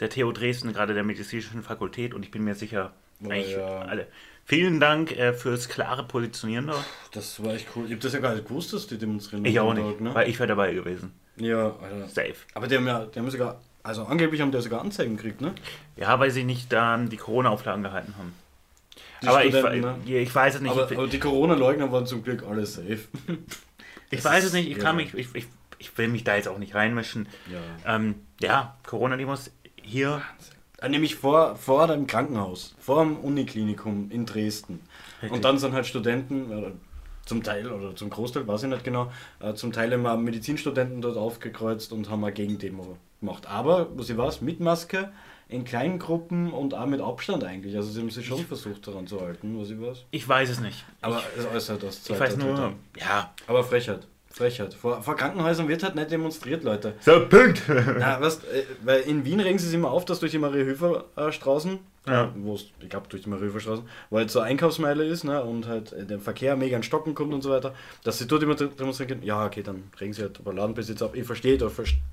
der 0.00 0.08
TU 0.10 0.32
Dresden, 0.32 0.72
gerade 0.72 0.94
der 0.94 1.02
medizinischen 1.02 1.62
Fakultät 1.62 2.14
und 2.14 2.24
ich 2.24 2.30
bin 2.30 2.44
mir 2.44 2.54
sicher, 2.54 2.92
Oh, 3.24 3.30
eigentlich 3.30 3.56
ja. 3.56 3.82
alle. 3.82 4.06
Vielen 4.44 4.80
Dank 4.80 5.12
äh, 5.12 5.32
fürs 5.32 5.68
klare 5.68 6.04
Positionieren 6.04 6.66
dort. 6.66 6.84
Das 7.12 7.42
war 7.42 7.54
echt 7.54 7.68
cool. 7.76 7.84
Ich 7.86 7.92
habe 7.92 8.00
das 8.00 8.12
ja 8.12 8.18
gar 8.18 8.34
nicht 8.34 8.48
gewusst, 8.48 8.72
dass 8.72 8.86
die 8.86 8.98
demonstrieren. 8.98 9.44
Ich 9.44 9.60
auch 9.60 9.72
nicht, 9.74 10.00
ne? 10.00 10.14
weil 10.14 10.28
ich 10.28 10.38
wäre 10.38 10.48
dabei 10.48 10.74
gewesen. 10.74 11.12
Ja, 11.36 11.74
Alter. 11.82 12.08
Safe. 12.08 12.34
Aber 12.54 12.66
die 12.66 12.76
haben 12.76 12.86
ja, 12.86 13.06
die 13.06 13.18
haben 13.18 13.30
sogar, 13.30 13.60
also 13.82 14.04
angeblich 14.04 14.40
haben 14.40 14.52
die 14.52 14.60
sogar 14.60 14.80
Anzeigen 14.80 15.16
gekriegt, 15.16 15.40
ne? 15.40 15.54
Ja, 15.96 16.18
weil 16.20 16.30
sie 16.30 16.44
nicht 16.44 16.72
dann 16.72 17.08
die 17.08 17.16
Corona-Auflagen 17.16 17.82
gehalten 17.82 18.14
haben. 18.18 18.34
Die 19.22 19.28
aber 19.28 19.44
ich, 19.44 19.52
ne? 19.52 19.96
ich 20.04 20.34
weiß 20.34 20.56
es 20.56 20.60
nicht. 20.60 20.72
Aber, 20.72 20.90
aber 20.90 21.06
die 21.06 21.18
Corona-Leugner 21.20 21.90
waren 21.92 22.06
zum 22.06 22.22
Glück 22.22 22.42
alle 22.42 22.66
safe. 22.66 23.00
ich 24.10 24.24
weiß 24.24 24.44
es 24.44 24.52
nicht. 24.52 24.68
Ich, 24.70 24.76
ja. 24.76 24.82
kann 24.82 24.96
mich, 24.96 25.14
ich, 25.14 25.34
ich, 25.34 25.46
ich 25.78 25.96
will 25.96 26.08
mich 26.08 26.24
da 26.24 26.36
jetzt 26.36 26.48
auch 26.48 26.58
nicht 26.58 26.74
reinmischen. 26.74 27.28
Ja. 27.50 27.96
Ähm, 27.96 28.16
ja, 28.40 28.76
Corona-Demos 28.84 29.50
hier. 29.80 30.22
Äh, 30.80 30.88
Nämlich 30.88 31.14
vor, 31.14 31.56
vor 31.56 31.86
dem 31.86 32.06
Krankenhaus, 32.06 32.74
vor 32.80 33.04
dem 33.04 33.16
Uniklinikum 33.16 34.10
in 34.10 34.26
Dresden. 34.26 34.80
Richtig. 35.22 35.32
Und 35.32 35.44
dann 35.44 35.58
sind 35.58 35.72
halt 35.72 35.86
Studenten, 35.86 36.50
zum 37.24 37.42
Teil 37.42 37.70
oder 37.70 37.94
zum 37.96 38.10
Großteil, 38.10 38.46
weiß 38.46 38.64
ich 38.64 38.68
nicht 38.68 38.84
genau, 38.84 39.10
äh, 39.40 39.54
zum 39.54 39.72
Teil 39.72 39.92
immer 39.92 40.16
Medizinstudenten 40.16 41.00
dort 41.02 41.16
aufgekreuzt 41.16 41.92
und 41.92 42.10
haben 42.10 42.24
eine 42.24 42.32
Gegendemo 42.32 42.96
gemacht. 43.20 43.46
Aber, 43.46 43.88
was 43.96 44.10
ich 44.10 44.16
weiß, 44.16 44.40
mit 44.40 44.60
Maske, 44.60 45.10
in 45.48 45.64
kleinen 45.64 45.98
Gruppen 45.98 46.50
und 46.52 46.72
auch 46.74 46.86
mit 46.86 47.00
Abstand 47.00 47.44
eigentlich. 47.44 47.76
Also 47.76 47.90
sie 47.90 48.00
haben 48.00 48.10
sich 48.10 48.26
schon 48.26 48.44
versucht 48.46 48.86
daran 48.86 49.06
zu 49.06 49.20
halten, 49.20 49.60
was 49.60 49.68
ich 49.70 49.80
weiß. 49.80 50.04
Ich 50.10 50.26
weiß 50.26 50.48
es 50.48 50.60
nicht. 50.60 50.84
Aber 51.02 51.22
es 51.38 51.46
äußert 51.46 51.82
das 51.82 52.08
Ich 52.08 52.18
weiß 52.18 52.36
nur, 52.38 52.48
Twitter. 52.54 52.72
ja. 52.98 53.34
Aber 53.46 53.62
Frechheit. 53.62 54.06
Frechheit. 54.30 54.72
Vor, 54.72 55.02
vor 55.02 55.14
Krankenhäusern 55.14 55.68
wird 55.68 55.82
halt 55.82 55.94
nicht 55.94 56.10
demonstriert, 56.10 56.64
Leute. 56.64 56.94
So, 57.00 57.28
Punkt. 57.28 57.62
Na, 57.68 58.18
was, 58.18 58.38
äh, 58.44 58.64
weil 58.82 59.02
in 59.02 59.26
Wien 59.26 59.40
regen 59.40 59.58
sie 59.58 59.66
sich 59.66 59.74
immer 59.74 59.90
auf, 59.90 60.06
dass 60.06 60.20
durch 60.20 60.32
die 60.32 60.38
Marie-Höfer-Straßen, 60.38 61.78
Ja. 62.04 62.32
wo 62.36 62.54
es, 62.56 62.66
ich 62.80 62.88
glaube 62.88 63.06
durch 63.08 63.22
die 63.22 63.28
Marie-Höfer-Straßen, 63.30 63.84
wo 64.10 64.18
halt 64.18 64.28
so 64.30 64.40
Einkaufsmeile 64.40 65.04
ist, 65.04 65.22
ne, 65.22 65.42
und 65.44 65.68
halt 65.68 65.92
äh, 65.92 66.04
der 66.04 66.18
Verkehr 66.18 66.56
mega 66.56 66.76
in 66.76 66.82
Stocken 66.82 67.14
kommt 67.14 67.32
und 67.32 67.42
so 67.42 67.50
weiter, 67.50 67.74
dass 68.02 68.18
sie 68.18 68.26
dort 68.26 68.42
immer 68.42 68.56
demonstrieren 68.56 69.08
können, 69.08 69.22
ja, 69.22 69.46
okay, 69.46 69.62
dann 69.62 69.84
regen 70.00 70.12
sie 70.12 70.22
halt 70.22 70.40
über 70.40 70.52
Ladenbesitz 70.52 71.00
auf, 71.00 71.14
ich 71.14 71.24
verstehe, 71.24 71.58
da, 71.58 71.70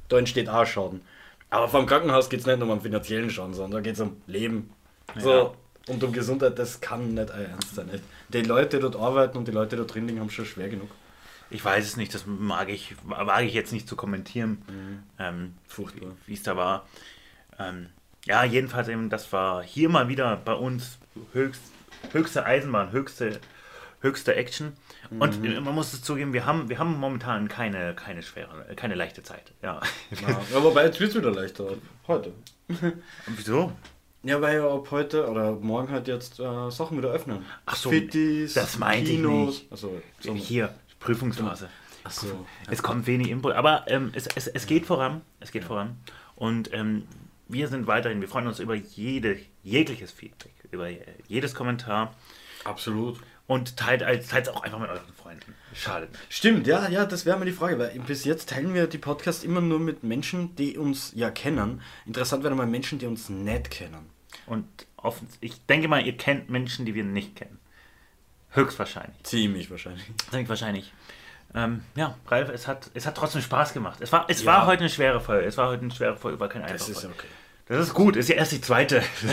da 0.10 0.18
entsteht 0.20 0.48
auch 0.48 0.66
Schaden. 0.66 1.02
Aber 1.50 1.68
vom 1.68 1.88
Krankenhaus 1.88 2.30
geht 2.30 2.42
es 2.42 2.46
nicht 2.46 2.60
nur 2.60 2.72
um 2.72 2.82
finanziellen 2.82 3.32
Schaden, 3.32 3.56
sondern 3.56 3.72
da 3.72 3.82
geht 3.82 3.96
es 3.96 4.00
um 4.02 4.18
Leben. 4.28 4.70
So, 5.18 5.32
Ja. 5.32 5.52
und 5.88 6.04
um 6.04 6.12
Gesundheit, 6.14 6.60
das 6.60 6.80
kann 6.82 7.16
nicht 7.16 7.32
Ernst 7.32 7.74
sein. 7.74 7.88
Nicht? 7.88 8.04
Die 8.32 8.42
Leute, 8.44 8.78
die 8.78 8.82
dort 8.84 8.96
arbeiten 8.96 9.40
und 9.40 9.48
die 9.48 9.52
Leute, 9.52 9.72
die 9.72 9.78
dort 9.78 9.96
drin 9.96 10.08
liegen, 10.08 10.20
haben 10.20 10.30
schon 10.30 10.46
schwer 10.46 10.70
genug. 10.70 10.90
Ich 11.50 11.66
weiß 11.66 11.84
es 11.84 11.98
nicht, 11.98 12.14
das 12.14 12.26
mag 12.28 12.70
ich, 12.70 12.96
wage 13.08 13.48
ich 13.48 13.56
jetzt 13.56 13.74
nicht 13.74 13.88
zu 13.90 13.96
kommentieren, 13.96 14.62
ähm, 15.18 15.56
Furchtbar. 15.68 16.12
wie 16.28 16.36
es 16.36 16.44
da 16.44 16.56
war. 16.56 16.86
Ähm, 17.58 17.88
ja, 18.26 18.44
jedenfalls 18.44 18.88
eben, 18.88 19.10
das 19.10 19.32
war 19.32 19.64
hier 19.64 19.90
mal 19.90 20.08
wieder 20.08 20.36
bei 20.38 20.54
uns 20.54 21.00
höchst, 21.34 21.62
höchste 22.12 22.46
Eisenbahn, 22.46 22.92
höchste, 22.92 23.40
höchste 24.02 24.36
Action. 24.36 24.74
Und 25.10 25.44
äh, 25.44 25.60
man 25.60 25.74
muss 25.74 25.94
es 25.94 26.04
zugeben, 26.04 26.34
wir 26.34 26.46
haben, 26.46 26.70
wir 26.70 26.78
haben 26.78 27.00
momentan 27.00 27.48
keine, 27.48 27.96
keine 27.96 28.22
schwere, 28.22 28.76
keine 28.76 28.96
leichte 28.96 29.24
Zeit. 29.24 29.54
Ja. 29.62 29.80
Ja, 30.22 30.42
ja 30.54 30.64
wobei 30.64 30.86
jetzt 30.86 31.00
wird 31.00 31.12
es 31.12 31.18
wieder 31.18 31.32
leichter. 31.32 31.76
Heute. 32.08 32.34
Wieso? 33.28 33.72
Ja, 34.22 34.42
weil 34.42 34.58
ja 34.58 34.70
ab 34.70 34.90
heute 34.92 35.28
oder 35.30 35.54
morgen 35.54 35.92
halt 35.92 36.08
jetzt 36.08 36.40
äh, 36.40 36.70
Sachen 36.70 36.98
wieder 36.98 37.10
öffnen. 37.10 37.46
Ach 37.66 37.76
so, 37.76 37.90
Fittis, 37.90 38.54
das 38.54 38.78
meinte 38.78 39.12
ich 39.12 39.20
nicht. 39.20 39.72
Also, 39.72 40.02
so. 40.20 40.34
Hier, 40.34 40.76
Prüfungsphase. 41.00 41.70
Ach 42.04 42.12
so. 42.12 42.46
Es 42.70 42.84
kommt 42.84 43.08
wenig 43.08 43.30
Input, 43.30 43.54
aber 43.54 43.86
ähm, 43.88 44.12
es, 44.14 44.28
es, 44.36 44.48
es 44.48 44.68
geht 44.68 44.86
voran. 44.86 45.22
Es 45.40 45.52
geht 45.52 45.64
voran. 45.64 45.98
Und 46.36 46.74
ähm, 46.74 47.04
wir 47.50 47.68
sind 47.68 47.88
weiterhin, 47.88 48.22
wir 48.22 48.30
freuen 48.30 48.48
uns 48.48 48.60
über 48.60 48.76
jede, 48.76 49.38
jegliches 49.64 50.12
Feedback, 50.12 50.54
über 50.72 50.88
jedes 51.28 51.54
Kommentar 51.56 52.16
Absolut. 52.64 53.20
und 53.48 53.76
teilt 53.76 54.02
es 54.04 54.48
auch 54.48 54.62
einfach 54.64 54.80
mit 54.80 54.90
euren 54.90 55.14
Freunden. 55.22 55.54
Schade. 55.74 56.08
Stimmt, 56.30 56.68
ja, 56.68 56.88
ja, 56.90 57.06
das 57.06 57.26
wäre 57.26 57.38
mal 57.38 57.46
die 57.46 57.52
Frage, 57.52 57.78
weil 57.80 58.00
bis 58.00 58.24
jetzt 58.24 58.50
teilen 58.50 58.74
wir 58.74 58.88
die 58.88 58.98
Podcasts 58.98 59.44
immer 59.44 59.62
nur 59.62 59.80
mit 59.80 60.04
Menschen, 60.04 60.56
die 60.56 60.78
uns 60.78 61.12
ja 61.16 61.32
kennen. 61.32 61.82
Interessant 62.06 62.44
wäre 62.44 62.56
mal 62.56 62.68
Menschen, 62.68 63.00
die 63.00 63.08
uns 63.08 63.30
nicht 63.30 63.72
kennen. 63.72 64.10
Und 64.46 64.66
offen, 64.98 65.28
ich 65.42 65.66
denke 65.66 65.88
mal, 65.88 66.06
ihr 66.06 66.16
kennt 66.18 66.50
Menschen, 66.50 66.86
die 66.86 66.94
wir 66.96 67.04
nicht 67.04 67.36
kennen. 67.36 67.60
Höchstwahrscheinlich. 68.52 69.22
Ziemlich 69.24 69.70
wahrscheinlich. 69.70 70.06
Denke 70.32 70.44
ich 70.44 70.50
wahrscheinlich. 70.50 70.94
Ähm, 71.54 71.82
ja, 71.96 72.16
Ralf, 72.28 72.50
es 72.50 72.68
hat, 72.68 72.92
es 72.94 73.06
hat 73.08 73.16
trotzdem 73.18 73.42
Spaß 73.42 73.74
gemacht. 73.74 74.00
Es 74.02 74.12
war, 74.12 74.26
es 74.28 74.42
Ja. 74.44 74.48
war 74.48 74.66
heute 74.68 74.82
eine 74.82 74.90
schwere 74.90 75.20
Folge. 75.20 75.46
Es 75.48 75.58
war 75.58 75.70
heute 75.70 75.82
eine 75.82 75.92
schwere 75.92 76.16
Folge, 76.16 76.40
war 76.40 76.48
kein 76.50 76.62
einfacher 76.62 76.78
Das 76.78 76.90
ist 76.90 77.06
okay. 77.06 77.28
Das 77.70 77.88
ist 77.88 77.94
gut, 77.94 78.16
ist 78.16 78.28
ja 78.30 78.36
erst 78.36 78.52
die 78.52 78.62
zweite. 78.62 78.98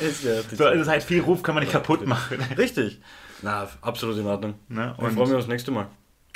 ist 0.00 0.24
ja 0.24 0.40
die 0.50 0.56
so, 0.56 0.64
das 0.64 0.88
heißt, 0.88 1.06
viel 1.06 1.20
Ruf 1.20 1.42
kann 1.42 1.54
man 1.54 1.62
nicht 1.62 1.72
kaputt 1.72 2.06
machen. 2.06 2.38
Richtig. 2.56 3.00
Na, 3.42 3.68
absolut 3.82 4.16
in 4.18 4.26
Ordnung. 4.26 4.54
Ne? 4.68 4.94
Wir 4.98 5.04
Und, 5.04 5.14
freuen 5.14 5.28
mich 5.28 5.38
aufs 5.38 5.46
nächste 5.46 5.70
Mal. 5.70 5.86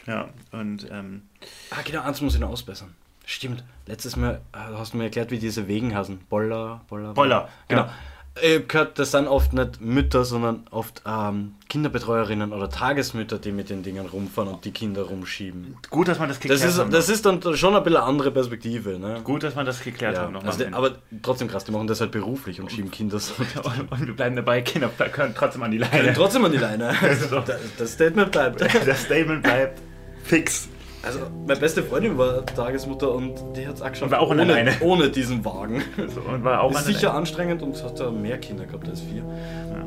ja, 0.07 0.29
und 0.53 0.87
ähm, 0.91 1.23
Ah, 1.71 1.81
genau, 1.85 2.03
eins 2.03 2.21
muss 2.21 2.35
ich 2.35 2.41
noch 2.41 2.51
ausbessern. 2.51 2.95
Stimmt. 3.27 3.65
Letztes 3.87 4.17
Mal 4.17 4.43
äh, 4.53 4.59
hast 4.77 4.93
du 4.93 4.99
mir 4.99 5.05
erklärt, 5.05 5.31
wie 5.31 5.39
diese 5.39 5.67
Wegen 5.67 5.95
heißen. 5.97 6.19
Boller, 6.29 6.83
Boller. 6.89 7.15
Boller, 7.15 7.49
Genau. 7.69 7.83
ja. 7.85 7.95
Ich 8.43 8.57
hab 8.57 8.69
gehört, 8.69 8.99
das 8.99 9.13
sind 9.13 9.29
oft 9.29 9.53
nicht 9.53 9.81
Mütter, 9.81 10.25
sondern 10.25 10.67
oft 10.73 11.03
ähm, 11.07 11.55
Kinderbetreuerinnen 11.69 12.53
oder 12.53 12.69
Tagesmütter, 12.69 13.39
die 13.39 13.53
mit 13.53 13.71
den 13.71 13.85
Dingen 13.85 14.07
rumfahren 14.07 14.53
und 14.53 14.65
die 14.65 14.73
Kinder 14.73 15.03
rumschieben. 15.03 15.77
Gut, 15.89 16.09
dass 16.09 16.19
man 16.19 16.29
das 16.29 16.41
geklärt 16.41 16.61
Das 16.61 16.69
ist, 16.69 16.81
hat. 16.81 16.93
das 16.93 17.09
ist 17.09 17.25
dann 17.25 17.41
schon 17.57 17.77
ein 17.77 17.85
bisschen 17.85 17.99
eine 17.99 18.07
andere 18.07 18.33
Perspektive. 18.33 18.99
Ne? 18.99 19.21
Gut, 19.23 19.45
dass 19.45 19.55
man 19.55 19.65
das 19.65 19.81
geklärt 19.81 20.17
Ja, 20.17 20.23
hat. 20.23 20.33
Noch 20.33 20.45
also 20.45 20.65
aber 20.73 20.97
trotzdem 21.23 21.47
krass, 21.47 21.65
die 21.65 21.71
machen 21.71 21.87
das 21.87 22.01
halt 22.01 22.11
beruflich 22.11 22.61
und 22.61 22.73
schieben 22.73 22.91
Kinder 22.91 23.21
so. 23.21 23.35
und, 23.63 23.93
und 23.93 24.07
wir 24.07 24.17
bleiben 24.17 24.35
dabei, 24.35 24.63
Kinder 24.63 24.89
können 24.89 25.35
trotzdem 25.37 25.63
an 25.63 25.71
die. 25.71 25.79
Leine. 25.79 26.13
Trotzdem 26.13 26.45
an 26.45 26.51
die 26.51 26.59
Leine. 26.59 26.93
das, 27.03 27.59
das 27.79 27.93
Statement 27.93 28.33
bleibt. 28.33 28.61
Das 28.61 29.03
Statement 29.03 29.45
bleibt 29.45 29.81
fix. 30.25 30.69
Also, 31.05 31.21
meine 31.47 31.61
beste 31.61 31.83
Freundin 31.83 32.17
war 32.17 32.45
Tagesmutter 32.47 33.13
und 33.13 33.35
die 33.57 33.67
hat 33.67 33.75
es 33.77 33.83
auch 33.83 33.91
geschafft. 33.91 34.03
Und 34.05 34.11
war 34.11 34.21
auch 34.21 34.31
ohne, 34.31 34.45
Leine. 34.45 34.73
ohne 34.81 35.11
diesen 35.11 35.45
Wagen. 35.45 35.83
So, 36.09 36.21
und 36.21 36.45
war 36.45 36.63
auch 36.63 36.71
ist 36.73 36.85
sicher 36.87 37.09
Leine. 37.09 37.19
anstrengend 37.19 37.63
und 37.63 37.83
hat 37.83 37.99
da 38.01 38.11
mehr 38.11 38.39
Kinder 38.39 38.65
gehabt 38.67 38.89
als 38.89 39.01
vier. 39.01 39.23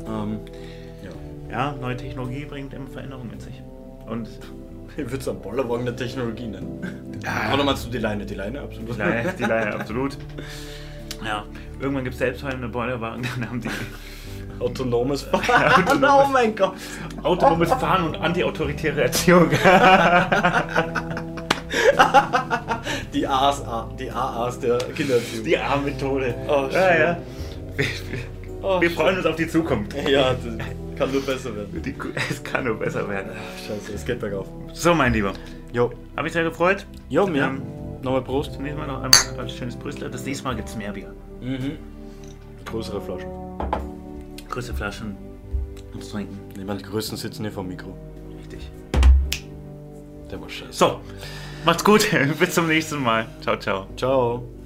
Ähm, 0.06 0.40
ja. 1.02 1.10
Ja, 1.50 1.74
neue 1.80 1.96
Technologie 1.96 2.44
bringt 2.44 2.74
immer 2.74 2.88
Veränderungen 2.88 3.30
mit 3.30 3.42
sich. 3.42 3.62
Und 4.06 4.28
Ich 4.96 5.04
würde 5.04 5.18
es 5.18 5.28
einen 5.28 5.40
Bollerwagen 5.40 5.84
der 5.86 5.94
Technologie 5.94 6.46
nennen. 6.48 6.80
Oder 7.54 7.62
meinst 7.62 7.86
du 7.86 7.90
die 7.90 7.98
Leine? 7.98 8.26
Die 8.26 8.34
Leine, 8.34 8.60
absolut. 8.62 8.94
die 8.94 8.98
Leine, 8.98 9.34
die 9.38 9.42
Leine 9.44 9.74
absolut. 9.80 10.18
Ja, 11.24 11.44
irgendwann 11.80 12.02
gibt 12.02 12.14
es 12.14 12.18
selbstfahrende 12.18 12.68
Bollerwagen, 12.68 13.24
dann 13.38 13.48
haben 13.48 13.60
die 13.60 13.68
Autonomes 14.60 15.22
Fahren. 15.22 15.84
oh 16.02 16.26
mein 16.32 16.54
Gott. 16.54 16.72
autonomes 17.22 17.70
Fahren 17.70 18.06
und 18.06 18.16
antiautoritäre 18.16 19.02
Erziehung. 19.02 19.50
Die 23.12 23.26
A's, 23.26 23.62
die 23.98 24.10
AAs 24.10 24.60
der 24.60 24.78
Kindererziehung. 24.78 25.44
Die 25.44 25.58
A-Methode. 25.58 26.34
Oh, 26.48 26.68
ja, 26.70 26.98
ja. 26.98 27.16
Wir, 27.76 27.86
Oh, 28.60 28.80
wir 28.80 28.90
freuen 28.90 29.16
uns 29.16 29.26
auf 29.26 29.36
die 29.36 29.46
Zukunft. 29.46 29.94
Ja, 30.08 30.32
das 30.32 30.98
kann 30.98 31.12
nur 31.12 31.22
besser 31.22 31.54
werden. 31.54 31.82
Die, 31.82 31.94
es 32.30 32.42
kann 32.42 32.64
nur 32.64 32.74
besser 32.76 33.08
werden. 33.08 33.30
Scheiße, 33.66 33.92
es 33.94 34.04
geht 34.04 34.18
bergauf. 34.18 34.46
So, 34.72 34.94
mein 34.94 35.12
Lieber. 35.12 35.32
Jo. 35.72 35.92
Habe 36.16 36.26
ich 36.26 36.32
sehr 36.32 36.42
gefreut. 36.42 36.84
Jo, 37.08 37.26
mir. 37.26 37.44
Ähm, 37.44 37.62
Nochmal 38.02 38.22
Prost. 38.22 38.54
Zum 38.54 38.62
nächsten 38.64 38.80
Mal 38.80 38.86
noch 38.86 39.02
einmal 39.02 39.40
ein 39.40 39.48
schönes 39.48 39.76
Brüssel. 39.76 40.10
Das 40.10 40.24
nächste 40.24 40.44
Mal 40.44 40.56
gibt 40.56 40.68
es 40.68 40.76
mehr 40.76 40.92
Bier. 40.92 41.12
Mhm. 41.40 41.78
Größere 42.64 43.00
Flaschen. 43.00 43.28
Größere 44.48 44.76
Flaschen 44.76 45.16
uns 45.94 46.10
trinken. 46.10 46.38
Ich 46.58 46.64
meine, 46.64 46.78
die 46.78 46.84
größten 46.84 47.16
sitzen 47.16 47.42
hier 47.42 47.52
vom 47.52 47.68
Mikro. 47.68 47.96
Richtig. 48.38 48.70
Der 50.30 50.40
war 50.40 50.48
scheiße. 50.48 50.72
So, 50.72 51.00
macht's 51.64 51.84
gut. 51.84 52.08
Bis 52.38 52.54
zum 52.54 52.66
nächsten 52.66 53.02
Mal. 53.02 53.26
Ciao, 53.40 53.56
ciao. 53.58 53.86
Ciao. 53.96 54.57